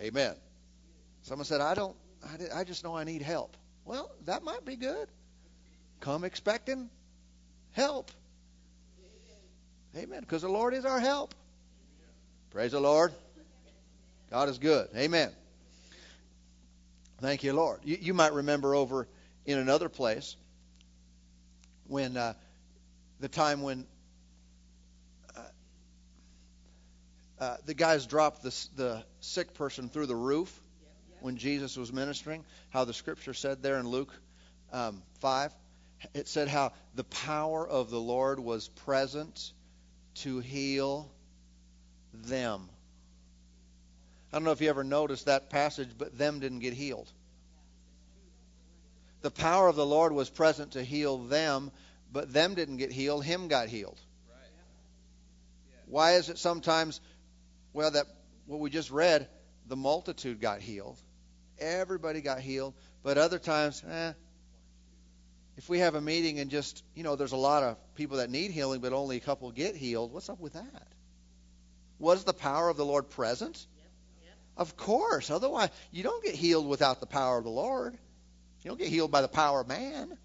Amen. 0.00 0.34
Someone 1.22 1.44
said, 1.44 1.60
I 1.60 1.74
don't, 1.74 1.96
I 2.54 2.64
just 2.64 2.84
know 2.84 2.96
I 2.96 3.04
need 3.04 3.22
help. 3.22 3.56
Well, 3.84 4.10
that 4.26 4.42
might 4.42 4.64
be 4.64 4.76
good. 4.76 5.08
Come 6.00 6.24
expecting 6.24 6.90
help. 7.72 8.10
Amen. 9.96 10.20
Because 10.20 10.42
the 10.42 10.48
Lord 10.48 10.74
is 10.74 10.84
our 10.84 10.98
help. 10.98 11.34
Praise 12.50 12.72
the 12.72 12.80
Lord. 12.80 13.12
God 14.30 14.48
is 14.48 14.58
good. 14.58 14.88
Amen. 14.96 15.30
Thank 17.20 17.44
you, 17.44 17.52
Lord. 17.52 17.80
You, 17.84 17.98
you 18.00 18.14
might 18.14 18.32
remember 18.32 18.74
over 18.74 19.06
in 19.46 19.58
another 19.58 19.88
place 19.88 20.36
when 21.86 22.16
uh, 22.16 22.34
the 23.20 23.28
time 23.28 23.62
when 23.62 23.86
uh, 25.36 25.40
uh, 27.38 27.56
the 27.64 27.74
guys 27.74 28.06
dropped 28.06 28.42
the, 28.42 28.66
the 28.76 29.04
sick 29.20 29.54
person 29.54 29.88
through 29.88 30.06
the 30.06 30.16
roof 30.16 30.58
when 31.22 31.36
Jesus 31.36 31.76
was 31.76 31.92
ministering, 31.92 32.44
how 32.70 32.84
the 32.84 32.92
scripture 32.92 33.34
said 33.34 33.62
there 33.62 33.78
in 33.78 33.88
Luke 33.88 34.12
um, 34.72 35.02
5, 35.20 35.52
it 36.14 36.28
said 36.28 36.48
how 36.48 36.72
the 36.94 37.04
power 37.04 37.66
of 37.66 37.90
the 37.90 38.00
Lord 38.00 38.40
was 38.40 38.68
present 38.68 39.52
to 40.16 40.40
heal 40.40 41.10
them. 42.12 42.68
I 44.32 44.36
don't 44.36 44.44
know 44.44 44.50
if 44.50 44.60
you 44.60 44.68
ever 44.68 44.84
noticed 44.84 45.26
that 45.26 45.50
passage, 45.50 45.90
but 45.96 46.16
them 46.18 46.40
didn't 46.40 46.60
get 46.60 46.72
healed. 46.72 47.10
The 49.20 49.30
power 49.30 49.68
of 49.68 49.76
the 49.76 49.86
Lord 49.86 50.12
was 50.12 50.28
present 50.28 50.72
to 50.72 50.82
heal 50.82 51.18
them, 51.18 51.70
but 52.12 52.32
them 52.32 52.54
didn't 52.54 52.78
get 52.78 52.90
healed, 52.90 53.24
him 53.24 53.48
got 53.48 53.68
healed. 53.68 54.00
Why 55.86 56.14
is 56.14 56.30
it 56.30 56.38
sometimes, 56.38 57.00
well, 57.72 57.90
that 57.90 58.06
what 58.46 58.60
we 58.60 58.70
just 58.70 58.90
read, 58.90 59.28
the 59.68 59.76
multitude 59.76 60.40
got 60.40 60.60
healed, 60.60 60.98
everybody 61.62 62.20
got 62.20 62.40
healed, 62.40 62.74
but 63.02 63.16
other 63.16 63.38
times, 63.38 63.82
eh, 63.88 64.12
if 65.56 65.68
we 65.68 65.78
have 65.78 65.94
a 65.94 66.00
meeting 66.00 66.40
and 66.40 66.50
just, 66.50 66.82
you 66.94 67.02
know, 67.02 67.16
there's 67.16 67.32
a 67.32 67.36
lot 67.36 67.62
of 67.62 67.76
people 67.94 68.18
that 68.18 68.30
need 68.30 68.50
healing, 68.50 68.80
but 68.80 68.92
only 68.92 69.16
a 69.16 69.20
couple 69.20 69.50
get 69.50 69.76
healed, 69.76 70.12
what's 70.12 70.28
up 70.28 70.40
with 70.40 70.54
that? 70.54 70.86
Was 71.98 72.24
the 72.24 72.32
power 72.32 72.68
of 72.68 72.76
the 72.76 72.84
Lord 72.84 73.10
present? 73.10 73.66
Yep, 73.76 73.86
yep. 74.24 74.34
Of 74.56 74.76
course. 74.76 75.30
Otherwise, 75.30 75.70
you 75.92 76.02
don't 76.02 76.24
get 76.24 76.34
healed 76.34 76.66
without 76.66 77.00
the 77.00 77.06
power 77.06 77.38
of 77.38 77.44
the 77.44 77.50
Lord. 77.50 77.96
You 78.62 78.70
don't 78.70 78.78
get 78.78 78.88
healed 78.88 79.10
by 79.10 79.22
the 79.22 79.28
power 79.28 79.60
of 79.60 79.68
man. 79.68 80.16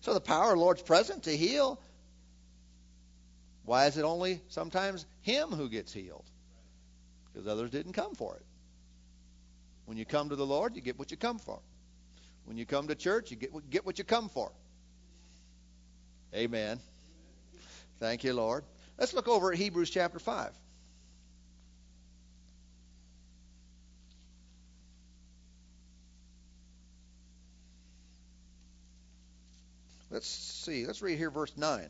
So 0.00 0.14
the 0.14 0.20
power 0.20 0.52
of 0.52 0.58
the 0.58 0.64
Lord's 0.64 0.82
present 0.82 1.24
to 1.24 1.36
heal. 1.36 1.80
Why 3.64 3.86
is 3.86 3.96
it 3.96 4.02
only 4.02 4.40
sometimes 4.48 5.06
him 5.20 5.50
who 5.50 5.68
gets 5.68 5.92
healed? 5.92 6.24
Because 7.32 7.46
others 7.46 7.70
didn't 7.70 7.92
come 7.92 8.14
for 8.14 8.34
it. 8.34 8.44
When 9.92 9.98
you 9.98 10.06
come 10.06 10.30
to 10.30 10.36
the 10.36 10.46
Lord, 10.46 10.74
you 10.74 10.80
get 10.80 10.98
what 10.98 11.10
you 11.10 11.18
come 11.18 11.38
for. 11.38 11.58
When 12.46 12.56
you 12.56 12.64
come 12.64 12.88
to 12.88 12.94
church, 12.94 13.30
you 13.30 13.36
get, 13.36 13.50
get 13.68 13.84
what 13.84 13.98
you 13.98 14.04
come 14.04 14.30
for. 14.30 14.50
Amen. 16.34 16.80
Thank 18.00 18.24
you, 18.24 18.32
Lord. 18.32 18.64
Let's 18.96 19.12
look 19.12 19.28
over 19.28 19.52
at 19.52 19.58
Hebrews 19.58 19.90
chapter 19.90 20.18
5. 20.18 20.50
Let's 30.10 30.26
see. 30.26 30.86
Let's 30.86 31.02
read 31.02 31.18
here 31.18 31.30
verse 31.30 31.52
9. 31.54 31.86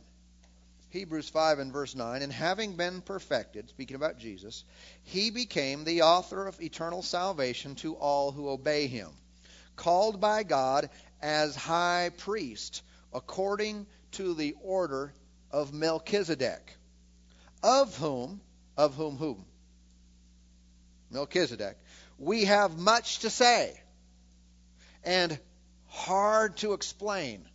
Hebrews 0.93 1.28
5 1.30 1.59
and 1.59 1.72
verse 1.72 1.95
9. 1.95 2.20
And 2.20 2.32
having 2.32 2.76
been 2.76 3.01
perfected, 3.01 3.68
speaking 3.70 3.97
about 3.97 4.18
Jesus, 4.18 4.64
he 5.03 5.30
became 5.30 5.84
the 5.84 6.03
author 6.03 6.47
of 6.47 6.61
eternal 6.61 7.03
salvation 7.03 7.74
to 7.76 7.95
all 7.95 8.30
who 8.30 8.49
obey 8.49 8.86
him, 8.86 9.09
called 9.74 10.20
by 10.20 10.43
God 10.43 10.90
as 11.22 11.57
high 11.57 12.11
priest, 12.18 12.82
according 13.12 13.86
to 14.12 14.34
the 14.34 14.55
order 14.62 15.14
of 15.51 15.72
Melchizedek, 15.72 16.76
of 17.62 17.97
whom, 17.97 18.43
of 18.76 18.95
whom, 18.95 19.16
whom? 19.16 19.45
Melchizedek. 21.11 21.78
We 22.18 22.45
have 22.45 22.78
much 22.78 23.20
to 23.20 23.30
say 23.30 23.80
and 25.05 25.38
hard 25.88 26.59
to 26.59 26.74
explain 26.74 27.47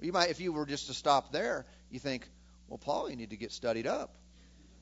you 0.00 0.12
might, 0.12 0.30
if 0.30 0.40
you 0.40 0.52
were 0.52 0.66
just 0.66 0.86
to 0.86 0.94
stop 0.94 1.30
there, 1.30 1.66
you 1.90 1.98
think, 1.98 2.28
well, 2.68 2.78
Paul, 2.78 3.10
you 3.10 3.16
need 3.16 3.30
to 3.30 3.36
get 3.36 3.52
studied 3.52 3.86
up 3.86 4.14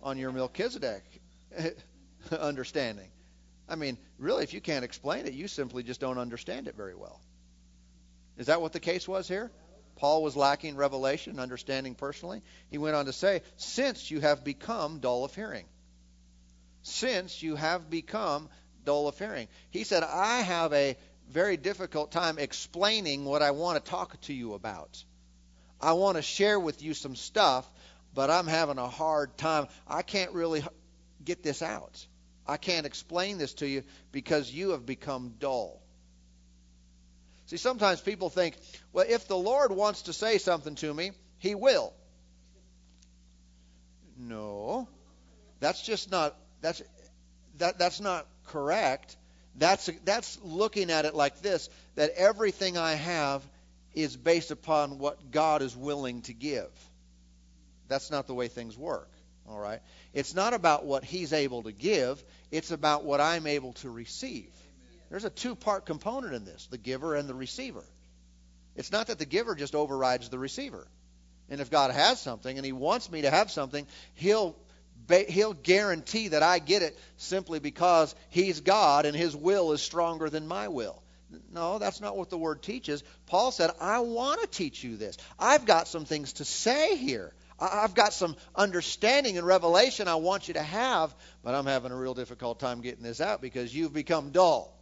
on 0.03 0.19
your 0.19 0.33
Melchizedek 0.33 1.03
understanding. 2.31 3.09
I 3.69 3.75
mean, 3.75 3.99
really, 4.19 4.45
if 4.45 4.55
you 4.55 4.61
can't 4.61 4.85
explain 4.85 5.27
it, 5.27 5.33
you 5.33 5.49
simply 5.49 5.83
just 5.83 6.01
don't 6.01 6.19
understand 6.19 6.69
it 6.69 6.77
very 6.77 6.95
well. 6.95 7.21
Is 8.37 8.47
that 8.47 8.61
what 8.61 8.73
the 8.73 8.81
case 8.81 9.07
was 9.07 9.29
here? 9.29 9.51
Paul 9.97 10.23
was 10.23 10.37
lacking 10.37 10.77
revelation, 10.77 11.33
and 11.33 11.41
understanding 11.41 11.95
personally. 11.97 12.43
He 12.71 12.79
went 12.79 12.95
on 12.95 13.07
to 13.07 13.13
say, 13.13 13.43
Since 13.57 14.11
you 14.11 14.21
have 14.21 14.45
become 14.45 15.01
dull 15.01 15.25
of 15.25 15.35
hearing. 15.35 15.67
Since 16.83 17.43
you 17.43 17.57
have 17.57 17.91
become 17.91 18.49
dull 18.85 19.09
of 19.09 19.19
hearing. 19.19 19.49
He 19.71 19.83
said, 19.85 20.05
I 20.05 20.39
have 20.43 20.73
a 20.73 20.97
very 21.29 21.57
difficult 21.57 22.13
time 22.13 22.39
explaining 22.39 23.25
what 23.25 23.43
I 23.43 23.51
want 23.51 23.85
to 23.85 23.91
talk 23.91 24.19
to 24.23 24.33
you 24.33 24.55
about. 24.55 25.03
I 25.81 25.93
want 25.93 26.17
to 26.17 26.23
share 26.23 26.59
with 26.59 26.83
you 26.83 26.95
some 26.95 27.17
stuff. 27.17 27.69
but 28.15 28.31
I'm 28.31 28.47
having 28.47 28.79
a 28.79 28.89
hard 28.89 29.37
time. 29.37 29.69
I 29.87 30.03
can't 30.03 30.33
really 30.33 30.65
get 31.25 31.43
this 31.43 31.63
out. 31.63 32.05
I 32.47 32.57
can't 32.57 32.87
explain 32.87 33.39
this 33.39 33.55
to 33.55 33.69
you 33.69 33.85
because 34.11 34.51
you 34.51 34.71
have 34.71 34.87
become 34.87 35.35
dull. 35.39 35.81
See, 37.47 37.59
sometimes 37.59 38.01
people 38.01 38.31
think, 38.31 38.57
well, 38.93 39.07
if 39.09 39.29
the 39.29 39.37
Lord 39.37 39.71
wants 39.71 40.03
to 40.03 40.13
say 40.13 40.39
something 40.39 40.75
to 40.77 40.93
me, 40.93 41.13
He 41.39 41.55
will. 41.55 41.93
No, 44.19 44.89
that's 45.61 45.83
just 45.83 46.11
not 46.11 46.35
that's 46.61 46.83
that 47.59 47.79
that's 47.79 48.01
not 48.01 48.27
correct. 48.47 49.17
That's 49.55 49.89
that's 50.05 50.39
looking 50.43 50.91
at 50.91 51.05
it 51.05 51.15
like 51.15 51.41
this: 51.41 51.71
that 51.95 52.11
everything 52.17 52.77
I 52.77 52.95
have 52.95 53.43
is 54.03 54.17
based 54.17 54.51
upon 54.51 54.99
what 54.99 55.31
God 55.31 55.63
is 55.63 55.77
willing 55.77 56.23
to 56.23 56.33
give. 56.33 56.71
That's 57.89 58.11
not 58.11 58.27
the 58.27 58.35
way 58.35 58.49
things 58.49 58.77
work. 58.77 59.11
All 59.49 59.59
right. 59.59 59.81
It's 60.13 60.35
not 60.35 60.53
about 60.53 60.85
what 60.85 61.05
He's 61.05 61.33
able 61.33 61.63
to 61.63 61.73
give. 61.73 62.23
It's 62.51 62.71
about 62.71 63.05
what 63.05 63.21
I'm 63.21 63.47
able 63.47 63.73
to 63.75 63.91
receive. 63.91 64.51
There's 65.11 65.25
a 65.25 65.31
two-part 65.31 65.87
component 65.87 66.35
in 66.35 66.45
this: 66.45 66.67
the 66.71 66.79
giver 66.79 67.15
and 67.15 67.29
the 67.29 67.35
receiver. 67.35 67.85
It's 68.77 68.93
not 68.93 69.07
that 69.07 69.19
the 69.19 69.27
giver 69.27 69.55
just 69.55 69.75
overrides 69.75 70.29
the 70.29 70.39
receiver. 70.39 70.87
And 71.49 71.61
if 71.63 71.71
God 71.71 71.91
has 71.91 72.21
something 72.21 72.57
and 72.57 72.67
He 72.67 72.73
wants 72.73 73.11
me 73.11 73.23
to 73.23 73.31
have 73.31 73.51
something, 73.51 73.87
He'll 74.15 74.55
He'll 75.09 75.55
guarantee 75.55 76.29
that 76.29 76.43
I 76.43 76.59
get 76.59 76.83
it 76.83 76.99
simply 77.17 77.59
because 77.59 78.15
He's 78.29 78.61
God 78.61 79.07
and 79.07 79.17
His 79.17 79.35
will 79.35 79.73
is 79.73 79.81
stronger 79.81 80.29
than 80.29 80.47
my 80.47 80.69
will. 80.69 81.03
No, 81.53 81.79
that's 81.79 82.01
not 82.01 82.17
what 82.17 82.31
the 82.31 82.39
Word 82.39 82.63
teaches. 82.63 83.03
Paul 83.27 83.51
said, 83.51 83.71
I 83.81 84.01
want 84.01 84.41
to 84.41 84.47
teach 84.47 84.83
you 84.83 84.97
this. 84.97 85.19
I've 85.39 85.67
got 85.67 85.89
some 85.89 86.05
things 86.05 86.35
to 86.35 86.45
say 86.45 86.97
here. 86.97 87.33
I've 87.61 87.95
got 87.95 88.13
some 88.13 88.37
understanding 88.55 89.37
and 89.37 89.47
revelation 89.47 90.07
I 90.07 90.15
want 90.15 90.49
you 90.49 90.55
to 90.55 90.63
have, 90.63 91.15
but 91.43 91.55
I'm 91.55 91.67
having 91.67 91.91
a 91.91 91.97
real 91.97 92.15
difficult 92.15 92.61
time 92.61 92.81
getting 92.81 93.03
this 93.03 93.21
out 93.21 93.41
because 93.41 93.75
you've 93.75 93.93
become 93.93 94.31
dull. 94.31 94.73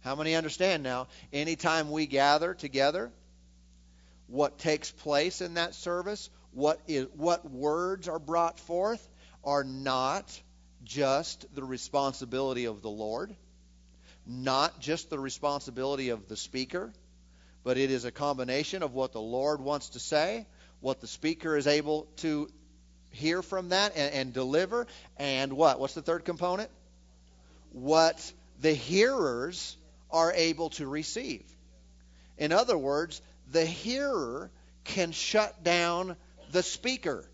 How 0.00 0.16
many 0.16 0.34
understand 0.34 0.82
now? 0.82 1.06
Anytime 1.32 1.90
we 1.90 2.06
gather 2.06 2.54
together, 2.54 3.12
what 4.26 4.58
takes 4.58 4.90
place 4.90 5.40
in 5.40 5.54
that 5.54 5.74
service, 5.74 6.30
what 6.50 6.80
is 6.88 7.06
what 7.14 7.48
words 7.48 8.08
are 8.08 8.18
brought 8.18 8.58
forth 8.58 9.08
are 9.44 9.62
not 9.62 10.40
just 10.82 11.46
the 11.54 11.62
responsibility 11.62 12.64
of 12.64 12.82
the 12.82 12.90
Lord, 12.90 13.34
not 14.26 14.80
just 14.80 15.10
the 15.10 15.18
responsibility 15.18 16.10
of 16.10 16.28
the 16.28 16.36
speaker, 16.36 16.92
but 17.64 17.78
it 17.78 17.90
is 17.90 18.04
a 18.04 18.12
combination 18.12 18.82
of 18.82 18.94
what 18.94 19.12
the 19.12 19.20
Lord 19.20 19.60
wants 19.60 19.90
to 19.90 20.00
say, 20.00 20.46
what 20.80 21.00
the 21.00 21.06
speaker 21.06 21.56
is 21.56 21.66
able 21.66 22.08
to 22.16 22.48
hear 23.10 23.42
from 23.42 23.68
that 23.70 23.92
and, 23.96 24.14
and 24.14 24.32
deliver, 24.32 24.86
and 25.16 25.52
what? 25.52 25.78
What's 25.78 25.94
the 25.94 26.02
third 26.02 26.24
component? 26.24 26.70
What 27.72 28.32
the 28.60 28.72
hearers 28.72 29.76
are 30.10 30.32
able 30.32 30.70
to 30.70 30.86
receive. 30.86 31.42
In 32.38 32.52
other 32.52 32.76
words, 32.76 33.20
the 33.50 33.64
hearer 33.64 34.50
can 34.84 35.12
shut 35.12 35.62
down 35.62 36.16
the 36.50 36.62
speaker, 36.62 37.24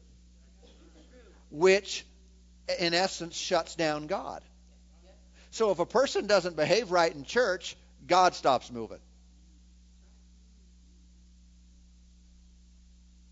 which 1.50 2.04
in 2.78 2.94
essence 2.94 3.36
shuts 3.36 3.74
down 3.74 4.06
God. 4.06 4.42
So 5.58 5.72
if 5.72 5.80
a 5.80 5.86
person 5.86 6.28
doesn't 6.28 6.54
behave 6.54 6.92
right 6.92 7.12
in 7.12 7.24
church, 7.24 7.76
God 8.06 8.36
stops 8.36 8.70
moving. 8.70 9.00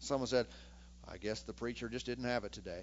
Someone 0.01 0.27
said, 0.27 0.49
I 1.09 1.19
guess 1.19 1.43
the 1.43 1.53
preacher 1.53 1.89
just 1.89 2.05
didn't 2.05 2.25
have 2.25 2.43
it 2.43 2.51
today. 2.51 2.83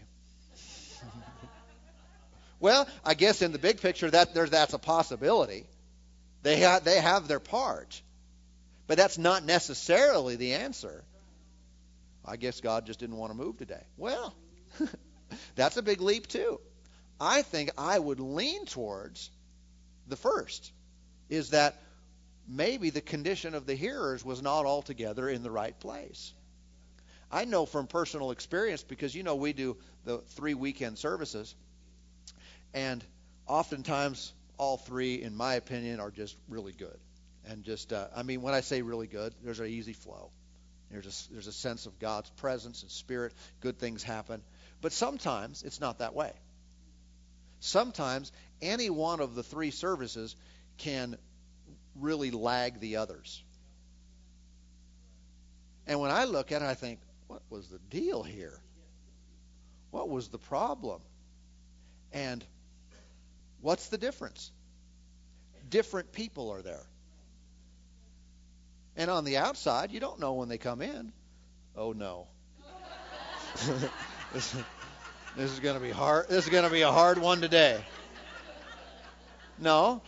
well, 2.62 2.88
I 3.04 3.16
guess 3.16 3.42
in 3.42 3.52
the 3.52 3.60
big 3.60 3.82
picture 3.82 4.10
that 4.10 4.34
that's 4.34 4.74
a 4.74 4.80
possibility. 4.80 5.66
They 6.44 6.62
they 6.86 7.02
have 7.02 7.28
their 7.28 7.42
part. 7.42 8.02
But 8.88 8.96
that's 8.96 9.18
not 9.18 9.44
necessarily 9.44 10.38
the 10.38 10.54
answer. 10.54 11.04
I 12.24 12.38
guess 12.38 12.62
God 12.62 12.86
just 12.86 13.02
didn't 13.02 13.18
want 13.18 13.34
to 13.34 13.38
move 13.38 13.58
today. 13.58 13.84
Well, 13.98 14.34
that's 15.56 15.76
a 15.76 15.82
big 15.82 16.00
leap, 16.00 16.28
too. 16.28 16.62
I 17.20 17.42
think 17.42 17.72
I 17.78 18.00
would 18.00 18.20
lean 18.20 18.66
towards 18.66 19.30
the 20.08 20.16
first, 20.16 20.72
is 21.30 21.52
that 21.52 21.82
maybe 22.48 22.90
the 22.90 23.02
condition 23.02 23.56
of 23.56 23.66
the 23.66 23.76
hearers 23.76 24.24
was 24.24 24.42
not 24.42 24.66
altogether 24.66 25.30
in 25.30 25.44
the 25.44 25.52
right 25.52 25.78
place. 25.80 26.34
I 27.32 27.46
know 27.46 27.66
from 27.66 27.88
personal 27.88 28.32
experience 28.32 28.84
because 28.84 29.16
you 29.16 29.24
know 29.24 29.36
we 29.36 29.54
do 29.54 29.78
the 30.06 30.20
three 30.20 30.54
weekend 30.54 30.98
services, 30.98 31.56
and 32.74 33.04
oftentimes 33.48 34.34
all 34.58 34.78
three, 34.78 35.22
in 35.22 35.36
my 35.36 35.56
opinion, 35.56 36.00
are 36.00 36.12
just 36.12 36.38
really 36.48 36.74
good. 36.74 36.98
And 37.46 37.64
just, 37.64 37.92
uh, 37.92 38.08
I 38.16 38.24
mean, 38.24 38.42
when 38.42 38.54
I 38.54 38.62
say 38.62 38.82
really 38.82 39.08
good, 39.08 39.34
there's 39.44 39.60
an 39.60 39.68
easy 39.68 39.94
flow. 39.94 40.32
There's 40.92 41.28
a, 41.30 41.34
there's 41.34 41.48
a 41.48 41.52
sense 41.52 41.86
of 41.88 42.00
God's 42.00 42.30
presence 42.30 42.84
and 42.84 42.92
spirit. 42.92 43.34
Good 43.62 43.80
things 43.80 44.04
happen. 44.04 44.42
But 44.80 44.94
sometimes 44.94 45.64
it's 45.64 45.82
not 45.82 46.00
that 46.00 46.14
way. 46.14 46.32
Sometimes 47.64 48.30
any 48.62 48.90
one 48.90 49.22
of 49.22 49.36
the 49.36 49.44
three 49.44 49.72
services 49.72 50.36
can 50.78 51.18
really 51.96 52.30
lag 52.30 52.82
the 52.82 52.98
others. 52.98 53.42
And 55.88 56.02
when 56.02 56.12
I 56.12 56.26
look 56.26 56.52
at 56.52 56.62
it, 56.62 56.66
I 56.66 56.74
think, 56.74 57.00
what 57.28 57.42
was 57.50 57.70
the 57.70 57.80
deal 57.90 58.22
here? 58.22 58.60
What 59.92 60.10
was 60.10 60.28
the 60.28 60.38
problem? 60.38 61.02
And 62.12 62.44
what's 63.62 63.88
the 63.88 63.98
difference? 63.98 64.52
Different 65.70 66.12
people 66.12 66.52
are 66.52 66.62
there. 66.62 66.86
And 68.98 69.10
on 69.10 69.24
the 69.24 69.38
outside, 69.38 69.94
you 69.94 70.02
don't 70.02 70.20
know 70.20 70.34
when 70.34 70.50
they 70.50 70.58
come 70.58 70.82
in. 70.82 71.14
Oh 71.78 71.94
no. 71.94 72.28
this, 75.36 75.52
is 75.52 75.60
going 75.60 75.76
to 75.76 75.82
be 75.82 75.92
hard. 75.92 76.28
This 76.30 76.46
is 76.46 76.50
going 76.50 76.64
to 76.64 76.70
be 76.70 76.82
a 76.82 76.92
hard 76.92 77.18
one 77.18 77.42
today. 77.42 77.84
No. 79.60 80.02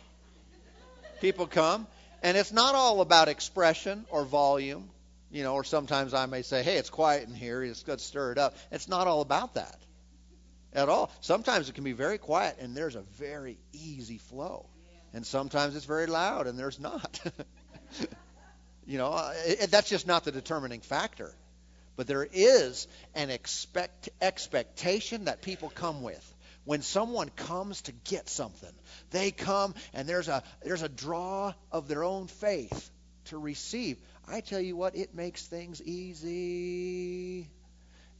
People 1.21 1.47
come, 1.47 1.87
and 2.21 2.35
it's 2.35 2.51
not 2.51 2.75
all 2.75 3.01
about 3.01 3.27
expression 3.27 4.05
or 4.09 4.25
volume, 4.25 4.89
you 5.31 5.43
know, 5.43 5.53
or 5.53 5.63
sometimes 5.63 6.13
I 6.13 6.25
may 6.25 6.41
say, 6.41 6.61
"Hey, 6.61 6.77
it's 6.77 6.89
quiet 6.89 7.27
in 7.27 7.33
here. 7.33 7.63
It's 7.63 7.83
to 7.83 7.97
stir 7.97 8.33
it 8.33 8.37
up." 8.37 8.55
It's 8.71 8.87
not 8.87 9.07
all 9.07 9.21
about 9.21 9.53
that 9.55 9.79
at 10.73 10.89
all. 10.89 11.09
Sometimes 11.21 11.69
it 11.69 11.75
can 11.75 11.83
be 11.83 11.93
very 11.93 12.17
quiet, 12.17 12.57
and 12.59 12.75
there's 12.75 12.95
a 12.95 13.01
very 13.17 13.57
easy 13.71 14.17
flow, 14.17 14.67
and 15.13 15.25
sometimes 15.25 15.75
it's 15.75 15.85
very 15.85 16.05
loud, 16.05 16.47
and 16.47 16.59
there's 16.59 16.79
not. 16.79 17.21
You 18.87 18.99
know, 18.99 19.31
it, 19.45 19.71
that's 19.71 19.89
just 19.89 20.05
not 20.05 20.25
the 20.25 20.31
determining 20.31 20.81
factor. 20.81 21.33
But 21.95 22.07
there 22.07 22.27
is 22.31 22.87
an 23.13 23.29
expect, 23.29 24.09
expectation 24.21 25.25
that 25.25 25.41
people 25.41 25.69
come 25.69 26.01
with. 26.01 26.33
When 26.65 26.81
someone 26.81 27.29
comes 27.29 27.81
to 27.83 27.91
get 27.91 28.27
something, 28.27 28.73
they 29.11 29.31
come 29.31 29.75
and 29.93 30.09
there's 30.09 30.27
a 30.27 30.41
there's 30.63 30.81
a 30.81 30.89
draw 30.89 31.53
of 31.71 31.87
their 31.87 32.03
own 32.03 32.25
faith 32.27 32.89
to 33.25 33.37
receive. 33.37 33.97
I 34.27 34.41
tell 34.41 34.59
you 34.59 34.75
what, 34.75 34.95
it 34.95 35.13
makes 35.13 35.45
things 35.45 35.81
easy. 35.81 37.47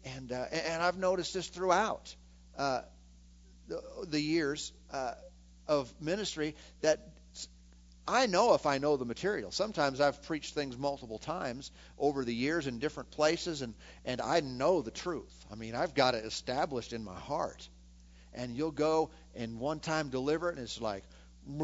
And 0.03 0.31
uh, 0.31 0.45
and 0.51 0.83
I've 0.83 0.97
noticed 0.97 1.33
this 1.33 1.47
throughout 1.47 2.15
uh, 2.55 2.81
the, 3.67 3.81
the 4.07 4.21
years 4.21 4.71
uh, 4.93 5.13
of 5.67 5.91
ministry 5.99 6.55
that 6.81 7.14
I 8.07 8.27
know 8.27 8.53
if 8.53 8.67
I 8.67 8.77
know 8.77 8.97
the 8.97 9.05
material. 9.05 9.51
Sometimes 9.51 9.99
I've 9.99 10.21
preached 10.23 10.53
things 10.53 10.77
multiple 10.77 11.17
times 11.17 11.71
over 11.97 12.23
the 12.23 12.33
years 12.33 12.67
in 12.67 12.77
different 12.77 13.09
places, 13.09 13.63
and, 13.63 13.73
and 14.05 14.21
I 14.21 14.41
know 14.41 14.81
the 14.81 14.91
truth. 14.91 15.33
I 15.51 15.55
mean, 15.55 15.73
I've 15.73 15.95
got 15.95 16.13
it 16.13 16.23
established 16.23 16.93
in 16.93 17.03
my 17.03 17.19
heart. 17.19 17.67
And 18.33 18.55
you'll 18.55 18.71
go 18.71 19.09
and 19.33 19.59
one 19.59 19.79
time 19.79 20.09
deliver 20.09 20.49
it, 20.49 20.57
and 20.57 20.63
it's 20.63 20.79
like, 20.79 21.03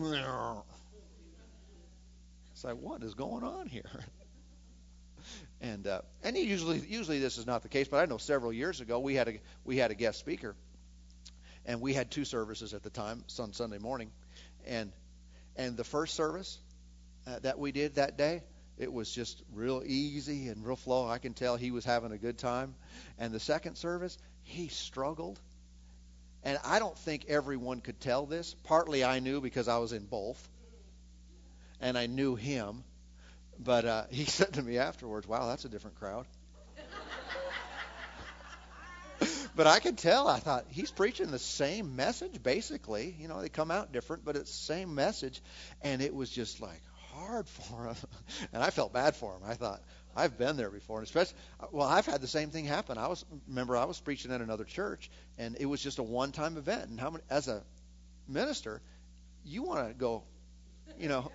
it's 2.54 2.64
like, 2.64 2.78
what 2.78 3.04
is 3.04 3.14
going 3.14 3.44
on 3.44 3.68
here? 3.68 3.92
and 5.62 5.86
uh, 5.86 6.02
and 6.24 6.36
usually 6.38 6.80
usually 6.80 7.20
this 7.20 7.38
is 7.38 7.46
not 7.46 7.62
the 7.62 7.70
case, 7.70 7.88
but 7.88 7.98
I 7.98 8.06
know 8.06 8.18
several 8.18 8.52
years 8.54 8.82
ago 8.82 9.00
we 9.00 9.16
had 9.16 9.28
a 9.28 9.39
we 9.64 9.78
had 9.78 9.92
a 9.92 9.96
guest 9.96 10.20
speaker, 10.20 10.56
and 11.66 11.82
we 11.82 11.94
had 11.94 12.10
two 12.10 12.26
services 12.26 12.74
at 12.74 12.84
the 12.84 12.89
time, 12.89 13.24
on 13.38 13.54
Sunday 13.54 13.78
morning, 13.78 14.12
and 14.66 14.92
and 15.56 15.78
the 15.78 15.84
first 15.84 16.16
service 16.16 16.58
uh, 17.28 17.39
that 17.39 17.60
we 17.60 17.72
did 17.72 17.95
that 17.95 18.18
day, 18.18 18.43
it 18.78 18.91
was 18.91 19.12
just 19.12 19.41
real 19.54 19.84
easy 19.86 20.47
and 20.47 20.66
real 20.66 20.76
flow. 20.76 21.08
I 21.08 21.20
can 21.20 21.34
tell 21.34 21.56
he 21.56 21.72
was 21.72 21.86
having 21.86 22.12
a 22.12 22.18
good 22.18 22.38
time. 22.38 22.76
And 23.20 23.34
the 23.34 23.39
second 23.39 23.76
service, 23.76 24.18
he 24.43 24.70
struggled. 24.70 25.39
And 26.43 26.58
I 26.66 26.80
don't 26.80 26.97
think 26.97 27.26
everyone 27.28 27.82
could 27.82 27.99
tell 27.99 28.26
this. 28.26 28.56
Partly 28.64 29.04
I 29.04 29.20
knew 29.20 29.41
because 29.41 29.68
I 29.68 29.78
was 29.78 29.93
in 29.93 30.06
both. 30.06 30.49
And 31.80 31.97
I 31.97 32.08
knew 32.08 32.36
him. 32.36 32.84
But 33.60 33.86
uh, 33.86 34.04
he 34.10 34.26
said 34.26 34.54
to 34.54 34.62
me 34.62 34.78
afterwards, 34.78 35.28
wow, 35.28 35.47
that's 35.47 35.66
a 35.66 35.70
different 35.70 35.99
crowd. 35.99 36.26
But 39.56 39.68
I 39.68 39.80
could 39.80 39.97
tell. 39.97 40.28
I 40.28 40.39
thought 40.39 40.66
he's 40.70 40.91
preaching 40.91 41.32
the 41.32 41.39
same 41.39 41.95
message, 41.95 42.41
basically. 42.41 43.16
You 43.20 43.28
know, 43.28 43.41
they 43.41 43.49
come 43.49 43.72
out 43.72 43.91
different, 43.91 44.26
but 44.26 44.36
it's 44.36 44.52
the 44.52 44.74
same 44.74 44.95
message, 44.95 45.41
and 45.82 46.02
it 46.02 46.14
was 46.14 46.30
just 46.30 46.62
like 46.62 46.82
hard 47.14 47.47
for 47.49 47.88
him, 47.88 47.95
and 48.54 48.64
I 48.64 48.70
felt 48.70 48.93
bad 48.93 49.16
for 49.16 49.36
him. 49.36 49.41
I 49.45 49.56
thought 49.56 49.82
I've 50.16 50.38
been 50.38 50.58
there 50.58 50.70
before, 50.70 50.99
and 50.99 51.08
especially 51.08 51.38
well, 51.72 51.88
I've 51.88 52.06
had 52.06 52.22
the 52.22 52.28
same 52.28 52.49
thing 52.49 52.66
happen. 52.66 52.97
I 52.97 53.08
was 53.08 53.26
remember 53.47 53.78
I 53.78 53.86
was 53.86 53.99
preaching 53.99 54.32
at 54.32 54.41
another 54.41 54.66
church, 54.66 55.10
and 55.38 55.56
it 55.60 55.66
was 55.66 55.82
just 55.82 55.99
a 55.99 56.04
one-time 56.04 56.58
event. 56.58 56.89
And 56.89 56.99
how 56.99 57.10
many, 57.10 57.24
as 57.30 57.47
a 57.47 57.64
minister, 58.28 58.82
you 59.43 59.64
want 59.64 59.88
to 59.88 59.93
go, 59.93 60.24
you 60.99 61.10
know, 61.10 61.32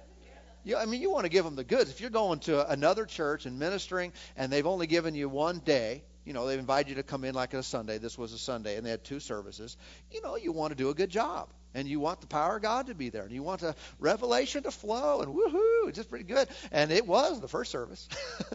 you, 0.64 0.76
I 0.76 0.84
mean, 0.84 1.00
you 1.00 1.10
want 1.10 1.24
to 1.24 1.30
give 1.30 1.44
them 1.44 1.54
the 1.54 1.64
goods. 1.64 1.90
If 1.90 2.00
you're 2.00 2.10
going 2.10 2.40
to 2.40 2.68
another 2.68 3.06
church 3.06 3.46
and 3.46 3.58
ministering, 3.58 4.12
and 4.36 4.52
they've 4.52 4.66
only 4.66 4.88
given 4.88 5.14
you 5.14 5.28
one 5.28 5.60
day, 5.60 6.02
you 6.26 6.32
know, 6.32 6.46
they've 6.46 6.58
invited 6.58 6.90
you 6.90 6.96
to 6.96 7.04
come 7.04 7.24
in 7.24 7.36
like 7.36 7.54
on 7.54 7.60
a 7.60 7.62
Sunday. 7.62 7.98
This 7.98 8.18
was 8.18 8.32
a 8.32 8.38
Sunday, 8.38 8.76
and 8.76 8.84
they 8.84 8.90
had 8.90 9.04
two 9.04 9.20
services. 9.20 9.76
You 10.10 10.20
know, 10.22 10.36
you 10.36 10.50
want 10.50 10.72
to 10.72 10.76
do 10.76 10.90
a 10.90 10.94
good 10.94 11.08
job, 11.08 11.50
and 11.72 11.86
you 11.86 12.00
want 12.00 12.20
the 12.20 12.26
power 12.26 12.56
of 12.56 12.62
God 12.62 12.88
to 12.88 12.94
be 12.94 13.10
there, 13.10 13.22
and 13.22 13.30
you 13.30 13.44
want 13.44 13.60
the 13.60 13.76
revelation 14.00 14.64
to 14.64 14.72
flow, 14.72 15.20
and 15.20 15.32
woohoo, 15.32 15.88
it's 15.88 15.96
just 15.96 16.10
pretty 16.10 16.24
good. 16.24 16.48
And 16.72 16.90
it 16.90 17.06
was 17.06 17.40
the 17.40 17.46
first 17.46 17.70
service. 17.70 18.08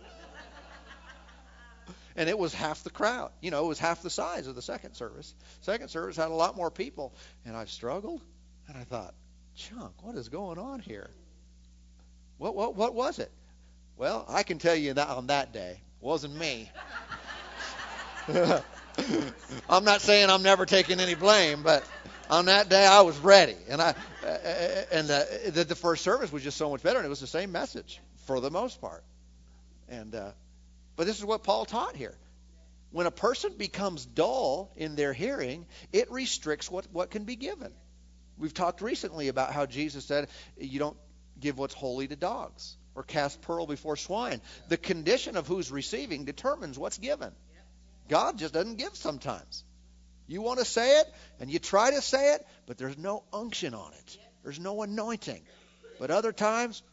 and 2.18 2.28
it 2.28 2.38
was 2.38 2.54
half 2.54 2.84
the 2.84 2.90
crowd. 2.90 3.32
You 3.40 3.52
know, 3.52 3.64
it 3.64 3.68
was 3.70 3.80
half 3.80 4.02
the 4.02 4.10
size 4.10 4.48
of 4.48 4.56
the 4.56 4.62
second 4.62 4.96
service. 4.96 5.34
Second 5.62 5.88
service 5.88 6.18
had 6.18 6.28
a 6.28 6.34
lot 6.34 6.58
more 6.58 6.72
people, 6.72 7.16
and 7.46 7.56
I 7.56 7.66
struggled, 7.66 8.22
and 8.68 8.76
I 8.76 8.84
thought, 8.84 9.14
Chunk, 9.56 10.04
what 10.04 10.16
is 10.16 10.28
going 10.28 10.58
on 10.58 10.82
here? 10.82 11.10
What 12.38 12.54
what 12.54 12.76
what 12.76 12.96
was 12.96 13.20
it? 13.20 13.32
Well, 13.96 14.26
I 14.28 14.44
can 14.44 14.58
tell 14.58 14.76
you 14.76 14.94
that 14.94 15.08
on 15.08 15.28
that 15.28 15.54
day 15.54 15.80
wasn't 16.02 16.36
me. 16.36 16.70
I'm 19.70 19.84
not 19.84 20.02
saying 20.02 20.30
I'm 20.30 20.44
never 20.44 20.66
taking 20.66 21.00
any 21.00 21.16
blame, 21.16 21.64
but 21.64 21.84
on 22.30 22.46
that 22.46 22.70
day 22.70 22.86
I 22.86 23.02
was 23.02 23.18
ready, 23.20 23.56
and 23.70 23.82
I 23.82 23.96
uh, 24.24 24.38
and 24.92 25.08
the, 25.08 25.52
the 25.54 25.64
the 25.64 25.76
first 25.76 26.04
service 26.04 26.32
was 26.32 26.44
just 26.44 26.58
so 26.58 26.70
much 26.70 26.84
better, 26.84 26.98
and 26.98 27.06
it 27.06 27.10
was 27.10 27.20
the 27.20 27.28
same 27.28 27.52
message 27.52 28.00
for 28.26 28.40
the 28.40 28.52
most 28.52 28.80
part. 28.80 29.04
And 29.90 30.14
uh, 30.14 30.32
but 30.96 31.08
this 31.08 31.18
is 31.18 31.26
what 31.26 31.44
Paul 31.44 31.66
taught 31.66 31.96
here. 31.96 32.16
When 32.92 33.08
a 33.08 33.12
person 33.12 33.54
becomes 33.58 34.06
dull 34.06 34.72
in 34.76 34.96
their 34.96 35.14
hearing, 35.14 35.66
it 35.92 36.12
restricts 36.12 36.70
what 36.70 36.86
what 36.92 37.10
can 37.10 37.24
be 37.24 37.36
given. 37.36 37.74
We've 38.38 38.54
talked 38.54 38.82
recently 38.82 39.28
about 39.30 39.52
how 39.52 39.66
Jesus 39.66 40.06
said 40.06 40.30
you 40.58 40.80
don't 40.80 40.98
give 41.40 41.58
what's 41.58 41.74
holy 41.74 42.08
to 42.08 42.16
dogs 42.16 42.78
or 42.94 43.04
cast 43.04 43.42
pearl 43.42 43.66
before 43.66 43.96
swine. 43.96 44.42
The 44.68 44.78
condition 44.78 45.38
of 45.38 45.48
who's 45.48 45.72
receiving 45.72 46.26
determines 46.26 46.78
what's 46.78 46.98
given. 46.98 47.32
God 48.12 48.38
just 48.38 48.54
doesn't 48.54 48.76
give 48.76 48.94
sometimes. 48.94 49.64
You 50.28 50.42
want 50.42 50.60
to 50.60 50.66
say 50.66 51.00
it, 51.00 51.08
and 51.40 51.50
you 51.50 51.60
try 51.60 51.92
to 51.92 52.02
say 52.02 52.36
it, 52.36 52.46
but 52.68 52.78
there's 52.78 52.98
no 52.98 53.24
unction 53.32 53.74
on 53.74 53.94
it. 53.94 54.18
There's 54.44 54.60
no 54.60 54.82
anointing. 54.82 55.42
But 55.98 56.12
other 56.12 56.34
times, 56.34 56.84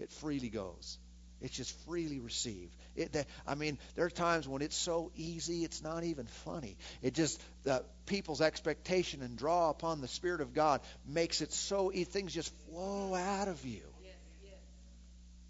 it 0.00 0.10
freely 0.10 0.48
goes. 0.48 0.98
It's 1.40 1.56
just 1.56 1.78
freely 1.86 2.18
received. 2.18 2.74
It, 2.96 3.26
I 3.46 3.54
mean, 3.54 3.78
there 3.94 4.04
are 4.04 4.10
times 4.10 4.48
when 4.48 4.62
it's 4.62 4.76
so 4.76 5.12
easy, 5.16 5.62
it's 5.62 5.80
not 5.80 6.02
even 6.02 6.26
funny. 6.26 6.76
It 7.02 7.14
just 7.14 7.40
the 7.62 7.84
people's 8.06 8.40
expectation 8.40 9.22
and 9.22 9.36
draw 9.36 9.70
upon 9.70 10.00
the 10.00 10.08
Spirit 10.08 10.40
of 10.40 10.54
God 10.54 10.80
makes 11.06 11.40
it 11.40 11.52
so 11.52 11.92
easy. 11.92 12.04
Things 12.04 12.34
just 12.34 12.52
flow 12.68 13.14
out 13.14 13.46
of 13.46 13.64
you. 13.64 13.82
Yes, 14.02 14.14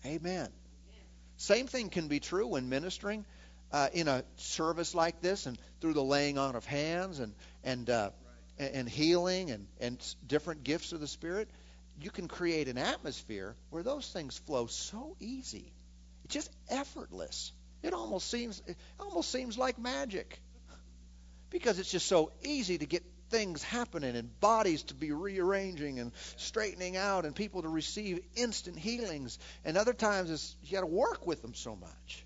yes. 0.04 0.14
Amen. 0.16 0.48
Same 1.38 1.66
thing 1.66 1.88
can 1.88 2.08
be 2.08 2.20
true 2.20 2.46
when 2.46 2.68
ministering 2.68 3.24
uh, 3.72 3.88
in 3.92 4.08
a 4.08 4.24
service 4.36 4.94
like 4.94 5.20
this, 5.20 5.46
and 5.46 5.58
through 5.80 5.94
the 5.94 6.02
laying 6.02 6.38
on 6.38 6.56
of 6.56 6.64
hands 6.64 7.18
and 7.18 7.34
and 7.64 7.88
uh, 7.90 8.10
and 8.58 8.88
healing 8.88 9.50
and 9.50 9.66
and 9.80 10.14
different 10.26 10.64
gifts 10.64 10.92
of 10.92 11.00
the 11.00 11.08
Spirit. 11.08 11.48
You 12.00 12.10
can 12.10 12.26
create 12.26 12.68
an 12.68 12.78
atmosphere 12.78 13.54
where 13.70 13.82
those 13.82 14.08
things 14.08 14.38
flow 14.38 14.66
so 14.66 15.14
easy 15.20 15.72
it's 16.24 16.34
just 16.34 16.50
effortless. 16.68 17.52
It 17.82 17.92
almost 17.92 18.30
seems 18.30 18.62
it 18.66 18.76
almost 19.00 19.30
seems 19.30 19.58
like 19.58 19.78
magic. 19.78 20.40
Because 21.50 21.78
it's 21.78 21.90
just 21.90 22.06
so 22.06 22.32
easy 22.42 22.78
to 22.78 22.86
get 22.86 23.02
things 23.28 23.62
happening 23.62 24.16
and 24.16 24.40
bodies 24.40 24.84
to 24.84 24.94
be 24.94 25.12
rearranging 25.12 25.98
and 25.98 26.12
straightening 26.36 26.96
out 26.96 27.26
and 27.26 27.34
people 27.34 27.62
to 27.62 27.68
receive 27.68 28.20
instant 28.36 28.78
healings. 28.78 29.38
And 29.64 29.76
other 29.76 29.92
times 29.92 30.30
it's 30.30 30.56
you 30.62 30.72
got 30.72 30.80
to 30.80 30.86
work 30.86 31.26
with 31.26 31.42
them 31.42 31.54
so 31.54 31.76
much. 31.76 32.24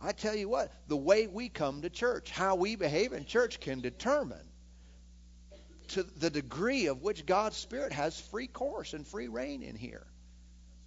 I 0.00 0.12
tell 0.12 0.34
you 0.34 0.48
what, 0.48 0.72
the 0.86 0.96
way 0.96 1.26
we 1.26 1.48
come 1.48 1.82
to 1.82 1.90
church, 1.90 2.30
how 2.30 2.54
we 2.54 2.76
behave 2.76 3.12
in 3.12 3.24
church 3.24 3.60
can 3.60 3.80
determine 3.80 4.46
to 5.88 6.02
the 6.02 6.30
degree 6.30 6.86
of 6.86 7.02
which 7.02 7.26
God's 7.26 7.56
Spirit 7.56 7.92
has 7.92 8.18
free 8.20 8.46
course 8.46 8.92
and 8.92 9.06
free 9.06 9.28
rein 9.28 9.62
in 9.62 9.74
here. 9.74 10.06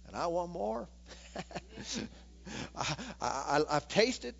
And 0.06 0.16
I 0.16 0.28
want 0.28 0.50
more. 0.50 0.88
I, 2.76 2.96
I, 3.20 3.60
I've 3.68 3.88
tasted, 3.88 4.34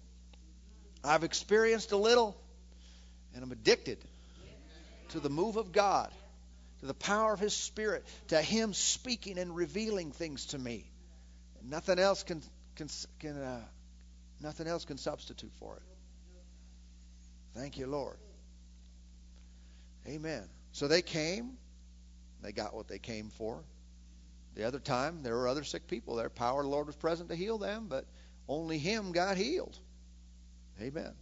I've 1.04 1.24
experienced 1.24 1.92
a 1.92 1.96
little, 1.96 2.40
and 3.34 3.42
I'm 3.42 3.52
addicted 3.52 3.98
to 5.10 5.20
the 5.20 5.30
move 5.30 5.56
of 5.56 5.72
God, 5.72 6.10
to 6.80 6.86
the 6.86 6.94
power 6.94 7.32
of 7.32 7.40
His 7.40 7.54
Spirit, 7.54 8.04
to 8.28 8.40
Him 8.40 8.72
speaking 8.72 9.38
and 9.38 9.54
revealing 9.54 10.12
things 10.12 10.46
to 10.46 10.58
me. 10.58 10.90
Nothing 11.62 11.98
else 11.98 12.22
can 12.22 12.42
can, 12.76 12.88
can 13.18 13.36
uh, 13.36 13.60
nothing 14.42 14.66
else 14.66 14.84
can 14.84 14.98
substitute 14.98 15.52
for 15.58 15.76
it. 15.76 15.82
Thank 17.54 17.78
you, 17.78 17.86
Lord. 17.86 18.16
Amen. 20.06 20.42
So 20.72 20.88
they 20.88 21.02
came, 21.02 21.52
they 22.42 22.52
got 22.52 22.74
what 22.74 22.88
they 22.88 22.98
came 22.98 23.28
for. 23.30 23.62
The 24.54 24.64
other 24.64 24.80
time, 24.80 25.22
there 25.22 25.34
were 25.34 25.48
other 25.48 25.64
sick 25.64 25.86
people 25.86 26.16
there. 26.16 26.28
Power 26.28 26.60
of 26.60 26.66
the 26.66 26.70
Lord 26.70 26.86
was 26.86 26.96
present 26.96 27.28
to 27.30 27.36
heal 27.36 27.58
them, 27.58 27.86
but 27.88 28.06
only 28.48 28.78
him 28.78 29.12
got 29.12 29.36
healed. 29.36 29.78
Amen. 30.80 31.12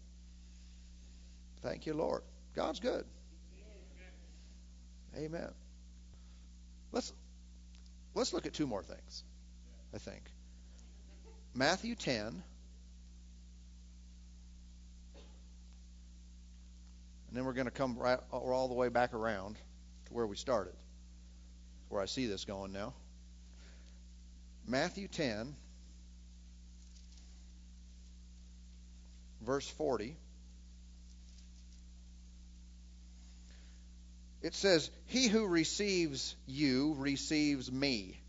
Thank 1.63 1.87
you, 1.87 1.95
Lord. 1.95 2.23
God's 2.55 2.81
good. 2.81 3.05
Amen. 5.17 5.51
Let's 6.93 7.13
let's 8.15 8.33
look 8.33 8.47
at 8.47 8.55
two 8.55 8.67
more 8.67 8.83
things. 8.83 9.25
I 9.95 9.99
think 9.99 10.23
Matthew 11.55 11.95
10. 11.95 12.43
And 17.31 17.39
then 17.39 17.45
we're 17.45 17.53
going 17.53 17.67
to 17.67 17.71
come 17.71 17.97
right 17.97 18.19
all 18.33 18.67
the 18.67 18.75
way 18.75 18.89
back 18.89 19.15
around 19.15 19.55
to 19.55 20.13
where 20.13 20.27
we 20.27 20.35
started, 20.35 20.75
where 21.89 22.03
I 22.03 22.07
see 22.07 22.27
this 22.27 22.45
going 22.45 22.73
now. 22.73 22.93
Matthew 24.67 25.07
10, 25.07 25.55
verse 29.43 29.69
40. 29.69 30.17
It 34.43 34.55
says, 34.57 34.91
He 35.07 35.29
who 35.29 35.47
receives 35.47 36.35
you 36.49 36.97
receives 36.99 37.71
me. 37.71 38.21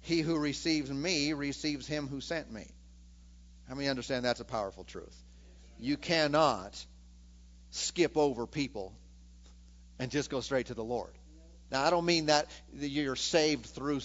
He 0.00 0.22
who 0.22 0.38
receives 0.38 0.90
me 0.90 1.34
receives 1.34 1.86
him 1.86 2.08
who 2.08 2.22
sent 2.22 2.50
me. 2.50 2.66
How 3.68 3.74
many 3.74 3.88
understand 3.88 4.24
that's 4.24 4.40
a 4.40 4.44
powerful 4.44 4.84
truth? 4.84 5.16
You 5.78 5.98
cannot 5.98 6.82
skip 7.74 8.16
over 8.16 8.46
people 8.46 8.92
and 9.98 10.10
just 10.10 10.30
go 10.30 10.40
straight 10.40 10.66
to 10.66 10.74
the 10.74 10.84
Lord. 10.84 11.12
Now, 11.70 11.82
I 11.82 11.90
don't 11.90 12.04
mean 12.04 12.26
that 12.26 12.46
you're 12.72 13.16
saved 13.16 13.66
through 13.66 14.00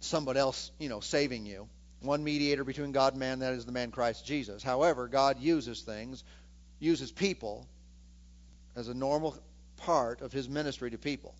somebody 0.00 0.38
else, 0.38 0.70
you 0.78 0.88
know, 0.88 1.00
saving 1.00 1.46
you. 1.46 1.68
One 2.00 2.22
mediator 2.24 2.64
between 2.64 2.92
God 2.92 3.14
and 3.14 3.20
man, 3.20 3.38
that 3.38 3.54
is 3.54 3.64
the 3.64 3.72
man 3.72 3.90
Christ 3.90 4.26
Jesus. 4.26 4.62
However, 4.62 5.08
God 5.08 5.40
uses 5.40 5.80
things, 5.80 6.24
uses 6.78 7.10
people 7.10 7.66
as 8.76 8.88
a 8.88 8.94
normal 8.94 9.38
part 9.78 10.20
of 10.20 10.32
his 10.32 10.48
ministry 10.48 10.90
to 10.90 10.98
people. 10.98 11.34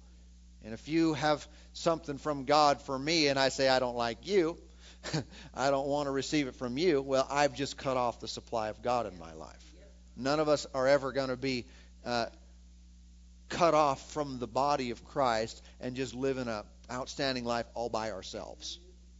And 0.64 0.72
if 0.72 0.88
you 0.88 1.14
have 1.14 1.46
something 1.72 2.16
from 2.16 2.44
God 2.44 2.80
for 2.80 2.96
me 2.96 3.26
and 3.26 3.38
I 3.38 3.48
say 3.48 3.68
I 3.68 3.80
don't 3.80 3.96
like 3.96 4.26
you, 4.26 4.56
I 5.54 5.70
don't 5.70 5.88
want 5.88 6.06
to 6.06 6.12
receive 6.12 6.46
it 6.46 6.54
from 6.54 6.78
you, 6.78 7.02
well, 7.02 7.26
I've 7.28 7.54
just 7.54 7.76
cut 7.76 7.96
off 7.96 8.20
the 8.20 8.28
supply 8.28 8.68
of 8.68 8.80
God 8.80 9.12
in 9.12 9.18
my 9.18 9.34
life. 9.34 9.71
None 10.22 10.38
of 10.38 10.48
us 10.48 10.66
are 10.72 10.86
ever 10.86 11.12
going 11.12 11.28
to 11.28 11.36
be 11.36 11.64
uh, 12.04 12.26
cut 13.48 13.74
off 13.74 14.12
from 14.12 14.38
the 14.38 14.46
body 14.46 14.90
of 14.90 15.04
Christ 15.04 15.62
and 15.80 15.96
just 15.96 16.14
live 16.14 16.38
in 16.38 16.48
a 16.48 16.64
outstanding 16.90 17.44
life 17.44 17.66
all 17.74 17.88
by 17.88 18.12
ourselves. 18.12 18.78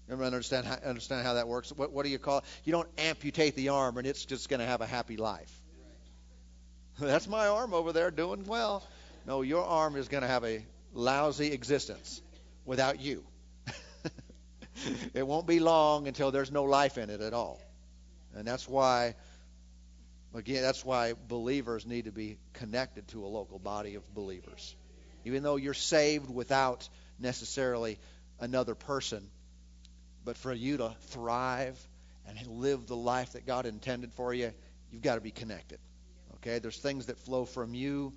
Everyone 0.09 0.33
understand 0.33 0.67
how, 0.67 0.75
understand 0.85 1.27
how 1.27 1.35
that 1.35 1.49
works? 1.49 1.73
What, 1.73 1.93
what 1.93 2.05
do 2.05 2.11
you 2.11 2.19
call 2.19 2.39
it? 2.39 2.45
You 2.65 2.73
don't 2.73 2.89
amputate 2.99 3.57
the 3.57 3.71
arm 3.71 3.99
and 3.99 4.07
it's 4.07 4.25
just 4.25 4.49
going 4.49 4.61
to 4.61 4.67
have 4.67 4.81
a 4.81 4.87
happy 4.87 5.17
life. 5.17 5.53
That's 7.01 7.27
my 7.27 7.49
arm 7.49 7.75
over 7.75 7.93
there 7.93 8.11
doing 8.11 8.45
well. 8.45 8.87
No, 9.27 9.43
your 9.43 9.65
arm 9.65 9.97
is 9.97 10.09
going 10.09 10.23
to 10.23 10.29
have 10.29 10.45
a 10.45 10.65
lousy 10.93 11.53
existence 11.53 12.21
without 12.65 13.01
you. 13.01 13.25
it 15.15 15.27
won't 15.27 15.47
be 15.47 15.59
long 15.59 16.07
until 16.07 16.31
there's 16.31 16.53
no 16.53 16.65
life 16.65 16.99
in 16.99 17.11
it 17.11 17.21
at 17.21 17.33
all. 17.33 17.61
And 18.35 18.47
that's 18.47 18.69
why 18.69 19.15
Again, 20.35 20.63
that's 20.63 20.85
why 20.85 21.13
believers 21.29 21.87
need 21.87 22.07
to 22.07 22.13
be 22.13 22.39
connected 22.55 23.07
to 23.09 23.25
a 23.25 23.29
local 23.29 23.59
body 23.59 23.97
of 23.97 24.15
believers. 24.15 24.75
Even 25.25 25.43
though 25.43 25.57
you're 25.57 25.75
saved 25.75 26.31
without 26.31 26.89
necessarily 27.19 27.99
another 28.41 28.75
person, 28.75 29.29
but 30.25 30.37
for 30.37 30.53
you 30.53 30.79
to 30.79 30.95
thrive 31.09 31.79
and 32.27 32.47
live 32.47 32.87
the 32.87 32.97
life 32.97 33.33
that 33.33 33.47
God 33.47 33.67
intended 33.67 34.13
for 34.15 34.33
you, 34.33 34.53
you've 34.91 35.03
got 35.03 35.17
to 35.17 35.21
be 35.21 35.31
connected. 35.31 35.79
Okay? 36.37 36.59
There's 36.59 36.79
things 36.79 37.07
that 37.07 37.19
flow 37.19 37.45
from 37.45 37.75
you 37.75 38.13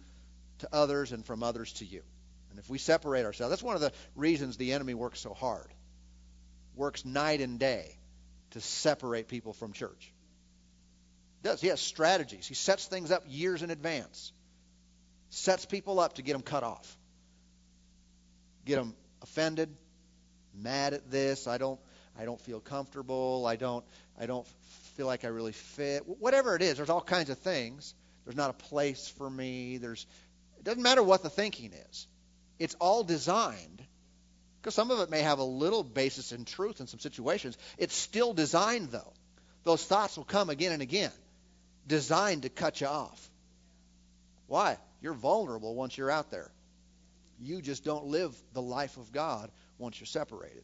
to 0.60 0.70
others 0.72 1.12
and 1.12 1.26
from 1.26 1.44
others 1.44 1.74
to 1.74 1.86
you. 1.86 2.02
And 2.50 2.60
if 2.60 2.70
we 2.70 2.78
separate 2.78 3.26
ourselves, 3.26 3.50
that's 3.50 3.64
one 3.64 3.76
of 3.76 3.82
the 3.82 3.92
reasons 4.16 4.56
the 4.56 4.74
enemy 4.74 4.94
works 4.94 5.20
so 5.20 5.34
hard. 5.34 5.68
Works 6.76 7.04
night 7.04 7.42
and 7.42 7.60
day 7.60 7.98
to 8.52 8.62
separate 8.62 9.28
people 9.28 9.52
from 9.52 9.74
church. 9.74 10.14
He 11.46 11.52
does. 11.52 11.62
He 11.62 11.68
has 11.68 11.80
strategies. 11.80 12.48
He 12.48 12.56
sets 12.56 12.88
things 12.88 13.12
up 13.12 13.24
years 13.28 13.62
in 13.62 13.70
advance. 13.70 14.34
Sets 15.30 15.64
people 15.64 16.00
up 16.00 16.16
to 16.16 16.24
get 16.24 16.34
them 16.34 16.42
cut 16.42 16.64
off. 16.64 16.98
Get 18.66 18.78
them 18.78 18.96
offended, 19.22 19.70
mad 20.56 20.96
at 20.96 21.12
this. 21.12 21.46
I 21.46 21.60
don't 21.60 21.80
I 22.20 22.26
don't 22.26 22.42
feel 22.42 22.60
comfortable. 22.60 23.46
I 23.46 23.58
don't 23.58 23.86
I 24.20 24.26
don't 24.26 24.48
feel 24.96 25.06
like 25.06 25.24
I 25.24 25.28
really 25.28 25.52
fit. 25.52 26.08
Whatever 26.08 26.56
it 26.56 26.64
is, 26.64 26.78
there's 26.78 26.90
all 26.90 27.00
kinds 27.00 27.30
of 27.30 27.38
things. 27.38 27.94
There's 28.24 28.36
not 28.36 28.50
a 28.50 28.54
place 28.54 29.08
for 29.08 29.30
me. 29.30 29.78
There's 29.78 30.08
it 30.58 30.64
doesn't 30.64 30.82
matter 30.82 31.04
what 31.04 31.22
the 31.22 31.30
thinking 31.30 31.74
is. 31.92 32.08
It's 32.58 32.74
all 32.80 33.04
designed 33.04 33.84
because 34.64 34.74
some 34.74 34.90
of 34.90 35.00
it 35.00 35.12
may 35.12 35.22
have 35.22 35.38
a 35.38 35.44
little 35.44 35.84
basis 35.84 36.32
in 36.32 36.44
truth 36.44 36.80
in 36.80 36.88
some 36.88 37.00
situations. 37.00 37.56
It's 37.78 37.96
still 37.96 38.34
designed 38.34 38.90
though. 38.90 39.14
Those 39.64 39.84
thoughts 39.84 40.18
will 40.18 40.26
come 40.26 40.50
again 40.50 40.72
and 40.72 40.82
again, 40.82 41.12
designed 41.88 42.44
to 42.44 42.50
cut 42.50 42.82
you 42.82 42.88
off. 42.88 43.30
Why? 44.48 44.78
You're 45.02 45.14
vulnerable 45.14 45.76
once 45.76 45.98
you're 45.98 46.12
out 46.12 46.32
there. 46.32 46.52
You 47.40 47.62
just 47.62 47.84
don't 47.84 48.06
live 48.06 48.36
the 48.54 48.62
life 48.62 48.98
of 48.98 49.12
God 49.12 49.52
once 49.78 50.00
you're 50.00 50.08
separated. 50.08 50.64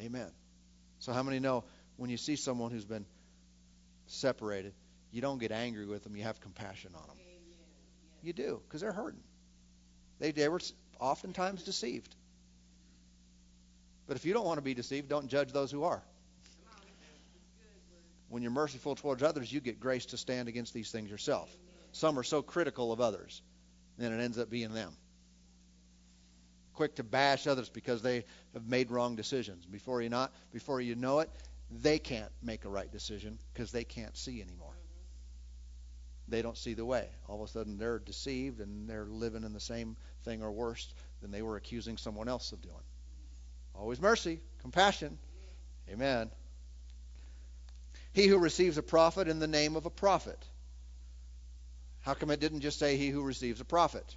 Amen. 0.00 0.30
So, 0.98 1.12
how 1.12 1.22
many 1.22 1.38
know 1.38 1.64
when 1.96 2.10
you 2.10 2.16
see 2.16 2.36
someone 2.36 2.70
who's 2.70 2.84
been 2.84 3.06
separated, 4.06 4.72
you 5.12 5.20
don't 5.20 5.38
get 5.38 5.52
angry 5.52 5.86
with 5.86 6.02
them, 6.02 6.16
you 6.16 6.24
have 6.24 6.40
compassion 6.40 6.92
on 6.94 7.06
them? 7.06 7.16
You 8.22 8.32
do, 8.32 8.60
because 8.66 8.80
they're 8.80 8.92
hurting. 8.92 9.22
They, 10.18 10.30
they 10.30 10.48
were 10.48 10.60
oftentimes 11.00 11.64
deceived. 11.64 12.14
But 14.06 14.16
if 14.16 14.24
you 14.24 14.32
don't 14.32 14.44
want 14.44 14.58
to 14.58 14.62
be 14.62 14.74
deceived, 14.74 15.08
don't 15.08 15.28
judge 15.28 15.52
those 15.52 15.70
who 15.70 15.84
are. 15.84 16.02
When 18.32 18.42
you're 18.42 18.50
merciful 18.50 18.94
towards 18.94 19.22
others, 19.22 19.52
you 19.52 19.60
get 19.60 19.78
grace 19.78 20.06
to 20.06 20.16
stand 20.16 20.48
against 20.48 20.72
these 20.72 20.90
things 20.90 21.10
yourself. 21.10 21.54
Some 21.92 22.18
are 22.18 22.22
so 22.22 22.40
critical 22.40 22.90
of 22.90 23.00
others, 23.00 23.42
then 23.98 24.12
it 24.12 24.22
ends 24.22 24.38
up 24.38 24.48
being 24.48 24.72
them 24.72 24.96
quick 26.74 26.96
to 26.96 27.04
bash 27.04 27.46
others 27.46 27.68
because 27.68 28.02
they 28.02 28.24
have 28.54 28.66
made 28.66 28.90
wrong 28.90 29.14
decisions. 29.14 29.66
Before 29.66 30.00
you 30.02 30.08
not, 30.08 30.32
before 30.52 30.80
you 30.80 30.94
know 30.94 31.20
it, 31.20 31.30
they 31.70 31.98
can't 31.98 32.32
make 32.42 32.64
a 32.64 32.68
right 32.68 32.90
decision 32.90 33.38
because 33.52 33.72
they 33.72 33.84
can't 33.84 34.16
see 34.16 34.42
anymore. 34.42 34.74
They 36.28 36.42
don't 36.42 36.56
see 36.56 36.74
the 36.74 36.84
way. 36.84 37.08
All 37.28 37.42
of 37.42 37.48
a 37.48 37.52
sudden, 37.52 37.78
they're 37.78 37.98
deceived 37.98 38.60
and 38.60 38.88
they're 38.88 39.06
living 39.06 39.44
in 39.44 39.52
the 39.52 39.60
same 39.60 39.96
thing 40.24 40.42
or 40.42 40.50
worse 40.50 40.92
than 41.20 41.30
they 41.30 41.42
were 41.42 41.56
accusing 41.56 41.96
someone 41.96 42.28
else 42.28 42.52
of 42.52 42.62
doing. 42.62 42.74
Always 43.74 44.00
mercy, 44.00 44.40
compassion. 44.60 45.18
Amen. 45.90 46.30
He 48.12 48.26
who 48.26 48.38
receives 48.38 48.78
a 48.78 48.82
prophet 48.82 49.28
in 49.28 49.38
the 49.38 49.46
name 49.46 49.76
of 49.76 49.86
a 49.86 49.90
prophet. 49.90 50.38
How 52.00 52.14
come 52.14 52.30
it 52.30 52.40
didn't 52.40 52.60
just 52.60 52.78
say 52.78 52.96
he 52.96 53.08
who 53.08 53.22
receives 53.22 53.60
a 53.60 53.64
prophet? 53.64 54.16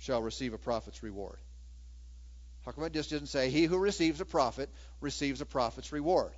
shall 0.00 0.22
receive 0.22 0.54
a 0.54 0.58
prophet's 0.58 1.02
reward. 1.02 1.38
How 2.64 2.72
come 2.72 2.84
it 2.84 2.92
just 2.92 3.10
didn't 3.10 3.28
say, 3.28 3.50
He 3.50 3.64
who 3.64 3.78
receives 3.78 4.20
a 4.20 4.24
prophet 4.24 4.70
receives 5.00 5.40
a 5.40 5.46
prophet's 5.46 5.92
reward? 5.92 6.32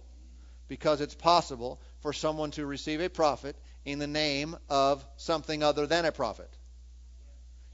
Because 0.69 1.01
it's 1.01 1.15
possible 1.15 1.81
for 2.01 2.13
someone 2.13 2.51
to 2.53 2.67
receive 2.67 3.01
a 3.01 3.09
prophet 3.09 3.57
in 3.85 3.99
the 3.99 4.07
name 4.07 4.57
of 4.69 5.05
something 5.17 5.63
other 5.63 5.87
than 5.87 6.05
a 6.05 6.13
prophet. 6.13 6.51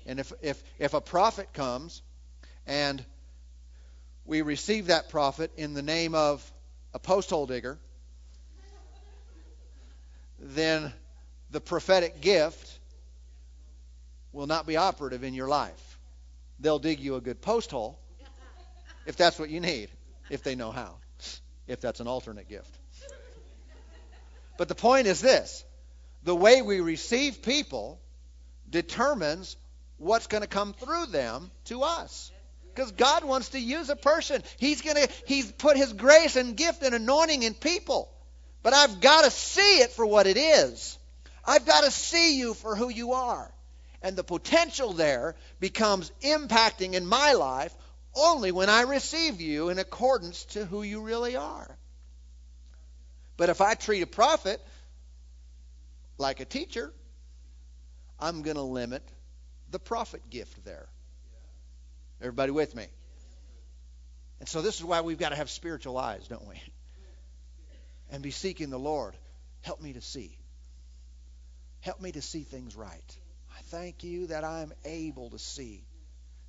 And 0.06 0.20
if, 0.20 0.32
if, 0.42 0.62
if 0.78 0.94
a 0.94 1.00
prophet 1.00 1.52
comes 1.52 2.02
and 2.66 3.04
we 4.24 4.42
receive 4.42 4.86
that 4.86 5.08
prophet 5.08 5.52
in 5.56 5.74
the 5.74 5.82
name 5.82 6.14
of 6.14 6.52
a 6.94 6.98
post 6.98 7.30
hole 7.30 7.46
digger, 7.46 7.78
then 10.38 10.92
the 11.50 11.60
prophetic 11.60 12.20
gift 12.20 12.78
will 14.32 14.46
not 14.46 14.66
be 14.66 14.76
operative 14.76 15.24
in 15.24 15.34
your 15.34 15.48
life. 15.48 15.98
They'll 16.60 16.78
dig 16.78 17.00
you 17.00 17.16
a 17.16 17.20
good 17.20 17.40
post 17.40 17.70
hole 17.70 17.98
if 19.06 19.16
that's 19.16 19.38
what 19.38 19.48
you 19.48 19.60
need, 19.60 19.88
if 20.30 20.42
they 20.42 20.54
know 20.54 20.70
how, 20.70 20.96
if 21.66 21.80
that's 21.80 22.00
an 22.00 22.06
alternate 22.06 22.48
gift. 22.48 22.78
But 24.58 24.68
the 24.68 24.74
point 24.74 25.06
is 25.06 25.20
this 25.20 25.64
the 26.24 26.34
way 26.34 26.62
we 26.62 26.80
receive 26.80 27.42
people 27.42 28.00
determines 28.68 29.56
what's 29.96 30.26
going 30.26 30.42
to 30.42 30.48
come 30.48 30.74
through 30.74 31.06
them 31.06 31.50
to 31.66 31.82
us. 31.82 32.30
Because 32.78 32.92
God 32.92 33.24
wants 33.24 33.48
to 33.48 33.58
use 33.58 33.90
a 33.90 33.96
person. 33.96 34.40
He's 34.56 34.82
going 34.82 34.94
to 34.94 35.08
he's 35.26 35.50
put 35.50 35.76
his 35.76 35.92
grace 35.92 36.36
and 36.36 36.56
gift 36.56 36.84
and 36.84 36.94
anointing 36.94 37.42
in 37.42 37.54
people. 37.54 38.08
But 38.62 38.72
I've 38.72 39.00
got 39.00 39.24
to 39.24 39.32
see 39.32 39.80
it 39.80 39.90
for 39.90 40.06
what 40.06 40.28
it 40.28 40.36
is. 40.36 40.96
I've 41.44 41.66
got 41.66 41.82
to 41.82 41.90
see 41.90 42.38
you 42.38 42.54
for 42.54 42.76
who 42.76 42.88
you 42.88 43.14
are. 43.14 43.52
And 44.00 44.14
the 44.14 44.22
potential 44.22 44.92
there 44.92 45.34
becomes 45.58 46.12
impacting 46.22 46.92
in 46.92 47.04
my 47.04 47.32
life 47.32 47.74
only 48.14 48.52
when 48.52 48.68
I 48.68 48.82
receive 48.82 49.40
you 49.40 49.70
in 49.70 49.80
accordance 49.80 50.44
to 50.52 50.64
who 50.64 50.84
you 50.84 51.00
really 51.00 51.34
are. 51.34 51.76
But 53.36 53.48
if 53.48 53.60
I 53.60 53.74
treat 53.74 54.02
a 54.02 54.06
prophet 54.06 54.60
like 56.16 56.38
a 56.38 56.44
teacher, 56.44 56.92
I'm 58.20 58.42
going 58.42 58.56
to 58.56 58.62
limit 58.62 59.02
the 59.68 59.80
prophet 59.80 60.30
gift 60.30 60.64
there. 60.64 60.88
Everybody 62.20 62.50
with 62.50 62.74
me? 62.74 62.86
And 64.40 64.48
so 64.48 64.62
this 64.62 64.76
is 64.76 64.84
why 64.84 65.00
we've 65.00 65.18
got 65.18 65.30
to 65.30 65.36
have 65.36 65.50
spiritual 65.50 65.98
eyes, 65.98 66.26
don't 66.28 66.46
we? 66.46 66.60
And 68.10 68.22
be 68.22 68.30
seeking 68.30 68.70
the 68.70 68.78
Lord. 68.78 69.14
Help 69.62 69.80
me 69.80 69.92
to 69.92 70.00
see. 70.00 70.36
Help 71.80 72.00
me 72.00 72.12
to 72.12 72.22
see 72.22 72.42
things 72.42 72.76
right 72.76 73.18
I 73.58 73.62
thank 73.62 74.04
you 74.04 74.28
that 74.28 74.44
I'm 74.44 74.72
able 74.84 75.30
to 75.30 75.38
see, 75.38 75.82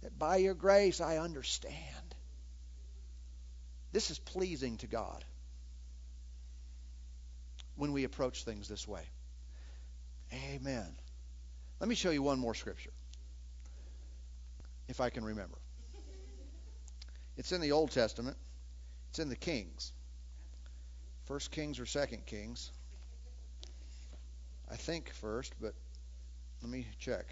that 0.04 0.18
by 0.18 0.38
your 0.38 0.54
grace 0.54 1.02
I 1.02 1.18
understand. 1.18 1.76
This 3.92 4.12
is 4.12 4.20
pleasing 4.20 4.78
to 4.78 4.88
God 4.88 5.24
when 7.76 7.92
we 7.92 8.04
approach 8.04 8.44
things 8.44 8.68
this 8.68 8.88
way. 8.88 9.02
Amen. 10.54 10.88
Let 11.80 11.90
me 11.90 11.96
show 11.96 12.12
you 12.12 12.22
one 12.22 12.40
more 12.40 12.54
scripture, 12.54 12.92
if 14.90 15.00
I 15.00 15.10
can 15.10 15.24
remember. 15.24 15.58
It's 17.38 17.54
in 17.54 17.62
the 17.62 17.72
Old 17.72 17.92
Testament, 17.92 18.36
it's 19.12 19.20
in 19.20 19.30
the 19.30 19.36
Kings. 19.36 19.94
First 21.26 21.52
Kings 21.52 21.80
or 21.80 21.86
Second 21.86 22.26
Kings. 22.26 22.72
I 24.70 24.76
think 24.76 25.12
first, 25.14 25.54
but 25.62 25.74
let 26.62 26.72
me 26.72 26.88
check. 27.00 27.26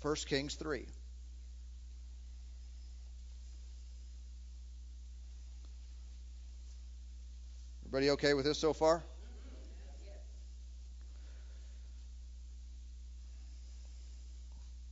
First 0.00 0.28
Kings 0.28 0.54
3. 0.54 0.86
Everybody 7.92 8.10
okay 8.10 8.34
with 8.34 8.44
this 8.44 8.56
so 8.56 8.72
far? 8.72 9.02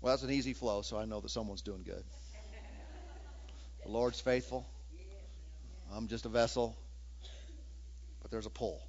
Well, 0.01 0.13
that's 0.13 0.25
an 0.25 0.33
easy 0.33 0.53
flow, 0.53 0.83
so 0.83 0.99
I 0.99 1.05
know 1.05 1.21
that 1.21 1.29
someone's 1.29 1.63
doing 1.63 1.85
good. 1.85 2.03
The 3.85 3.89
Lord's 3.89 4.19
faithful. 4.21 4.67
I'm 5.93 6.09
just 6.09 6.27
a 6.27 6.29
vessel. 6.29 6.77
But 8.21 8.33
there's 8.33 8.47
a 8.47 8.51
pull, 8.51 8.83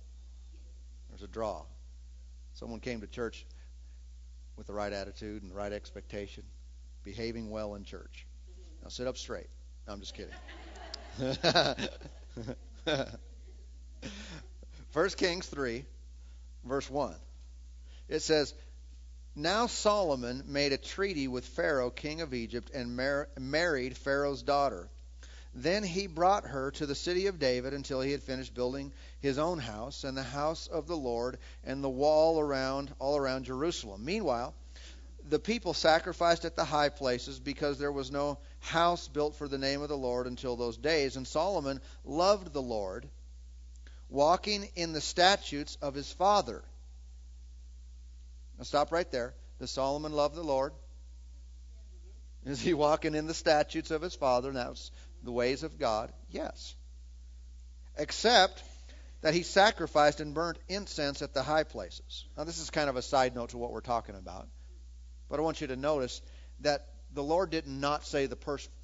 there's 1.09 1.21
a 1.21 1.27
draw. 1.27 1.65
Someone 2.53 2.79
came 2.79 3.01
to 3.01 3.07
church 3.07 3.45
with 4.57 4.65
the 4.65 4.73
right 4.73 4.91
attitude 4.91 5.43
and 5.43 5.51
the 5.51 5.55
right 5.55 5.71
expectation, 5.71 6.45
behaving 7.03 7.51
well 7.51 7.75
in 7.75 7.83
church. 7.83 8.25
Now 8.81 8.89
sit 8.89 9.05
up 9.05 9.17
straight. 9.17 9.49
No, 9.85 9.93
I'm 9.93 9.99
just 9.99 10.15
kidding. 10.15 10.33
First 14.91 15.17
Kings 15.17 15.45
3, 15.47 15.85
verse 16.65 16.89
1. 16.89 17.15
It 18.07 18.21
says, 18.21 18.53
Now 19.35 19.67
Solomon 19.67 20.43
made 20.47 20.73
a 20.73 20.77
treaty 20.77 21.27
with 21.27 21.45
Pharaoh, 21.45 21.91
king 21.91 22.21
of 22.21 22.33
Egypt, 22.33 22.71
and 22.73 22.95
mar- 22.95 23.29
married 23.37 23.97
Pharaoh's 23.97 24.41
daughter. 24.41 24.89
Then 25.53 25.83
he 25.83 26.07
brought 26.07 26.45
her 26.45 26.71
to 26.71 26.85
the 26.85 26.95
city 26.95 27.27
of 27.27 27.39
David 27.39 27.73
until 27.73 28.01
he 28.01 28.11
had 28.11 28.23
finished 28.23 28.53
building 28.53 28.93
his 29.19 29.37
own 29.37 29.57
house 29.59 30.03
and 30.03 30.15
the 30.15 30.23
house 30.23 30.67
of 30.67 30.87
the 30.87 30.97
Lord 30.97 31.39
and 31.63 31.83
the 31.83 31.89
wall 31.89 32.39
around 32.39 32.93
all 32.99 33.17
around 33.17 33.45
Jerusalem. 33.45 34.05
Meanwhile, 34.05 34.53
the 35.27 35.39
people 35.39 35.73
sacrificed 35.73 36.45
at 36.45 36.55
the 36.55 36.65
high 36.65 36.89
places 36.89 37.39
because 37.39 37.77
there 37.77 37.91
was 37.91 38.11
no 38.11 38.37
house 38.59 39.07
built 39.07 39.35
for 39.35 39.47
the 39.47 39.57
name 39.57 39.81
of 39.81 39.89
the 39.89 39.97
Lord 39.97 40.27
until 40.27 40.55
those 40.55 40.77
days. 40.77 41.15
And 41.15 41.27
Solomon 41.27 41.81
loved 42.05 42.53
the 42.53 42.61
Lord, 42.61 43.07
walking 44.09 44.67
in 44.75 44.93
the 44.93 45.01
statutes 45.01 45.77
of 45.81 45.93
his 45.93 46.11
father. 46.11 46.63
Now 48.57 48.63
stop 48.63 48.91
right 48.91 49.09
there. 49.11 49.33
Does 49.59 49.71
Solomon 49.71 50.13
love 50.13 50.35
the 50.35 50.43
Lord? 50.43 50.73
Is 52.45 52.61
he 52.61 52.73
walking 52.73 53.15
in 53.15 53.27
the 53.27 53.33
statutes 53.33 53.91
of 53.91 54.01
his 54.01 54.15
father? 54.15 54.49
And 54.49 54.57
that's 54.57 54.91
the 55.23 55.31
ways 55.31 55.63
of 55.63 55.77
God? 55.77 56.11
Yes. 56.29 56.75
Except 57.97 58.63
that 59.21 59.33
he 59.33 59.43
sacrificed 59.43 60.21
and 60.21 60.33
burnt 60.33 60.57
incense 60.69 61.21
at 61.21 61.33
the 61.33 61.43
high 61.43 61.65
places. 61.65 62.25
Now, 62.37 62.45
this 62.45 62.59
is 62.59 62.69
kind 62.69 62.89
of 62.89 62.95
a 62.95 63.01
side 63.01 63.35
note 63.35 63.49
to 63.49 63.57
what 63.57 63.73
we're 63.73 63.81
talking 63.81 64.15
about. 64.15 64.47
But 65.29 65.39
I 65.39 65.43
want 65.43 65.59
you 65.59 65.67
to 65.67 65.75
notice 65.75 66.21
that 66.61 66.87
the 67.13 67.23
Lord 67.23 67.49
did 67.49 67.67
not 67.67 68.05
say 68.05 68.27
the 68.27 68.37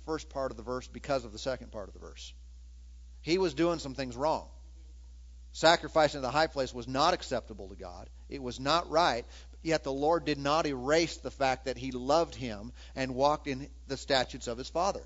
first 0.05 0.29
part 0.29 0.51
of 0.51 0.57
the 0.57 0.63
verse 0.63 0.87
because 0.87 1.23
of 1.23 1.31
the 1.31 1.39
second 1.39 1.71
part 1.71 1.87
of 1.87 1.93
the 1.93 2.01
verse. 2.01 2.33
He 3.21 3.37
was 3.37 3.53
doing 3.53 3.79
some 3.79 3.95
things 3.95 4.17
wrong. 4.17 4.47
Sacrificing 5.55 6.17
in 6.17 6.21
the 6.21 6.31
high 6.31 6.47
place 6.47 6.73
was 6.73 6.85
not 6.85 7.13
acceptable 7.13 7.69
to 7.69 7.75
God. 7.75 8.09
It 8.27 8.43
was 8.43 8.59
not 8.59 8.89
right. 8.89 9.23
Yet 9.63 9.85
the 9.85 9.93
Lord 9.93 10.25
did 10.25 10.37
not 10.37 10.65
erase 10.65 11.15
the 11.15 11.31
fact 11.31 11.63
that 11.63 11.77
he 11.77 11.91
loved 11.91 12.35
him 12.35 12.73
and 12.93 13.15
walked 13.15 13.47
in 13.47 13.69
the 13.87 13.95
statutes 13.95 14.47
of 14.47 14.57
his 14.57 14.67
Father. 14.67 14.99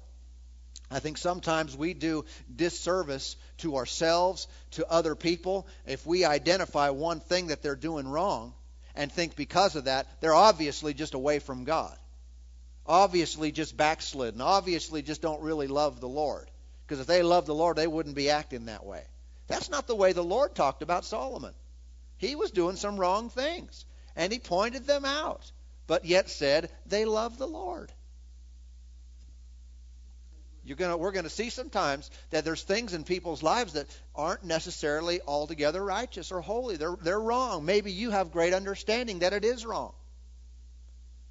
I 0.89 0.97
think 0.97 1.19
sometimes 1.19 1.77
we 1.77 1.93
do 1.93 2.25
disservice 2.53 3.35
to 3.59 3.75
ourselves, 3.75 4.47
to 4.71 4.89
other 4.89 5.13
people, 5.13 5.67
if 5.85 6.07
we 6.07 6.25
identify 6.25 6.89
one 6.89 7.19
thing 7.19 7.47
that 7.47 7.61
they're 7.61 7.75
doing 7.75 8.07
wrong 8.07 8.55
and 8.95 9.11
think 9.11 9.35
because 9.35 9.75
of 9.75 9.85
that, 9.85 10.07
they're 10.19 10.33
obviously 10.33 10.95
just 10.95 11.13
away 11.13 11.37
from 11.37 11.63
God. 11.63 11.95
Obviously 12.87 13.51
just 13.51 13.77
backslidden. 13.77 14.41
Obviously 14.41 15.03
just 15.03 15.21
don't 15.21 15.43
really 15.43 15.67
love 15.67 15.99
the 15.99 16.09
Lord. 16.09 16.49
Because 16.87 16.99
if 16.99 17.05
they 17.05 17.21
loved 17.21 17.45
the 17.45 17.53
Lord, 17.53 17.77
they 17.77 17.85
wouldn't 17.85 18.15
be 18.15 18.31
acting 18.31 18.65
that 18.65 18.83
way. 18.83 19.03
That's 19.49 19.69
not 19.69 19.87
the 19.87 19.95
way 19.95 20.13
the 20.13 20.23
Lord 20.23 20.55
talked 20.55 20.81
about 20.81 21.03
Solomon. 21.03 21.53
He 22.17 22.35
was 22.35 22.51
doing 22.51 22.77
some 22.77 22.97
wrong 22.97 23.29
things. 23.29 23.85
And 24.15 24.31
he 24.31 24.39
pointed 24.39 24.85
them 24.85 25.05
out, 25.05 25.51
but 25.87 26.05
yet 26.05 26.29
said 26.29 26.69
they 26.85 27.05
love 27.05 27.37
the 27.37 27.47
Lord. 27.47 27.91
You're 30.63 30.75
gonna, 30.75 30.97
we're 30.97 31.11
going 31.11 31.23
to 31.23 31.31
see 31.31 31.49
sometimes 31.49 32.11
that 32.29 32.45
there's 32.45 32.61
things 32.61 32.93
in 32.93 33.03
people's 33.03 33.41
lives 33.41 33.73
that 33.73 33.87
aren't 34.13 34.43
necessarily 34.43 35.19
altogether 35.25 35.83
righteous 35.83 36.31
or 36.31 36.41
holy. 36.41 36.77
They're, 36.77 36.97
they're 37.01 37.19
wrong. 37.19 37.65
Maybe 37.65 37.91
you 37.91 38.11
have 38.11 38.31
great 38.31 38.53
understanding 38.53 39.19
that 39.19 39.33
it 39.33 39.45
is 39.45 39.65
wrong. 39.65 39.93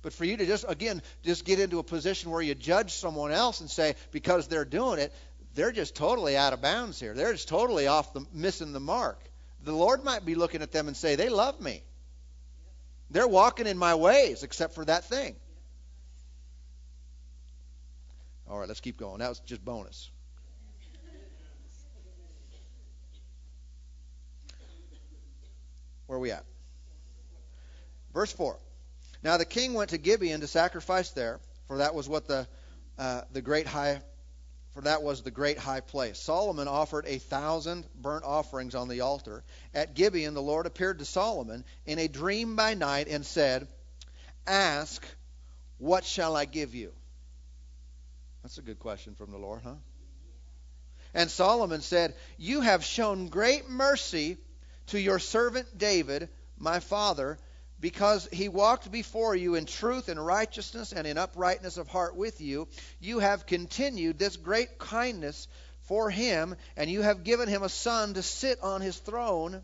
But 0.00 0.12
for 0.12 0.24
you 0.24 0.36
to 0.36 0.46
just, 0.46 0.64
again, 0.66 1.02
just 1.24 1.44
get 1.44 1.58
into 1.60 1.78
a 1.78 1.82
position 1.82 2.30
where 2.30 2.40
you 2.40 2.54
judge 2.54 2.92
someone 2.92 3.32
else 3.32 3.60
and 3.60 3.70
say, 3.70 3.94
because 4.12 4.48
they're 4.48 4.64
doing 4.64 4.98
it, 4.98 5.12
they're 5.59 5.72
just 5.72 5.96
totally 5.96 6.36
out 6.36 6.52
of 6.52 6.62
bounds 6.62 7.00
here. 7.00 7.14
They're 7.14 7.32
just 7.32 7.48
totally 7.48 7.88
off 7.88 8.12
the, 8.12 8.24
missing 8.32 8.72
the 8.72 8.78
mark. 8.78 9.20
The 9.64 9.72
Lord 9.72 10.04
might 10.04 10.24
be 10.24 10.36
looking 10.36 10.62
at 10.62 10.70
them 10.70 10.86
and 10.86 10.96
say, 10.96 11.16
they 11.16 11.28
love 11.28 11.61
me. 11.61 11.82
They're 13.11 13.26
walking 13.26 13.66
in 13.66 13.76
my 13.76 13.96
ways, 13.96 14.44
except 14.44 14.76
for 14.76 14.84
that 14.84 15.06
thing. 15.06 15.34
All 18.48 18.56
right, 18.56 18.68
let's 18.68 18.78
keep 18.78 18.98
going. 18.98 19.18
That 19.18 19.30
was 19.30 19.40
just 19.40 19.64
bonus. 19.64 20.09
Where 26.06 26.18
are 26.18 26.20
we 26.20 26.30
at? 26.30 26.44
Verse 28.14 28.30
4. 28.30 28.56
Now 29.24 29.38
the 29.38 29.44
king 29.44 29.74
went 29.74 29.90
to 29.90 29.98
Gibeon 29.98 30.40
to 30.40 30.46
sacrifice 30.46 31.11
there, 31.11 31.40
for 31.66 31.78
that 31.78 31.96
was 31.96 32.09
what 32.09 32.28
the 32.28 32.46
uh, 32.96 33.22
the 33.32 33.42
great 33.42 33.66
high 33.66 34.00
for 34.70 34.82
that 34.82 35.02
was 35.02 35.22
the 35.22 35.30
great 35.30 35.58
high 35.58 35.80
place. 35.80 36.18
Solomon 36.18 36.68
offered 36.68 37.06
a 37.06 37.18
thousand 37.18 37.84
burnt 37.94 38.24
offerings 38.24 38.74
on 38.74 38.88
the 38.88 39.00
altar. 39.00 39.42
At 39.74 39.94
Gibeon 39.94 40.34
the 40.34 40.42
Lord 40.42 40.66
appeared 40.66 40.98
to 40.98 41.04
Solomon 41.04 41.64
in 41.86 41.98
a 41.98 42.08
dream 42.08 42.56
by 42.56 42.74
night 42.74 43.08
and 43.08 43.24
said, 43.24 43.66
Ask, 44.46 45.06
what 45.78 46.04
shall 46.04 46.36
I 46.36 46.44
give 46.44 46.74
you? 46.74 46.92
That's 48.42 48.58
a 48.58 48.62
good 48.62 48.78
question 48.78 49.14
from 49.14 49.30
the 49.30 49.38
Lord, 49.38 49.62
huh? 49.62 49.74
And 51.14 51.30
Solomon 51.30 51.80
said, 51.80 52.14
You 52.36 52.60
have 52.60 52.84
shown 52.84 53.28
great 53.28 53.68
mercy 53.68 54.36
to 54.88 55.00
your 55.00 55.18
servant 55.18 55.76
David, 55.76 56.28
my 56.58 56.80
father, 56.80 57.38
because 57.81 58.29
he 58.33 58.49
walked 58.49 58.91
before 58.91 59.35
you 59.37 59.55
in 59.55 59.66
truth 59.66 60.09
and 60.09 60.24
righteousness 60.24 60.93
and 60.93 61.07
in 61.07 61.18
uprightness 61.18 61.76
of 61.76 61.89
heart 61.89 62.16
with 62.16 62.41
you. 62.41 62.68
You 63.01 63.20
have 63.20 63.47
continued 63.47 64.18
this 64.18 64.37
great 64.37 64.79
kindness 64.79 65.49
for 65.83 66.11
him, 66.11 66.57
and 66.76 66.91
you 66.91 67.03
have 67.03 67.24
given 67.24 67.49
him 67.49 67.62
a 67.62 67.68
son 67.68 68.14
to 68.14 68.22
sit 68.22 68.61
on 68.62 68.81
his 68.81 68.99
throne 68.99 69.62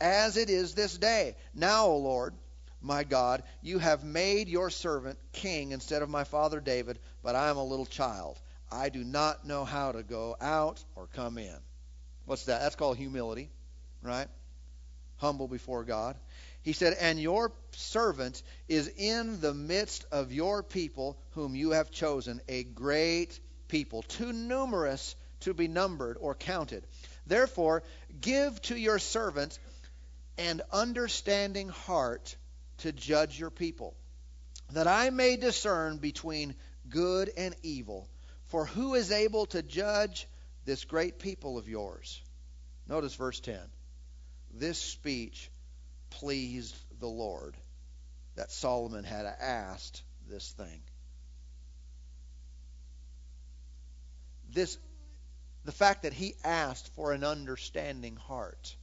as 0.00 0.36
it 0.36 0.50
is 0.50 0.74
this 0.74 0.96
day. 0.96 1.36
Now, 1.54 1.86
O 1.86 1.96
Lord, 1.96 2.34
my 2.82 3.04
God, 3.04 3.42
you 3.62 3.78
have 3.78 4.04
made 4.04 4.48
your 4.48 4.70
servant 4.70 5.18
king 5.32 5.72
instead 5.72 6.02
of 6.02 6.10
my 6.10 6.24
father 6.24 6.60
David, 6.60 6.98
but 7.22 7.34
I 7.34 7.48
am 7.48 7.56
a 7.56 7.64
little 7.64 7.86
child. 7.86 8.38
I 8.70 8.90
do 8.90 9.02
not 9.02 9.46
know 9.46 9.64
how 9.64 9.92
to 9.92 10.02
go 10.02 10.36
out 10.40 10.84
or 10.94 11.06
come 11.14 11.38
in. 11.38 11.56
What's 12.26 12.44
that? 12.46 12.60
That's 12.60 12.74
called 12.74 12.96
humility, 12.96 13.50
right? 14.02 14.28
Humble 15.16 15.48
before 15.48 15.84
God. 15.84 16.16
He 16.66 16.72
said, 16.72 16.94
And 16.94 17.20
your 17.20 17.52
servant 17.76 18.42
is 18.66 18.88
in 18.88 19.40
the 19.40 19.54
midst 19.54 20.04
of 20.10 20.32
your 20.32 20.64
people, 20.64 21.16
whom 21.30 21.54
you 21.54 21.70
have 21.70 21.92
chosen, 21.92 22.40
a 22.48 22.64
great 22.64 23.38
people, 23.68 24.02
too 24.02 24.32
numerous 24.32 25.14
to 25.42 25.54
be 25.54 25.68
numbered 25.68 26.16
or 26.20 26.34
counted. 26.34 26.84
Therefore, 27.24 27.84
give 28.20 28.60
to 28.62 28.76
your 28.76 28.98
servant 28.98 29.60
an 30.38 30.60
understanding 30.72 31.68
heart 31.68 32.34
to 32.78 32.90
judge 32.90 33.38
your 33.38 33.50
people, 33.50 33.94
that 34.72 34.88
I 34.88 35.10
may 35.10 35.36
discern 35.36 35.98
between 35.98 36.56
good 36.88 37.30
and 37.36 37.54
evil. 37.62 38.08
For 38.46 38.66
who 38.66 38.96
is 38.96 39.12
able 39.12 39.46
to 39.46 39.62
judge 39.62 40.26
this 40.64 40.84
great 40.84 41.20
people 41.20 41.58
of 41.58 41.68
yours? 41.68 42.20
Notice 42.88 43.14
verse 43.14 43.38
10. 43.38 43.60
This 44.52 44.78
speech 44.78 45.48
pleased 46.10 46.76
the 47.00 47.08
Lord 47.08 47.56
that 48.36 48.50
Solomon 48.50 49.04
had 49.04 49.26
asked 49.26 50.02
this 50.28 50.50
thing. 50.52 50.80
This 54.52 54.78
the 55.64 55.72
fact 55.72 56.04
that 56.04 56.12
he 56.12 56.34
asked 56.44 56.94
for 56.94 57.12
an 57.12 57.24
understanding 57.24 58.16
heart, 58.16 58.76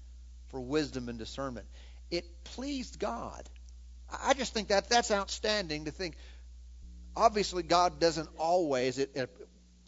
for 0.50 0.60
wisdom 0.60 1.08
and 1.08 1.18
discernment, 1.18 1.66
it 2.12 2.26
pleased 2.44 3.00
God. 3.00 3.50
I 4.22 4.34
just 4.34 4.54
think 4.54 4.68
that 4.68 4.90
that's 4.90 5.10
outstanding 5.10 5.86
to 5.86 5.92
think. 5.92 6.16
Obviously, 7.16 7.64
God 7.64 8.00
doesn't 8.00 8.30
always. 8.38 9.00
It, 9.00 9.12
it, 9.16 9.30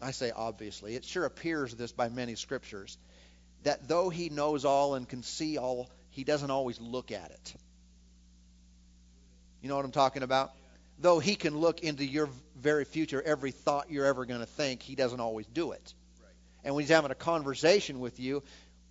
I 0.00 0.10
say 0.10 0.32
obviously. 0.34 0.94
It 0.96 1.04
sure 1.04 1.24
appears 1.24 1.74
this 1.74 1.92
by 1.92 2.08
many 2.08 2.34
scriptures 2.34 2.98
that 3.62 3.88
though 3.88 4.08
He 4.08 4.28
knows 4.28 4.64
all 4.64 4.94
and 4.94 5.08
can 5.08 5.22
see 5.22 5.58
all, 5.58 5.90
He 6.16 6.24
doesn't 6.24 6.50
always 6.50 6.80
look 6.80 7.12
at 7.12 7.30
it. 7.30 7.54
You 9.60 9.68
know 9.68 9.76
what 9.76 9.84
I'm 9.84 9.92
talking 9.92 10.22
about? 10.22 10.50
Though 10.98 11.18
He 11.18 11.36
can 11.36 11.58
look 11.58 11.80
into 11.80 12.06
your 12.06 12.30
very 12.56 12.86
future, 12.86 13.20
every 13.22 13.50
thought 13.50 13.90
you're 13.90 14.06
ever 14.06 14.24
going 14.24 14.40
to 14.40 14.46
think, 14.46 14.80
He 14.80 14.94
doesn't 14.94 15.20
always 15.20 15.44
do 15.44 15.72
it. 15.72 15.94
And 16.64 16.74
when 16.74 16.84
He's 16.84 16.90
having 16.90 17.10
a 17.10 17.14
conversation 17.14 18.00
with 18.00 18.18
you, 18.18 18.42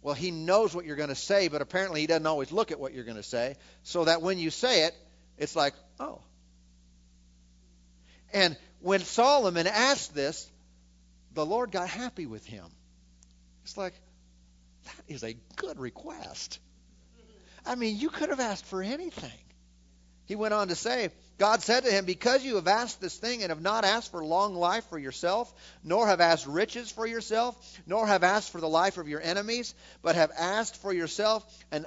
well, 0.03 0.13
He 0.13 0.30
knows 0.30 0.76
what 0.76 0.86
you're 0.86 0.97
going 0.97 1.09
to 1.09 1.15
say, 1.15 1.47
but 1.47 1.63
apparently 1.63 2.01
He 2.01 2.05
doesn't 2.05 2.28
always 2.28 2.51
look 2.51 2.71
at 2.71 2.80
what 2.80 2.93
you're 2.93 3.03
going 3.03 3.17
to 3.17 3.23
say, 3.23 3.55
so 3.82 4.05
that 4.05 4.21
when 4.21 4.38
you 4.38 4.51
say 4.51 4.84
it, 4.84 4.95
it's 5.39 5.55
like, 5.55 5.73
oh. 5.99 6.21
And 8.34 8.55
when 8.82 8.99
Solomon 8.99 9.65
asked 9.65 10.13
this, 10.13 10.47
the 11.34 11.43
Lord 11.43 11.71
got 11.71 11.89
happy 11.89 12.28
with 12.28 12.45
him. 12.45 12.65
It's 13.63 13.78
like, 13.78 13.95
that 14.86 15.03
is 15.07 15.23
a 15.23 15.34
good 15.55 15.80
request. 15.80 16.59
I 17.66 17.76
mean, 17.76 17.97
you 17.97 18.09
could 18.09 18.30
have 18.30 18.39
asked 18.39 18.66
for 18.66 18.82
anything. 18.82 19.32
He 20.26 20.36
went 20.36 20.53
on 20.53 20.70
to 20.70 20.76
say, 20.76 21.11
God 21.38 21.61
said 21.61 21.84
to 21.84 21.91
him, 21.91 22.05
Because 22.05 22.43
you 22.43 22.55
have 22.55 22.68
asked 22.68 22.99
this 22.99 23.16
thing 23.16 23.43
and 23.43 23.49
have 23.49 23.61
not 23.61 23.86
asked 23.86 24.11
for 24.11 24.26
long 24.26 24.55
life 24.55 24.86
for 24.89 24.97
yourself, 24.97 25.53
nor 25.84 26.07
have 26.07 26.22
asked 26.22 26.47
riches 26.47 26.91
for 26.91 27.05
yourself, 27.05 27.55
nor 27.86 28.07
have 28.07 28.24
asked 28.24 28.51
for 28.51 28.61
the 28.61 28.70
life 28.70 28.97
of 28.97 29.07
your 29.07 29.22
enemies, 29.22 29.76
but 30.01 30.16
have 30.16 30.32
asked 30.38 30.78
for 30.78 30.93
yourself 30.93 31.45
an, 31.72 31.86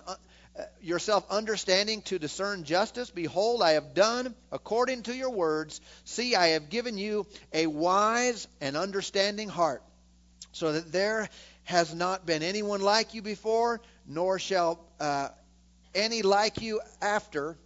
yourself 0.80 1.24
understanding 1.30 2.02
to 2.02 2.18
discern 2.18 2.64
justice. 2.64 3.10
Behold, 3.10 3.62
I 3.62 3.72
have 3.72 3.94
done 3.94 4.34
according 4.52 5.04
to 5.04 5.14
your 5.14 5.30
words. 5.30 5.80
See, 6.04 6.34
I 6.34 6.48
have 6.48 6.70
given 6.70 6.98
you 6.98 7.26
a 7.52 7.66
wise 7.66 8.46
and 8.60 8.76
understanding 8.76 9.48
heart, 9.48 9.82
so 10.52 10.72
that 10.72 10.92
there 10.92 11.28
has 11.64 11.94
not 11.94 12.24
been 12.24 12.42
anyone 12.42 12.80
like 12.80 13.14
you 13.14 13.22
before, 13.22 13.80
nor 14.06 14.38
shall 14.38 14.80
uh, 15.00 15.28
any 15.98 16.22
like 16.22 16.62
you 16.62 16.80
after, 17.02 17.58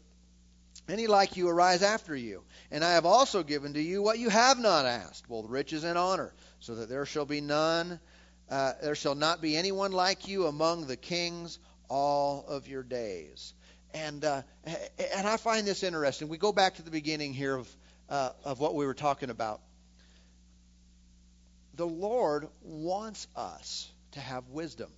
any 0.88 1.06
like 1.06 1.36
you 1.36 1.48
arise 1.48 1.82
after 1.82 2.16
you. 2.16 2.42
And 2.70 2.82
I 2.82 2.92
have 2.94 3.06
also 3.06 3.42
given 3.42 3.74
to 3.74 3.80
you 3.80 4.02
what 4.02 4.18
you 4.18 4.30
have 4.30 4.58
not 4.58 4.86
asked, 4.86 5.28
both 5.28 5.48
riches 5.48 5.84
and 5.84 5.98
honor, 5.98 6.32
so 6.58 6.76
that 6.76 6.88
there 6.88 7.06
shall 7.06 7.26
be 7.26 7.40
none, 7.40 8.00
uh, 8.50 8.72
there 8.82 8.94
shall 8.94 9.14
not 9.14 9.40
be 9.42 9.56
anyone 9.56 9.92
like 9.92 10.26
you 10.26 10.46
among 10.46 10.86
the 10.86 10.96
kings 10.96 11.58
all 11.88 12.44
of 12.48 12.66
your 12.66 12.82
days. 12.82 13.54
And 13.94 14.24
uh, 14.24 14.42
and 14.64 15.28
I 15.28 15.36
find 15.36 15.66
this 15.66 15.82
interesting. 15.82 16.28
We 16.28 16.38
go 16.38 16.52
back 16.52 16.76
to 16.76 16.82
the 16.82 16.90
beginning 16.90 17.34
here 17.34 17.56
of 17.56 17.76
uh, 18.08 18.30
of 18.44 18.58
what 18.58 18.74
we 18.74 18.86
were 18.86 18.94
talking 18.94 19.28
about. 19.28 19.60
The 21.74 21.86
Lord 21.86 22.48
wants 22.62 23.26
us 23.36 23.90
to 24.12 24.20
have 24.20 24.48
wisdom. 24.48 24.90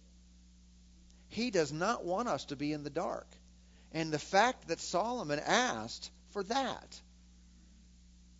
He 1.34 1.50
does 1.50 1.72
not 1.72 2.04
want 2.04 2.28
us 2.28 2.44
to 2.46 2.56
be 2.56 2.72
in 2.72 2.84
the 2.84 2.90
dark. 2.90 3.26
And 3.90 4.12
the 4.12 4.20
fact 4.20 4.68
that 4.68 4.78
Solomon 4.78 5.40
asked 5.40 6.08
for 6.30 6.44
that, 6.44 7.00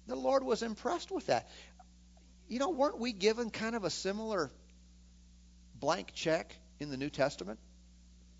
the 0.07 0.15
Lord 0.15 0.45
was 0.45 0.63
impressed 0.63 1.11
with 1.11 1.27
that. 1.27 1.49
You 2.47 2.61
know, 2.61 2.71
weren't 2.71 3.01
we 3.01 3.13
given 3.13 3.51
kind 3.51 3.75
of 3.75 3.83
a 3.83 3.91
similar 3.91 4.49
blank 5.75 6.13
check 6.15 6.55
in 6.79 6.89
the 6.91 6.97
New 6.97 7.11
Testament? 7.11 7.59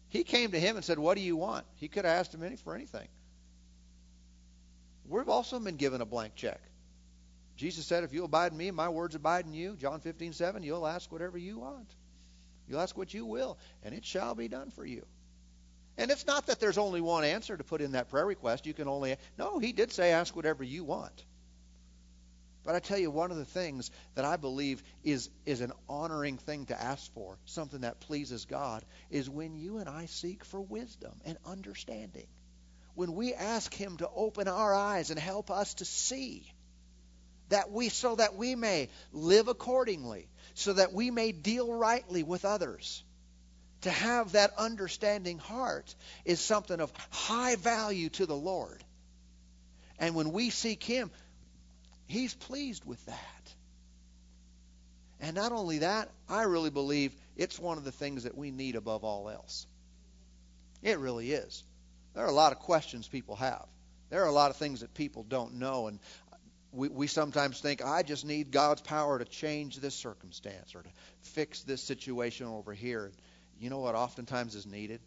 He 0.09 0.23
came 0.23 0.53
to 0.53 0.61
him 0.61 0.77
and 0.77 0.85
said, 0.85 1.01
What 1.01 1.17
do 1.17 1.21
you 1.21 1.35
want? 1.35 1.67
He 1.75 1.89
could 1.89 2.05
have 2.05 2.17
asked 2.17 2.33
him 2.33 2.45
any 2.45 2.55
for 2.55 2.77
anything. 2.77 3.09
We've 5.09 5.29
also 5.29 5.59
been 5.59 5.77
given 5.77 6.01
a 6.01 6.07
blank 6.07 6.37
check. 6.37 6.61
Jesus 7.57 7.87
said, 7.87 8.05
If 8.05 8.13
you 8.13 8.23
abide 8.23 8.53
in 8.53 8.59
me 8.59 8.71
my 8.71 8.89
words 8.89 9.17
abide 9.17 9.47
in 9.47 9.53
you, 9.53 9.75
John 9.75 9.99
15, 9.99 10.33
7, 10.33 10.63
you'll 10.63 10.87
ask 10.87 11.11
whatever 11.11 11.39
you 11.39 11.59
want. 11.59 11.89
You'll 12.69 12.81
ask 12.81 12.97
what 12.97 13.13
you 13.13 13.27
will, 13.27 13.59
and 13.83 13.95
it 13.95 14.05
shall 14.05 14.35
be 14.35 14.49
done 14.49 14.71
for 14.71 14.85
you. 14.85 15.05
And 15.97 16.11
it's 16.11 16.27
not 16.27 16.47
that 16.47 16.59
there's 16.59 16.79
only 16.79 17.01
one 17.01 17.25
answer 17.25 17.57
to 17.57 17.65
put 17.65 17.81
in 17.81 17.93
that 17.93 18.09
prayer 18.09 18.27
request. 18.27 18.67
You 18.67 18.75
can 18.75 18.89
only. 18.89 19.17
No, 19.39 19.59
he 19.59 19.73
did 19.73 19.93
say, 19.93 20.11
Ask 20.13 20.35
whatever 20.35 20.65
you 20.65 20.85
want. 20.85 21.25
But 22.65 22.75
I 22.75 22.81
tell 22.81 22.99
you, 22.99 23.11
one 23.11 23.31
of 23.31 23.37
the 23.37 23.45
things 23.45 23.91
that 24.15 24.25
I 24.25 24.37
believe 24.37 24.83
is, 25.05 25.29
is 25.45 25.61
an 25.61 25.73
honoring 25.87 26.39
thing 26.39 26.67
to 26.67 26.81
ask 26.81 27.13
for, 27.13 27.39
something 27.45 27.83
that 27.83 28.01
pleases 28.01 28.47
God, 28.47 28.85
is 29.11 29.29
when 29.29 29.55
you 29.55 29.79
and 29.79 29.89
I 29.89 30.07
seek 30.07 30.45
for 30.45 30.61
wisdom 30.61 31.13
and 31.27 31.37
understanding. 31.45 32.27
When 32.95 33.15
we 33.15 33.35
ask 33.35 33.73
Him 33.75 33.99
to 33.99 34.09
open 34.09 34.49
our 34.49 34.75
eyes 34.75 35.11
and 35.11 35.21
help 35.21 35.51
us 35.51 35.75
to 35.75 35.85
see 35.85 36.51
that 37.49 37.71
we 37.71 37.89
so 37.89 38.17
that 38.17 38.37
we 38.37 38.55
may 38.55 38.89
live 39.13 39.49
accordingly, 39.49 40.29
so 40.55 40.73
that 40.73 40.93
we 40.93 41.11
may 41.11 41.33
deal 41.33 41.73
rightly 41.73 42.23
with 42.23 42.45
others. 42.45 43.03
To 43.83 43.91
have 43.91 44.33
that 44.33 44.53
understanding 44.57 45.39
heart 45.39 45.95
is 46.25 46.41
something 46.41 46.81
of 46.81 46.93
high 47.11 47.57
value 47.57 48.09
to 48.11 48.25
the 48.25 48.37
Lord. 48.37 48.83
And 49.99 50.15
when 50.15 50.33
we 50.33 50.51
seek 50.51 50.83
Him, 50.83 51.11
He's 52.07 52.35
pleased 52.35 52.85
with 52.85 53.05
that. 53.07 53.55
And 55.21 55.35
not 55.37 55.53
only 55.53 55.79
that, 55.79 56.11
I 56.29 56.43
really 56.43 56.71
believe 56.71 57.15
it's 57.37 57.59
one 57.59 57.79
of 57.79 57.85
the 57.85 57.93
things 57.93 58.25
that 58.25 58.37
we 58.37 58.51
need 58.51 58.77
above 58.77 59.05
all 59.05 59.31
else. 59.31 59.67
It 60.83 60.99
really 60.99 61.33
is. 61.33 61.63
There 62.15 62.25
are 62.25 62.29
a 62.29 62.33
lot 62.33 62.53
of 62.53 62.59
questions 62.59 63.09
people 63.09 63.37
have. 63.37 63.67
There 64.11 64.23
are 64.23 64.29
a 64.29 64.33
lot 64.33 64.51
of 64.51 64.57
things 64.57 64.81
that 64.81 64.95
people 64.95 65.25
don't 65.25 65.55
know, 65.55 65.89
and 65.89 65.99
we, 66.75 66.89
we 66.89 67.07
sometimes 67.07 67.61
think, 67.61 67.85
I 67.85 68.03
just 68.03 68.25
need 68.25 68.51
God's 68.51 68.83
power 68.83 69.19
to 69.19 69.25
change 69.25 69.77
this 69.77 69.95
circumstance 69.95 70.75
or 70.75 70.83
to 70.83 70.89
fix 71.23 71.63
this 71.63 71.83
situation 71.83 72.47
over 72.47 72.73
here. 72.73 73.11
You 73.59 73.71
know 73.71 73.79
what 73.79 73.95
oftentimes 73.95 74.55
is 74.55 74.67
needed? 74.67 75.01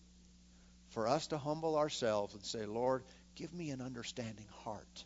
For 0.89 1.07
us 1.07 1.27
to 1.27 1.37
humble 1.37 1.77
ourselves 1.77 2.33
and 2.33 2.43
say, 2.43 2.65
Lord, 2.65 3.03
give 3.35 3.53
me 3.53 3.71
an 3.71 3.81
understanding 3.81 4.47
heart 4.63 5.03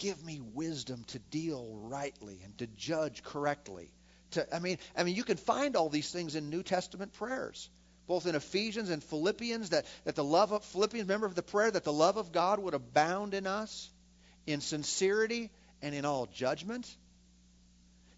give 0.00 0.24
me 0.24 0.40
wisdom 0.54 1.04
to 1.08 1.18
deal 1.18 1.78
rightly 1.82 2.40
and 2.44 2.56
to 2.58 2.66
judge 2.66 3.22
correctly. 3.22 3.92
To, 4.32 4.54
I 4.54 4.58
mean, 4.58 4.78
I 4.96 5.04
mean, 5.04 5.14
you 5.14 5.24
can 5.24 5.36
find 5.36 5.76
all 5.76 5.88
these 5.88 6.10
things 6.10 6.34
in 6.34 6.50
New 6.50 6.62
Testament 6.62 7.12
prayers, 7.12 7.68
both 8.06 8.26
in 8.26 8.34
Ephesians 8.34 8.90
and 8.90 9.04
Philippians. 9.04 9.70
That 9.70 9.86
that 10.04 10.16
the 10.16 10.24
love 10.24 10.52
of 10.52 10.64
Philippians, 10.64 11.06
remember 11.06 11.28
the 11.28 11.42
prayer 11.42 11.70
that 11.70 11.84
the 11.84 11.92
love 11.92 12.16
of 12.16 12.32
God 12.32 12.58
would 12.60 12.74
abound 12.74 13.34
in 13.34 13.46
us, 13.46 13.90
in 14.52 14.60
sincerity 14.60 15.50
and 15.82 15.94
in 15.94 16.04
all 16.04 16.26
judgment. 16.26 16.88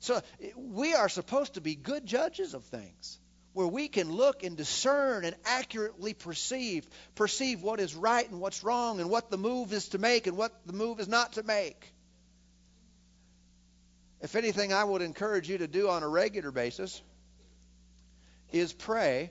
So 0.00 0.20
we 0.56 0.94
are 0.94 1.08
supposed 1.08 1.54
to 1.54 1.60
be 1.60 1.74
good 1.74 2.06
judges 2.06 2.54
of 2.54 2.64
things 2.64 3.18
where 3.52 3.66
we 3.66 3.88
can 3.88 4.10
look 4.10 4.42
and 4.42 4.56
discern 4.56 5.24
and 5.24 5.36
accurately 5.44 6.14
perceive 6.14 6.88
perceive 7.14 7.62
what 7.62 7.80
is 7.80 7.94
right 7.94 8.28
and 8.28 8.40
what's 8.40 8.64
wrong 8.64 9.00
and 9.00 9.10
what 9.10 9.30
the 9.30 9.38
move 9.38 9.72
is 9.72 9.88
to 9.90 9.98
make 9.98 10.26
and 10.26 10.36
what 10.36 10.52
the 10.66 10.72
move 10.72 11.00
is 11.00 11.08
not 11.08 11.34
to 11.34 11.42
make. 11.42 11.92
If 14.20 14.36
anything 14.36 14.72
I 14.72 14.84
would 14.84 15.02
encourage 15.02 15.48
you 15.48 15.58
to 15.58 15.68
do 15.68 15.88
on 15.88 16.02
a 16.02 16.08
regular 16.08 16.50
basis 16.50 17.02
is 18.52 18.72
pray 18.72 19.30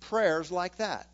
prayers 0.00 0.50
like 0.50 0.76
that. 0.76 1.08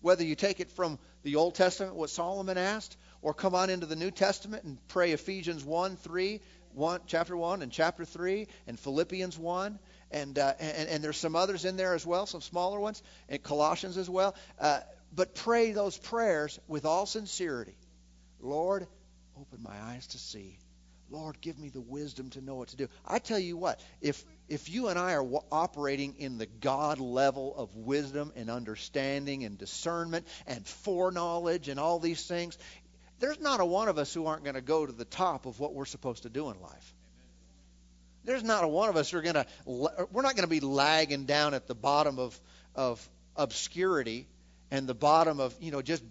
Whether 0.00 0.24
you 0.24 0.36
take 0.36 0.60
it 0.60 0.70
from 0.70 0.98
the 1.22 1.36
Old 1.36 1.54
Testament 1.54 1.94
what 1.96 2.10
Solomon 2.10 2.56
asked 2.56 2.96
or 3.22 3.34
come 3.34 3.54
on 3.54 3.70
into 3.70 3.86
the 3.86 3.96
New 3.96 4.10
Testament 4.10 4.64
and 4.64 4.78
pray 4.88 5.12
Ephesians 5.12 5.64
1, 5.64 5.96
3, 5.96 6.40
1, 6.74 7.00
chapter 7.06 7.36
1 7.36 7.62
and 7.62 7.72
chapter 7.72 8.04
3 8.04 8.46
and 8.66 8.78
Philippians 8.78 9.38
1 9.38 9.78
and, 10.10 10.38
uh, 10.38 10.54
and, 10.58 10.88
and 10.88 11.04
there's 11.04 11.16
some 11.16 11.36
others 11.36 11.64
in 11.64 11.76
there 11.76 11.94
as 11.94 12.06
well, 12.06 12.26
some 12.26 12.40
smaller 12.40 12.80
ones, 12.80 13.02
and 13.28 13.42
Colossians 13.42 13.96
as 13.96 14.08
well. 14.08 14.34
Uh, 14.58 14.80
but 15.14 15.34
pray 15.34 15.72
those 15.72 15.96
prayers 15.96 16.58
with 16.66 16.84
all 16.84 17.06
sincerity. 17.06 17.76
Lord, 18.40 18.86
open 19.38 19.62
my 19.62 19.78
eyes 19.80 20.06
to 20.08 20.18
see. 20.18 20.58
Lord, 21.10 21.40
give 21.40 21.58
me 21.58 21.70
the 21.70 21.80
wisdom 21.80 22.28
to 22.30 22.42
know 22.42 22.56
what 22.56 22.68
to 22.68 22.76
do. 22.76 22.88
I 23.06 23.18
tell 23.18 23.38
you 23.38 23.56
what, 23.56 23.80
if 24.02 24.22
if 24.46 24.68
you 24.68 24.88
and 24.88 24.98
I 24.98 25.12
are 25.12 25.22
w- 25.22 25.40
operating 25.50 26.16
in 26.18 26.36
the 26.36 26.44
God 26.46 27.00
level 27.00 27.54
of 27.56 27.74
wisdom 27.74 28.30
and 28.36 28.50
understanding 28.50 29.44
and 29.44 29.56
discernment 29.56 30.26
and 30.46 30.66
foreknowledge 30.66 31.68
and 31.68 31.80
all 31.80 31.98
these 31.98 32.26
things, 32.26 32.58
there's 33.20 33.40
not 33.40 33.60
a 33.60 33.64
one 33.64 33.88
of 33.88 33.98
us 33.98 34.12
who 34.12 34.26
aren't 34.26 34.44
going 34.44 34.54
to 34.54 34.60
go 34.60 34.86
to 34.86 34.92
the 34.92 35.04
top 35.04 35.46
of 35.46 35.58
what 35.60 35.74
we're 35.74 35.84
supposed 35.84 36.22
to 36.22 36.28
do 36.28 36.50
in 36.50 36.60
life. 36.60 36.94
There's 38.24 38.44
not 38.44 38.64
a 38.64 38.68
one 38.68 38.88
of 38.88 38.96
us 38.96 39.10
who 39.10 39.18
are 39.18 39.22
going 39.22 39.34
to, 39.34 39.46
we're 39.64 40.22
not 40.22 40.36
going 40.36 40.42
to 40.42 40.46
be 40.48 40.60
lagging 40.60 41.24
down 41.24 41.54
at 41.54 41.66
the 41.66 41.74
bottom 41.74 42.18
of, 42.18 42.38
of 42.74 43.08
obscurity 43.36 44.26
and 44.70 44.86
the 44.86 44.94
bottom 44.94 45.40
of, 45.40 45.54
you 45.60 45.70
know, 45.70 45.80
just 45.82 46.02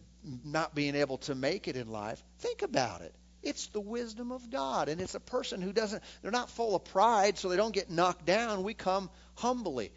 not 0.43 0.73
being 0.73 0.95
able 0.95 1.19
to 1.19 1.35
make 1.35 1.67
it 1.67 1.75
in 1.75 1.89
life. 1.89 2.21
Think 2.39 2.61
about 2.61 3.01
it. 3.01 3.13
It's 3.43 3.67
the 3.67 3.79
wisdom 3.79 4.31
of 4.31 4.49
God. 4.49 4.89
And 4.89 4.99
it's 4.99 5.15
a 5.15 5.19
person 5.19 5.61
who 5.61 5.71
doesn't, 5.71 6.03
they're 6.21 6.31
not 6.31 6.49
full 6.49 6.75
of 6.75 6.83
pride, 6.85 7.37
so 7.37 7.49
they 7.49 7.55
don't 7.55 7.73
get 7.73 7.89
knocked 7.89 8.25
down. 8.25 8.63
We 8.63 8.73
come 8.73 9.09
humbly. 9.35 9.91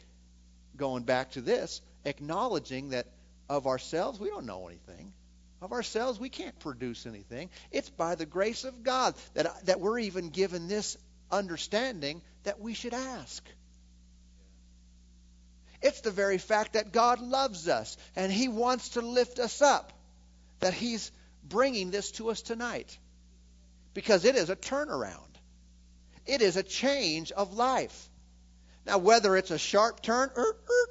Going 0.77 1.03
back 1.05 1.33
to 1.33 1.41
this, 1.41 1.81
acknowledging 2.05 2.91
that 2.91 3.07
of 3.49 3.67
ourselves, 3.67 4.21
we 4.21 4.29
don't 4.29 4.47
know 4.47 4.69
anything. 4.69 5.13
Of 5.61 5.73
ourselves, 5.73 6.19
we 6.19 6.31
can't 6.31 6.59
produce 6.59 7.07
anything. 7.07 7.51
It's 7.71 7.91
by 7.91 8.15
the 8.15 8.27
grace 8.27 8.65
of 8.65 8.83
God 8.83 9.15
that, 9.35 9.67
that 9.67 9.81
we're 9.81 9.99
even 9.99 10.31
given 10.31 10.69
this 10.69 10.97
understanding 11.31 12.23
that 12.45 12.61
we 12.61 12.73
should 12.75 12.95
ask. 12.95 13.47
It's 15.83 16.01
the 16.01 16.11
very 16.11 16.39
fact 16.39 16.75
that 16.75 16.93
God 16.93 17.21
loves 17.21 17.69
us 17.69 17.97
and 18.17 18.33
He 18.33 18.49
wants 18.49 18.91
to 18.91 19.01
lift 19.01 19.39
us 19.39 19.63
up 19.63 19.93
that 20.61 20.75
He's 20.75 21.11
bringing 21.43 21.91
this 21.91 22.11
to 22.13 22.31
us 22.31 22.43
tonight. 22.43 22.97
Because 23.93 24.25
it 24.25 24.37
is 24.37 24.51
a 24.51 24.57
turnaround, 24.57 25.35
it 26.27 26.43
is 26.43 26.57
a 26.57 26.63
change 26.63 27.33
of 27.33 27.55
life. 27.55 28.09
Now, 28.87 28.99
whether 28.99 29.37
it's 29.37 29.51
a 29.51 29.59
sharp 29.59 30.01
turn, 30.01 30.31
er, 30.37 30.57
er, 30.57 30.91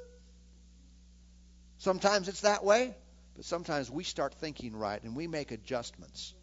sometimes 1.78 2.28
it's 2.28 2.42
that 2.42 2.62
way, 2.62 2.94
but 3.40 3.46
sometimes 3.46 3.90
we 3.90 4.04
start 4.04 4.34
thinking 4.34 4.76
right 4.76 5.02
and 5.02 5.16
we 5.16 5.26
make 5.26 5.50
adjustments 5.50 6.34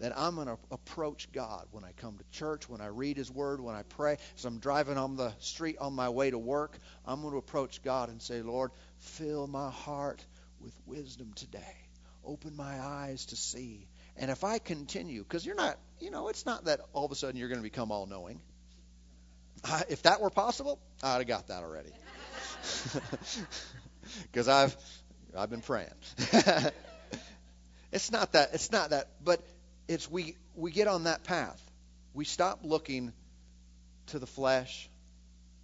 that 0.00 0.16
I'm 0.16 0.36
going 0.36 0.46
to 0.46 0.56
approach 0.70 1.30
God 1.32 1.66
when 1.70 1.84
I 1.84 1.92
come 1.98 2.16
to 2.16 2.24
church, 2.30 2.66
when 2.66 2.80
I 2.80 2.86
read 2.86 3.18
His 3.18 3.30
Word, 3.30 3.60
when 3.60 3.74
I 3.74 3.82
pray. 3.82 4.16
As 4.38 4.46
I'm 4.46 4.58
driving 4.58 4.96
on 4.96 5.16
the 5.16 5.34
street 5.40 5.76
on 5.78 5.92
my 5.92 6.08
way 6.08 6.30
to 6.30 6.38
work, 6.38 6.78
I'm 7.04 7.20
going 7.20 7.32
to 7.32 7.38
approach 7.38 7.82
God 7.82 8.08
and 8.08 8.22
say, 8.22 8.40
Lord, 8.40 8.70
fill 9.00 9.46
my 9.48 9.70
heart 9.70 10.24
with 10.62 10.72
wisdom 10.86 11.34
today. 11.34 11.76
Open 12.24 12.56
my 12.56 12.80
eyes 12.80 13.26
to 13.26 13.36
see. 13.36 13.86
And 14.16 14.30
if 14.30 14.44
I 14.44 14.60
continue, 14.60 15.22
because 15.22 15.44
you're 15.44 15.56
not, 15.56 15.76
you 16.00 16.10
know, 16.10 16.28
it's 16.28 16.46
not 16.46 16.64
that 16.64 16.80
all 16.94 17.04
of 17.04 17.12
a 17.12 17.16
sudden 17.16 17.38
you're 17.38 17.50
going 17.50 17.60
to 17.60 17.62
become 17.62 17.92
all 17.92 18.06
knowing. 18.06 18.40
if 19.90 20.04
that 20.04 20.22
were 20.22 20.30
possible, 20.30 20.80
I'd 21.02 21.18
have 21.18 21.26
got 21.26 21.48
that 21.48 21.62
already. 21.62 21.90
because 24.32 24.48
I've 24.48 24.74
I've 25.36 25.50
been 25.50 25.60
praying. 25.60 25.92
it's 27.92 28.10
not 28.10 28.32
that. 28.32 28.50
It's 28.54 28.72
not 28.72 28.90
that. 28.90 29.08
But 29.22 29.42
it's 29.86 30.10
we 30.10 30.36
we 30.54 30.70
get 30.70 30.88
on 30.88 31.04
that 31.04 31.24
path. 31.24 31.62
We 32.14 32.24
stop 32.24 32.60
looking 32.62 33.12
to 34.06 34.18
the 34.18 34.26
flesh, 34.26 34.88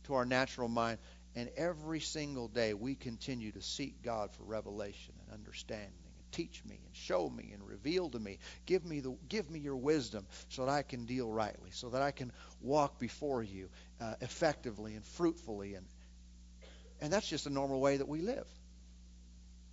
to 0.04 0.14
our 0.14 0.24
natural 0.24 0.68
mind, 0.68 0.98
and 1.34 1.50
every 1.56 2.00
single 2.00 2.48
day 2.48 2.74
we 2.74 2.94
continue 2.94 3.52
to 3.52 3.62
seek 3.62 4.02
God 4.02 4.30
for 4.32 4.44
revelation 4.44 5.14
and 5.24 5.34
understanding. 5.34 5.88
And 5.88 6.32
teach 6.32 6.62
me 6.64 6.78
and 6.84 6.94
show 6.94 7.28
me 7.28 7.50
and 7.52 7.66
reveal 7.66 8.10
to 8.10 8.18
me. 8.18 8.38
Give 8.66 8.84
me 8.84 9.00
the 9.00 9.16
give 9.28 9.50
me 9.50 9.58
your 9.58 9.76
wisdom 9.76 10.26
so 10.48 10.66
that 10.66 10.72
I 10.72 10.82
can 10.82 11.06
deal 11.06 11.30
rightly, 11.30 11.70
so 11.72 11.90
that 11.90 12.02
I 12.02 12.10
can 12.10 12.32
walk 12.60 12.98
before 12.98 13.42
you 13.42 13.68
uh, 14.00 14.14
effectively 14.20 14.94
and 14.94 15.04
fruitfully 15.04 15.74
and 15.74 15.86
and 17.00 17.12
that's 17.12 17.28
just 17.28 17.46
a 17.46 17.50
normal 17.50 17.80
way 17.80 17.96
that 17.96 18.08
we 18.08 18.20
live. 18.20 18.46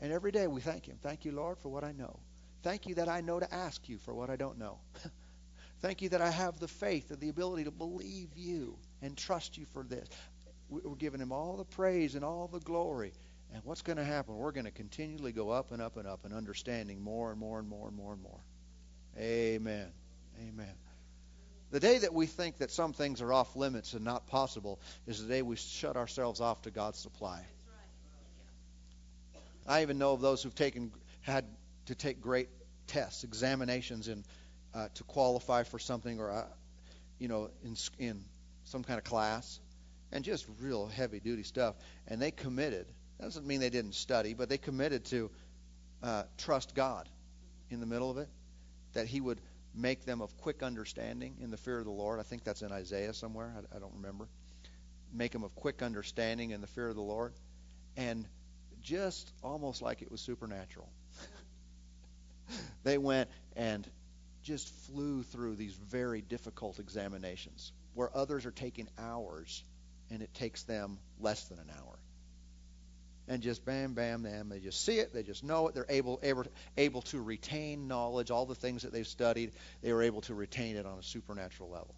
And 0.01 0.11
every 0.11 0.31
day 0.31 0.47
we 0.47 0.61
thank 0.61 0.87
Him. 0.87 0.97
Thank 1.01 1.25
you, 1.25 1.31
Lord, 1.31 1.59
for 1.59 1.69
what 1.69 1.83
I 1.83 1.91
know. 1.91 2.19
Thank 2.63 2.87
you 2.87 2.95
that 2.95 3.07
I 3.07 3.21
know 3.21 3.39
to 3.39 3.53
ask 3.53 3.87
you 3.87 3.97
for 3.99 4.13
what 4.13 4.29
I 4.29 4.35
don't 4.35 4.57
know. 4.57 4.79
Thank 5.81 6.03
you 6.03 6.09
that 6.09 6.21
I 6.21 6.29
have 6.29 6.59
the 6.59 6.67
faith 6.67 7.09
and 7.09 7.19
the 7.19 7.29
ability 7.29 7.63
to 7.63 7.71
believe 7.71 8.29
you 8.35 8.77
and 9.01 9.17
trust 9.17 9.57
you 9.57 9.65
for 9.73 9.83
this. 9.83 10.07
We're 10.69 10.95
giving 10.95 11.19
him 11.19 11.31
all 11.31 11.57
the 11.57 11.65
praise 11.65 12.15
and 12.15 12.23
all 12.23 12.47
the 12.47 12.59
glory. 12.59 13.13
And 13.53 13.63
what's 13.65 13.81
going 13.81 13.97
to 13.97 14.03
happen? 14.03 14.35
We're 14.35 14.51
going 14.51 14.65
to 14.65 14.71
continually 14.71 15.31
go 15.31 15.49
up 15.49 15.71
and 15.71 15.81
up 15.81 15.97
and 15.97 16.07
up 16.07 16.23
and 16.23 16.33
understanding 16.33 17.01
more 17.01 17.31
and 17.31 17.39
more 17.39 17.59
and 17.59 17.67
more 17.67 17.87
and 17.87 17.97
more 17.97 18.13
and 18.13 18.21
more. 18.21 18.39
Amen. 19.17 19.91
Amen. 20.39 20.73
The 21.71 21.79
day 21.79 21.97
that 21.99 22.13
we 22.13 22.27
think 22.27 22.59
that 22.59 22.69
some 22.69 22.93
things 22.93 23.21
are 23.21 23.33
off 23.33 23.55
limits 23.55 23.93
and 23.93 24.05
not 24.05 24.27
possible 24.27 24.79
is 25.07 25.21
the 25.21 25.27
day 25.27 25.41
we 25.41 25.55
shut 25.55 25.97
ourselves 25.97 26.41
off 26.41 26.61
to 26.63 26.71
God's 26.71 26.99
supply. 26.99 27.43
I 29.67 29.81
even 29.81 29.97
know 29.97 30.13
of 30.13 30.21
those 30.21 30.43
who've 30.43 30.55
taken 30.55 30.91
had 31.21 31.45
to 31.85 31.95
take 31.95 32.21
great 32.21 32.49
tests, 32.87 33.23
examinations, 33.23 34.07
in 34.07 34.23
uh, 34.73 34.87
to 34.95 35.03
qualify 35.03 35.63
for 35.63 35.79
something, 35.79 36.19
or 36.19 36.31
uh, 36.31 36.45
you 37.19 37.27
know, 37.27 37.49
in 37.63 37.75
in 37.99 38.23
some 38.65 38.83
kind 38.83 38.97
of 38.97 39.03
class, 39.03 39.59
and 40.11 40.23
just 40.23 40.45
real 40.59 40.87
heavy 40.87 41.19
duty 41.19 41.43
stuff. 41.43 41.75
And 42.07 42.21
they 42.21 42.31
committed. 42.31 42.87
That 43.17 43.25
doesn't 43.25 43.45
mean 43.45 43.59
they 43.59 43.69
didn't 43.69 43.95
study, 43.95 44.33
but 44.33 44.49
they 44.49 44.57
committed 44.57 45.05
to 45.05 45.29
uh, 46.01 46.23
trust 46.37 46.73
God 46.73 47.07
in 47.69 47.79
the 47.79 47.85
middle 47.85 48.09
of 48.09 48.17
it, 48.17 48.29
that 48.93 49.07
He 49.07 49.21
would 49.21 49.39
make 49.73 50.05
them 50.05 50.21
of 50.21 50.35
quick 50.37 50.63
understanding 50.63 51.37
in 51.39 51.51
the 51.51 51.57
fear 51.57 51.79
of 51.79 51.85
the 51.85 51.91
Lord. 51.91 52.19
I 52.19 52.23
think 52.23 52.43
that's 52.43 52.61
in 52.61 52.71
Isaiah 52.71 53.13
somewhere. 53.13 53.53
I, 53.55 53.77
I 53.77 53.79
don't 53.79 53.93
remember. 53.95 54.27
Make 55.13 55.31
them 55.31 55.43
of 55.43 55.53
quick 55.55 55.81
understanding 55.81 56.51
in 56.51 56.61
the 56.61 56.67
fear 56.67 56.87
of 56.87 56.95
the 56.95 57.01
Lord, 57.01 57.33
and 57.95 58.25
just 58.81 59.31
almost 59.43 59.81
like 59.81 60.01
it 60.01 60.11
was 60.11 60.21
supernatural. 60.21 60.89
they 62.83 62.97
went 62.97 63.29
and 63.55 63.87
just 64.43 64.69
flew 64.85 65.23
through 65.23 65.55
these 65.55 65.73
very 65.73 66.21
difficult 66.21 66.79
examinations 66.79 67.71
where 67.93 68.15
others 68.15 68.45
are 68.45 68.51
taking 68.51 68.87
hours 68.97 69.63
and 70.09 70.21
it 70.21 70.33
takes 70.33 70.63
them 70.63 70.99
less 71.19 71.45
than 71.45 71.59
an 71.59 71.69
hour. 71.69 71.99
And 73.27 73.41
just 73.41 73.63
bam, 73.63 73.93
bam, 73.93 74.23
bam, 74.23 74.49
they 74.49 74.59
just 74.59 74.83
see 74.83 74.97
it, 74.97 75.13
they 75.13 75.23
just 75.23 75.43
know 75.43 75.67
it, 75.67 75.75
they're 75.75 75.85
able, 75.87 76.19
able, 76.23 76.45
able 76.75 77.01
to 77.03 77.21
retain 77.21 77.87
knowledge, 77.87 78.31
all 78.31 78.45
the 78.45 78.55
things 78.55 78.81
that 78.81 78.91
they've 78.91 79.07
studied, 79.07 79.51
they 79.81 79.93
were 79.93 80.01
able 80.01 80.21
to 80.21 80.33
retain 80.33 80.75
it 80.75 80.85
on 80.85 80.97
a 80.97 81.03
supernatural 81.03 81.69
level. 81.69 81.95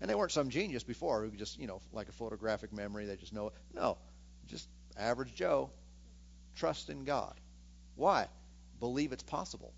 And 0.00 0.10
they 0.10 0.14
weren't 0.14 0.32
some 0.32 0.50
genius 0.50 0.82
before 0.82 1.22
who 1.22 1.30
just, 1.30 1.58
you 1.58 1.66
know, 1.66 1.80
like 1.92 2.08
a 2.08 2.12
photographic 2.12 2.72
memory, 2.72 3.06
they 3.06 3.16
just 3.16 3.32
know 3.32 3.48
it. 3.48 3.54
No, 3.74 3.96
just 4.48 4.68
average 4.96 5.34
Joe, 5.34 5.70
trust 6.56 6.90
in 6.90 7.04
God. 7.04 7.34
Why? 7.96 8.26
Believe 8.78 9.12
it's 9.12 9.22
possible. 9.22 9.72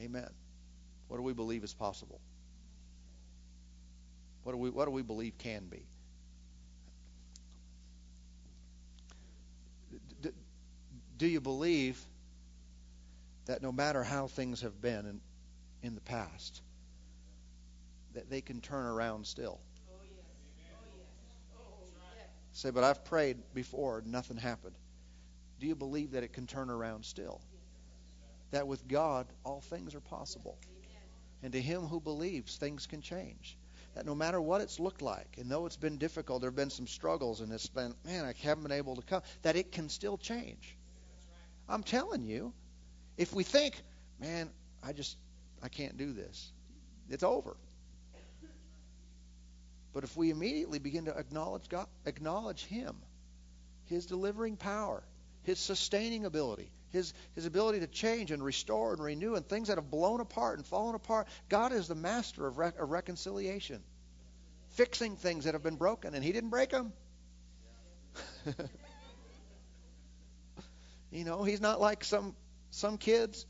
Amen. 0.00 0.30
What 1.08 1.18
do 1.18 1.22
we 1.22 1.32
believe 1.32 1.62
is 1.62 1.74
possible? 1.74 2.20
What 4.42 4.52
do 4.52 4.58
we 4.58 4.70
what 4.70 4.86
do 4.86 4.90
we 4.90 5.02
believe 5.02 5.38
can 5.38 5.66
be? 5.66 5.84
Do, 11.16 11.28
you 11.28 11.40
believe 11.40 12.04
that 13.46 13.62
no 13.62 13.70
matter 13.70 14.02
how 14.02 14.26
things 14.26 14.62
have 14.62 14.80
been 14.80 15.06
in, 15.06 15.20
in 15.82 15.94
the 15.94 16.00
past, 16.00 16.62
that 18.14 18.28
they 18.28 18.40
can 18.40 18.60
turn 18.60 18.86
around 18.86 19.24
still? 19.24 19.60
Say, 22.52 22.70
but 22.70 22.84
I've 22.84 23.04
prayed 23.04 23.38
before, 23.54 24.02
nothing 24.04 24.36
happened. 24.36 24.76
Do 25.58 25.66
you 25.66 25.74
believe 25.74 26.12
that 26.12 26.22
it 26.22 26.32
can 26.32 26.46
turn 26.46 26.70
around 26.70 27.04
still? 27.04 27.40
That 28.50 28.66
with 28.66 28.86
God, 28.86 29.26
all 29.44 29.60
things 29.60 29.94
are 29.94 30.00
possible. 30.00 30.58
And 31.42 31.52
to 31.52 31.60
him 31.60 31.82
who 31.82 32.00
believes, 32.00 32.56
things 32.56 32.86
can 32.86 33.00
change 33.00 33.56
that 33.94 34.06
no 34.06 34.14
matter 34.14 34.40
what 34.40 34.60
it's 34.60 34.80
looked 34.80 35.02
like, 35.02 35.36
and 35.38 35.50
though 35.50 35.66
it's 35.66 35.76
been 35.76 35.98
difficult, 35.98 36.40
there 36.40 36.48
have 36.50 36.56
been 36.56 36.70
some 36.70 36.86
struggles, 36.86 37.40
and 37.40 37.52
it's 37.52 37.66
been, 37.66 37.94
man, 38.04 38.24
I 38.24 38.32
haven't 38.42 38.62
been 38.62 38.72
able 38.72 38.96
to 38.96 39.02
come, 39.02 39.22
that 39.42 39.56
it 39.56 39.72
can 39.72 39.88
still 39.88 40.16
change. 40.16 40.76
I'm 41.68 41.82
telling 41.82 42.24
you, 42.24 42.52
if 43.16 43.34
we 43.34 43.44
think, 43.44 43.82
man, 44.18 44.50
I 44.82 44.92
just, 44.92 45.16
I 45.62 45.68
can't 45.68 45.96
do 45.96 46.12
this, 46.12 46.52
it's 47.10 47.22
over. 47.22 47.56
But 49.92 50.04
if 50.04 50.16
we 50.16 50.30
immediately 50.30 50.78
begin 50.78 51.04
to 51.06 51.16
acknowledge 51.16 51.68
God, 51.68 51.86
acknowledge 52.06 52.64
Him, 52.64 52.96
His 53.86 54.06
delivering 54.06 54.56
power, 54.56 55.02
His 55.42 55.58
sustaining 55.58 56.24
ability, 56.24 56.70
his, 56.92 57.12
his 57.34 57.46
ability 57.46 57.80
to 57.80 57.86
change 57.86 58.30
and 58.30 58.44
restore 58.44 58.92
and 58.92 59.02
renew 59.02 59.34
and 59.34 59.48
things 59.48 59.68
that 59.68 59.78
have 59.78 59.90
blown 59.90 60.20
apart 60.20 60.58
and 60.58 60.66
fallen 60.66 60.94
apart. 60.94 61.26
God 61.48 61.72
is 61.72 61.88
the 61.88 61.94
master 61.94 62.46
of, 62.46 62.58
of 62.58 62.90
reconciliation, 62.90 63.82
fixing 64.72 65.16
things 65.16 65.44
that 65.44 65.54
have 65.54 65.62
been 65.62 65.76
broken, 65.76 66.14
and 66.14 66.22
He 66.22 66.32
didn't 66.32 66.50
break 66.50 66.70
them. 66.70 66.92
you 71.10 71.24
know, 71.24 71.42
He's 71.44 71.62
not 71.62 71.80
like 71.80 72.04
some 72.04 72.36
some 72.70 72.98
kids. 72.98 73.46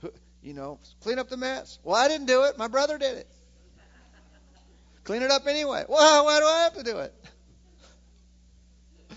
Who, 0.00 0.12
you 0.42 0.54
know, 0.54 0.80
clean 1.02 1.18
up 1.20 1.28
the 1.28 1.36
mess. 1.36 1.78
Well, 1.84 1.96
I 1.96 2.08
didn't 2.08 2.26
do 2.26 2.44
it. 2.44 2.58
My 2.58 2.68
brother 2.68 2.98
did 2.98 3.16
it. 3.18 3.28
Clean 5.04 5.22
it 5.22 5.30
up 5.30 5.46
anyway. 5.46 5.84
Well, 5.86 6.24
why 6.24 6.40
do 6.40 6.46
I 6.46 6.60
have 6.64 6.74
to 6.74 6.82
do 6.82 6.98
it? 6.98 7.14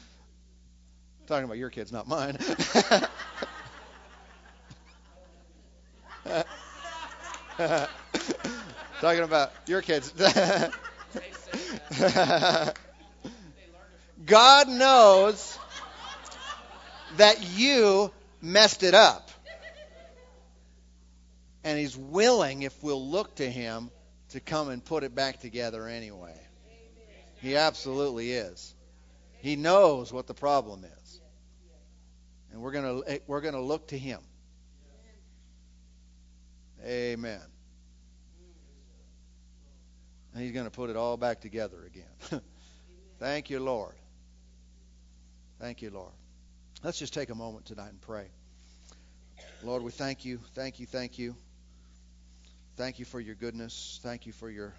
talking 1.28 1.46
about 1.46 1.58
your 1.58 1.70
kids, 1.70 1.92
not 1.92 2.08
mine. 2.08 2.38
talking 9.02 9.24
about 9.24 9.52
your 9.66 9.82
kids. 9.82 10.14
God 14.26 14.68
knows 14.68 15.58
that 17.16 17.42
you 17.58 18.12
messed 18.42 18.84
it 18.84 18.94
up. 18.94 19.32
And 21.64 21.80
He's 21.80 21.98
willing, 21.98 22.64
if 22.64 22.84
we'll 22.84 23.10
look 23.10 23.36
to 23.36 23.50
Him, 23.50 23.90
to 24.30 24.40
come 24.40 24.70
and 24.70 24.84
put 24.84 25.04
it 25.04 25.16
back 25.16 25.40
together 25.40 25.88
anyway. 25.88 26.40
He 27.42 27.56
absolutely 27.56 28.32
is. 28.32 28.74
He 29.40 29.56
knows 29.56 30.12
what 30.12 30.28
the 30.28 30.34
problem 30.34 30.84
is 30.84 30.98
and 32.58 32.64
we're 32.64 32.72
going 32.72 33.04
to 33.04 33.12
eh, 33.12 33.20
we're 33.28 33.42
going 33.42 33.54
to 33.54 33.62
look 33.62 33.88
to 33.90 33.98
him. 33.98 34.20
Amen. 36.84 37.42
And 40.34 40.44
he's 40.44 40.54
going 40.54 40.66
to 40.66 40.72
put 40.72 40.90
it 40.90 40.96
all 40.96 41.18
back 41.18 41.40
together 41.40 41.78
again. 41.86 42.42
Thank 43.20 43.52
you, 43.52 43.60
Lord. 43.60 43.94
Thank 45.60 45.84
you, 45.84 45.92
Lord. 45.92 46.14
Let's 46.84 46.98
just 46.98 47.14
take 47.14 47.30
a 47.30 47.36
moment 47.36 47.66
tonight 47.66 47.90
and 47.90 48.02
pray. 48.02 48.28
Lord, 49.64 49.84
we 49.84 49.92
thank 49.92 50.26
you, 50.26 50.40
thank 50.54 50.80
you, 50.80 50.86
thank 50.86 51.18
you. 51.18 51.36
Thank 52.78 53.00
you 53.00 53.06
for 53.06 53.20
your 53.20 53.34
goodness. 53.34 54.00
Thank 54.04 54.28
you 54.28 54.34
for 54.34 54.52
your 54.52 54.72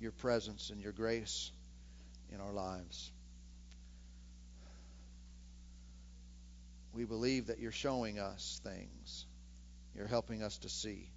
your 0.00 0.12
presence 0.12 0.68
and 0.68 0.82
your 0.82 0.92
grace 0.92 1.50
in 2.30 2.40
our 2.40 2.52
lives. 2.52 3.10
We 6.92 7.04
believe 7.06 7.46
that 7.46 7.58
you're 7.58 7.72
showing 7.72 8.18
us 8.18 8.60
things. 8.62 9.24
You're 9.94 10.06
helping 10.06 10.42
us 10.42 10.58
to 10.58 10.68
see. 10.68 11.08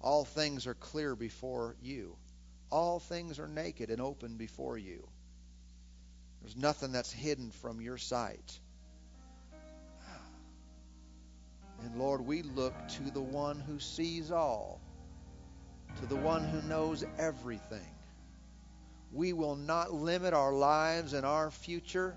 All 0.00 0.24
things 0.24 0.66
are 0.66 0.74
clear 0.74 1.14
before 1.14 1.76
you. 1.82 2.16
All 2.70 3.00
things 3.00 3.38
are 3.38 3.48
naked 3.48 3.90
and 3.90 4.00
open 4.00 4.38
before 4.38 4.78
you. 4.78 5.06
There's 6.40 6.56
nothing 6.56 6.92
that's 6.92 7.12
hidden 7.12 7.50
from 7.50 7.82
your 7.82 7.98
sight. 7.98 8.58
And 11.84 11.96
Lord, 11.96 12.20
we 12.26 12.42
look 12.42 12.74
to 12.88 13.10
the 13.10 13.22
one 13.22 13.60
who 13.60 13.78
sees 13.80 14.30
all, 14.30 14.80
to 16.00 16.06
the 16.06 16.16
one 16.16 16.44
who 16.44 16.62
knows 16.62 17.04
everything. 17.18 17.88
we 19.12 19.32
will 19.32 19.56
not 19.56 19.92
limit 19.92 20.32
our 20.34 20.52
lives 20.52 21.12
and 21.12 21.26
our 21.26 21.50
future 21.50 22.16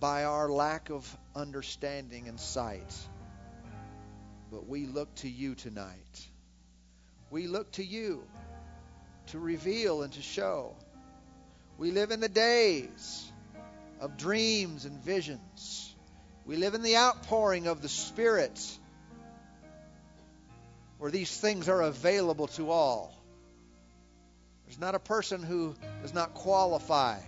by 0.00 0.24
our 0.24 0.50
lack 0.50 0.90
of 0.90 1.18
understanding 1.34 2.28
and 2.28 2.38
sight. 2.40 2.94
But 4.50 4.66
we 4.68 4.86
look 4.86 5.14
to 5.16 5.28
you 5.28 5.54
tonight. 5.54 6.28
We 7.30 7.46
look 7.46 7.72
to 7.72 7.84
you 7.84 8.24
to 9.28 9.38
reveal 9.38 10.02
and 10.02 10.12
to 10.12 10.22
show. 10.22 10.76
We 11.78 11.90
live 11.92 12.10
in 12.10 12.20
the 12.20 12.28
days 12.28 13.32
of 14.00 14.16
dreams 14.16 14.84
and 14.84 15.00
visions. 15.02 15.93
We 16.46 16.56
live 16.56 16.74
in 16.74 16.82
the 16.82 16.96
outpouring 16.96 17.66
of 17.66 17.80
the 17.80 17.88
Spirit 17.88 18.60
where 20.98 21.10
these 21.10 21.34
things 21.34 21.68
are 21.68 21.80
available 21.80 22.48
to 22.48 22.70
all. 22.70 23.14
There's 24.66 24.78
not 24.78 24.94
a 24.94 24.98
person 24.98 25.42
who 25.42 25.74
does 26.02 26.12
not 26.12 26.34
qualify 26.34 27.20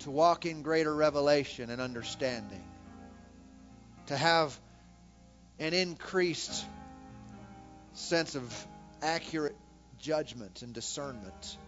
to 0.00 0.10
walk 0.10 0.46
in 0.46 0.62
greater 0.62 0.94
revelation 0.94 1.70
and 1.70 1.80
understanding, 1.80 2.64
to 4.06 4.16
have 4.16 4.58
an 5.58 5.74
increased 5.74 6.64
sense 7.92 8.34
of 8.34 8.66
accurate 9.02 9.56
judgment 9.98 10.62
and 10.62 10.72
discernment. 10.72 11.58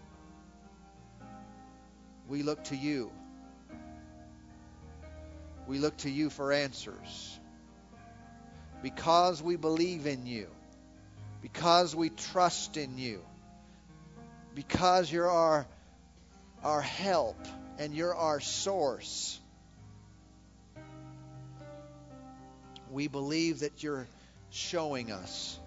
We 2.27 2.43
look 2.43 2.63
to 2.65 2.75
you. 2.75 3.11
We 5.67 5.79
look 5.79 5.97
to 5.97 6.09
you 6.09 6.29
for 6.29 6.51
answers. 6.51 7.39
Because 8.81 9.41
we 9.41 9.55
believe 9.55 10.07
in 10.07 10.25
you. 10.25 10.47
Because 11.41 11.95
we 11.95 12.09
trust 12.09 12.77
in 12.77 12.97
you. 12.97 13.21
Because 14.55 15.11
you're 15.11 15.29
our, 15.29 15.65
our 16.63 16.81
help 16.81 17.37
and 17.79 17.93
you're 17.93 18.15
our 18.15 18.39
source. 18.39 19.39
We 22.91 23.07
believe 23.07 23.61
that 23.61 23.81
you're 23.81 24.07
showing 24.51 25.11
us 25.11 25.59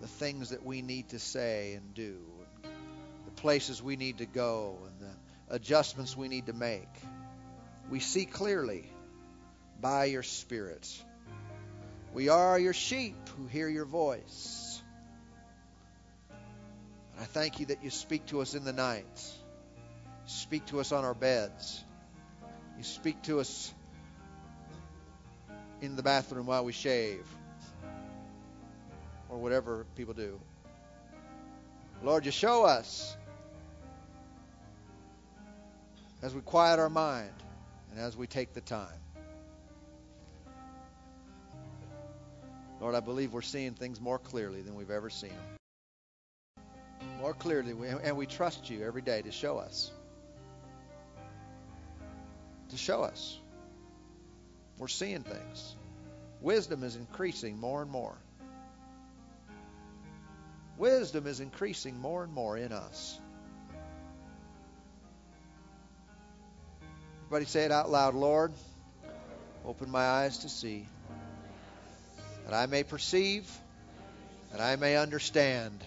the 0.00 0.06
things 0.06 0.50
that 0.50 0.64
we 0.64 0.80
need 0.80 1.08
to 1.10 1.18
say 1.18 1.74
and 1.74 1.94
do, 1.94 2.16
the 2.62 3.30
places 3.36 3.82
we 3.82 3.96
need 3.96 4.18
to 4.18 4.26
go, 4.26 4.78
and 4.86 5.08
the 5.08 5.54
adjustments 5.54 6.16
we 6.16 6.28
need 6.28 6.46
to 6.46 6.52
make. 6.52 6.88
We 7.90 7.98
see 7.98 8.24
clearly 8.24 8.88
by 9.80 10.04
your 10.04 10.22
Spirit. 10.22 10.88
We 12.14 12.28
are 12.28 12.58
your 12.58 12.72
sheep 12.72 13.16
who 13.36 13.46
hear 13.48 13.68
your 13.68 13.84
voice. 13.84 14.80
I 17.20 17.24
thank 17.24 17.58
you 17.58 17.66
that 17.66 17.82
you 17.82 17.90
speak 17.90 18.26
to 18.26 18.40
us 18.40 18.54
in 18.54 18.64
the 18.64 18.72
night. 18.72 19.20
Speak 20.26 20.66
to 20.66 20.78
us 20.78 20.92
on 20.92 21.04
our 21.04 21.14
beds. 21.14 21.84
You 22.78 22.84
speak 22.84 23.20
to 23.22 23.40
us 23.40 23.74
in 25.80 25.96
the 25.96 26.02
bathroom 26.02 26.46
while 26.46 26.64
we 26.64 26.72
shave 26.72 27.26
or 29.28 29.38
whatever 29.38 29.84
people 29.96 30.14
do. 30.14 30.40
Lord, 32.04 32.24
you 32.24 32.32
show 32.32 32.64
us 32.64 33.16
as 36.22 36.32
we 36.34 36.40
quiet 36.40 36.78
our 36.78 36.88
mind 36.88 37.32
and 37.90 38.00
as 38.00 38.16
we 38.16 38.26
take 38.26 38.52
the 38.52 38.60
time. 38.60 38.98
Lord, 42.80 42.94
I 42.94 43.00
believe 43.00 43.32
we're 43.32 43.42
seeing 43.42 43.74
things 43.74 44.00
more 44.00 44.18
clearly 44.18 44.62
than 44.62 44.74
we've 44.74 44.90
ever 44.90 45.10
seen 45.10 45.30
them. 45.30 46.64
More 47.20 47.34
clearly, 47.34 47.74
and 48.02 48.16
we 48.16 48.26
trust 48.26 48.70
you 48.70 48.84
every 48.84 49.02
day 49.02 49.20
to 49.20 49.30
show 49.30 49.58
us. 49.58 49.90
To 52.70 52.78
show 52.78 53.02
us. 53.02 53.38
We're 54.78 54.88
seeing 54.88 55.22
things. 55.22 55.76
Wisdom 56.40 56.82
is 56.82 56.96
increasing 56.96 57.58
more 57.58 57.82
and 57.82 57.90
more. 57.90 58.16
Wisdom 60.78 61.26
is 61.26 61.40
increasing 61.40 61.98
more 62.00 62.24
and 62.24 62.32
more 62.32 62.56
in 62.56 62.72
us. 62.72 63.20
Everybody 67.30 67.48
say 67.48 67.64
it 67.64 67.70
out 67.70 67.88
loud 67.88 68.16
Lord, 68.16 68.52
open 69.64 69.88
my 69.88 70.04
eyes 70.04 70.38
to 70.38 70.48
see, 70.48 70.88
that 72.44 72.52
I 72.52 72.66
may 72.66 72.82
perceive, 72.82 73.48
that 74.50 74.60
I 74.60 74.74
may 74.74 74.96
understand, 74.96 75.84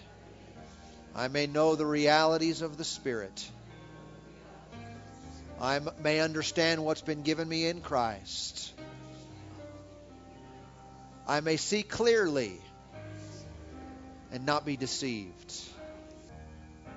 I 1.14 1.28
may 1.28 1.46
know 1.46 1.76
the 1.76 1.84
realities 1.84 2.62
of 2.62 2.78
the 2.78 2.84
Spirit. 2.84 3.46
I 5.60 5.80
may 6.02 6.20
understand 6.20 6.82
what's 6.82 7.02
been 7.02 7.20
given 7.20 7.46
me 7.46 7.66
in 7.66 7.82
Christ. 7.82 8.72
I 11.28 11.40
may 11.40 11.58
see 11.58 11.82
clearly 11.82 12.58
and 14.32 14.46
not 14.46 14.64
be 14.64 14.78
deceived. 14.78 15.52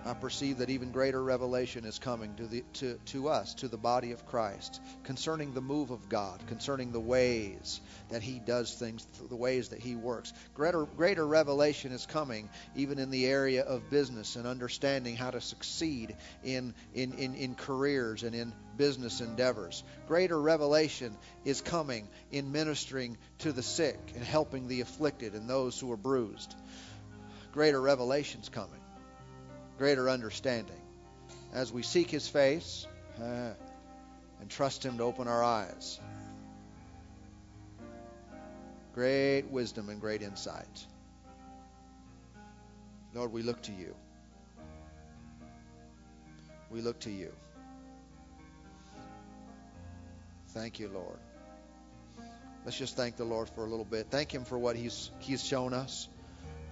I 0.07 0.13
perceive 0.13 0.59
that 0.59 0.69
even 0.69 0.91
greater 0.91 1.21
revelation 1.21 1.83
is 1.83 1.99
coming 1.99 2.33
to, 2.35 2.47
the, 2.47 2.63
to, 2.75 2.97
to 3.07 3.27
us, 3.27 3.53
to 3.55 3.67
the 3.67 3.77
body 3.77 4.13
of 4.13 4.25
Christ, 4.25 4.79
concerning 5.03 5.53
the 5.53 5.61
move 5.61 5.91
of 5.91 6.07
God, 6.07 6.39
concerning 6.47 6.93
the 6.93 6.99
ways 6.99 7.81
that 8.07 8.21
He 8.21 8.39
does 8.39 8.73
things, 8.73 9.05
the 9.27 9.35
ways 9.35 9.69
that 9.69 9.79
He 9.79 9.95
works. 9.95 10.31
Greater, 10.53 10.85
greater 10.85 11.27
revelation 11.27 11.91
is 11.91 12.05
coming 12.05 12.47
even 12.75 12.99
in 12.99 13.11
the 13.11 13.25
area 13.25 13.63
of 13.63 13.89
business 13.89 14.37
and 14.37 14.47
understanding 14.47 15.17
how 15.17 15.31
to 15.31 15.41
succeed 15.41 16.15
in, 16.41 16.73
in, 16.93 17.11
in, 17.13 17.35
in 17.35 17.55
careers 17.55 18.23
and 18.23 18.33
in 18.33 18.53
business 18.77 19.19
endeavors. 19.19 19.83
Greater 20.07 20.39
revelation 20.39 21.17
is 21.43 21.59
coming 21.59 22.07
in 22.31 22.53
ministering 22.53 23.17
to 23.39 23.51
the 23.51 23.63
sick 23.63 23.99
and 24.15 24.23
helping 24.23 24.69
the 24.69 24.79
afflicted 24.79 25.33
and 25.33 25.49
those 25.49 25.77
who 25.77 25.91
are 25.91 25.97
bruised 25.97 26.55
greater 27.57 27.81
revelation's 27.81 28.49
coming, 28.49 28.79
greater 29.77 30.09
understanding. 30.09 30.81
As 31.53 31.71
we 31.71 31.83
seek 31.83 32.09
His 32.09 32.27
face 32.27 32.87
uh, 33.21 33.51
and 34.41 34.49
trust 34.49 34.83
Him 34.83 34.97
to 34.97 35.03
open 35.03 35.27
our 35.27 35.43
eyes, 35.43 35.99
great 38.93 39.43
wisdom 39.49 39.89
and 39.89 40.01
great 40.01 40.21
insight. 40.21 40.85
Lord, 43.13 43.31
we 43.31 43.41
look 43.41 43.61
to 43.63 43.71
you. 43.71 43.95
We 46.69 46.81
look 46.81 46.99
to 47.01 47.11
you. 47.11 47.31
Thank 50.49 50.79
you, 50.79 50.89
Lord. 50.89 51.19
Let's 52.65 52.77
just 52.77 52.97
thank 52.97 53.15
the 53.15 53.23
Lord 53.23 53.47
for 53.49 53.63
a 53.63 53.67
little 53.67 53.85
bit. 53.85 54.07
Thank 54.09 54.33
Him 54.33 54.43
for 54.43 54.57
what 54.57 54.75
He's 54.75 55.11
He's 55.19 55.43
shown 55.43 55.73
us. 55.73 56.09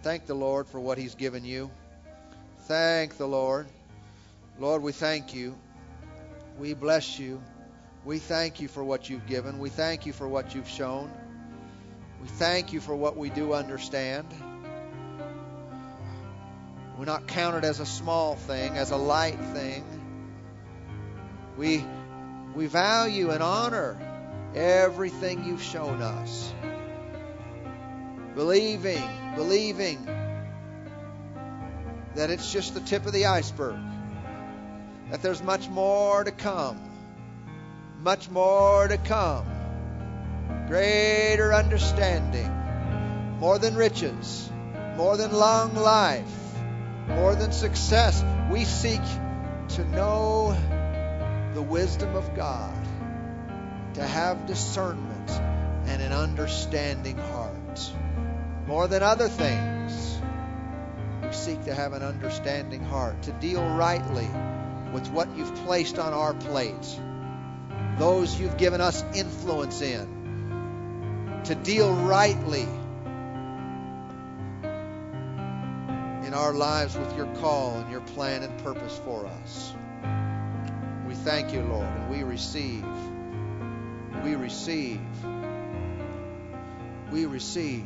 Thank 0.01 0.25
the 0.25 0.33
Lord 0.33 0.67
for 0.67 0.79
what 0.79 0.97
He's 0.97 1.15
given 1.15 1.45
you. 1.45 1.71
Thank 2.67 3.17
the 3.17 3.27
Lord. 3.27 3.67
Lord, 4.59 4.81
we 4.81 4.91
thank 4.91 5.35
you. 5.35 5.55
We 6.57 6.73
bless 6.73 7.19
you. 7.19 7.39
We 8.03 8.17
thank 8.17 8.59
you 8.59 8.67
for 8.67 8.83
what 8.83 9.07
you've 9.07 9.27
given. 9.27 9.59
We 9.59 9.69
thank 9.69 10.07
you 10.07 10.13
for 10.13 10.27
what 10.27 10.55
you've 10.55 10.67
shown. 10.67 11.11
We 12.23 12.27
thank 12.27 12.73
you 12.73 12.79
for 12.79 12.95
what 12.95 13.17
we 13.17 13.29
do 13.29 13.53
understand. 13.53 14.27
We're 16.97 17.05
not 17.05 17.27
counted 17.27 17.65
as 17.65 17.79
a 17.79 17.85
small 17.85 18.35
thing, 18.35 18.77
as 18.77 18.89
a 18.89 18.97
light 18.97 19.39
thing. 19.53 19.83
We, 21.57 21.85
we 22.55 22.65
value 22.65 23.29
and 23.29 23.43
honor 23.43 23.95
everything 24.55 25.45
you've 25.45 25.61
shown 25.61 26.01
us. 26.01 26.51
Believing 28.33 29.03
believing 29.35 30.07
that 32.15 32.29
it's 32.29 32.51
just 32.51 32.73
the 32.73 32.79
tip 32.79 33.05
of 33.05 33.11
the 33.11 33.25
iceberg, 33.25 33.77
that 35.11 35.21
there's 35.21 35.43
much 35.43 35.69
more 35.69 36.23
to 36.23 36.31
come, 36.31 36.79
much 38.01 38.29
more 38.29 38.87
to 38.87 38.97
come, 38.97 39.45
greater 40.67 41.53
understanding, 41.53 42.51
more 43.39 43.59
than 43.59 43.75
riches, 43.75 44.49
more 44.95 45.17
than 45.17 45.33
long 45.33 45.75
life, 45.75 46.25
more 47.07 47.35
than 47.35 47.51
success. 47.51 48.23
We 48.49 48.63
seek 48.63 49.01
to 49.69 49.85
know 49.85 50.55
the 51.53 51.61
wisdom 51.61 52.15
of 52.15 52.33
God, 52.35 52.75
to 53.95 54.03
have 54.03 54.45
discernment 54.45 55.31
and 55.87 56.01
an 56.01 56.13
understanding 56.13 57.17
heart. 57.17 57.93
More 58.67 58.87
than 58.87 59.03
other 59.03 59.27
things, 59.27 59.74
we 61.25 61.33
seek 61.33 61.63
to 61.65 61.73
have 61.73 61.93
an 61.93 62.03
understanding 62.03 62.83
heart, 62.83 63.23
to 63.23 63.31
deal 63.33 63.63
rightly 63.75 64.27
with 64.93 65.07
what 65.09 65.35
you've 65.35 65.55
placed 65.65 65.97
on 65.97 66.13
our 66.13 66.33
plates, 66.33 66.99
those 67.97 68.39
you've 68.39 68.57
given 68.57 68.81
us 68.81 69.03
influence 69.15 69.81
in, 69.81 71.41
to 71.45 71.55
deal 71.55 71.91
rightly 71.93 72.67
in 76.25 76.33
our 76.33 76.53
lives 76.53 76.97
with 76.97 77.15
your 77.15 77.27
call 77.35 77.77
and 77.77 77.91
your 77.91 78.01
plan 78.01 78.43
and 78.43 78.57
purpose 78.63 78.99
for 79.03 79.25
us. 79.25 79.73
We 81.07 81.13
thank 81.15 81.53
you, 81.53 81.61
Lord, 81.61 81.87
and 81.87 82.09
we 82.09 82.23
receive. 82.23 82.85
We 84.23 84.35
receive. 84.35 85.01
We 87.11 87.25
receive. 87.25 87.85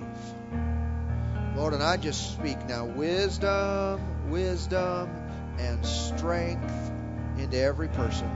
Lord, 1.55 1.73
and 1.73 1.83
I 1.83 1.97
just 1.97 2.33
speak 2.33 2.65
now 2.67 2.85
wisdom, 2.85 4.29
wisdom, 4.29 5.09
and 5.57 5.85
strength 5.85 6.91
into 7.37 7.57
every 7.57 7.87
person. 7.89 8.29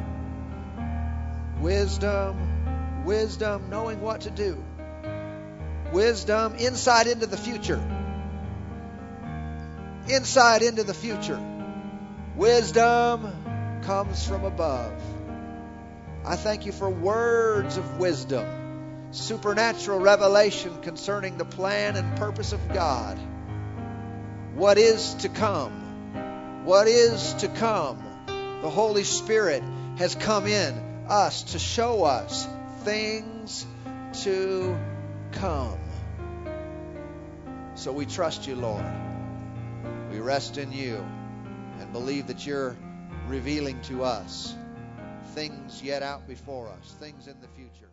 Wisdom, 1.60 3.04
wisdom, 3.06 3.70
knowing 3.70 4.02
what 4.02 4.22
to 4.22 4.30
do. 4.30 4.64
Wisdom, 5.92 6.56
insight 6.58 7.08
into 7.08 7.28
the 7.28 7.38
future. 7.38 7.82
Insight 10.10 10.64
into 10.64 10.84
the 10.84 10.94
future. 10.94 11.40
Wisdom 12.36 13.82
comes 13.84 14.28
from 14.28 14.44
above. 14.44 14.94
I 16.26 16.36
thank 16.36 16.66
you 16.66 16.72
for 16.72 16.90
words 16.90 17.78
of 17.78 18.00
wisdom 18.00 18.63
supernatural 19.14 20.00
revelation 20.00 20.82
concerning 20.82 21.38
the 21.38 21.46
plan 21.46 21.96
and 21.96 22.18
purpose 22.18 22.52
of 22.52 22.74
God. 22.74 23.18
What 24.56 24.78
is 24.78 25.14
to 25.16 25.30
come? 25.30 26.64
What 26.66 26.88
is 26.88 27.34
to 27.36 27.48
come? 27.48 28.04
The 28.62 28.70
Holy 28.70 29.04
Spirit 29.04 29.64
has 29.98 30.16
come 30.16 30.48
in 30.48 30.74
us 31.08 31.44
to 31.44 31.60
show 31.60 32.04
us 32.04 32.48
things 32.84 33.66
to 34.24 34.78
come. 35.34 35.78
So 37.76 37.92
we 37.92 38.06
trust 38.06 38.48
you, 38.48 38.56
Lord. 38.56 38.86
We 40.12 40.20
rest 40.20 40.58
in 40.58 40.72
you 40.72 41.06
and 41.80 41.92
believe 41.92 42.28
that 42.28 42.46
you're 42.46 42.76
revealing 43.28 43.82
to 43.84 44.04
us 44.04 44.56
things 45.34 45.82
yet 45.84 46.04
out 46.04 46.28
before 46.28 46.70
us, 46.70 46.96
things 47.00 47.28
in 47.28 47.36
the 47.42 47.48
future. 47.50 47.93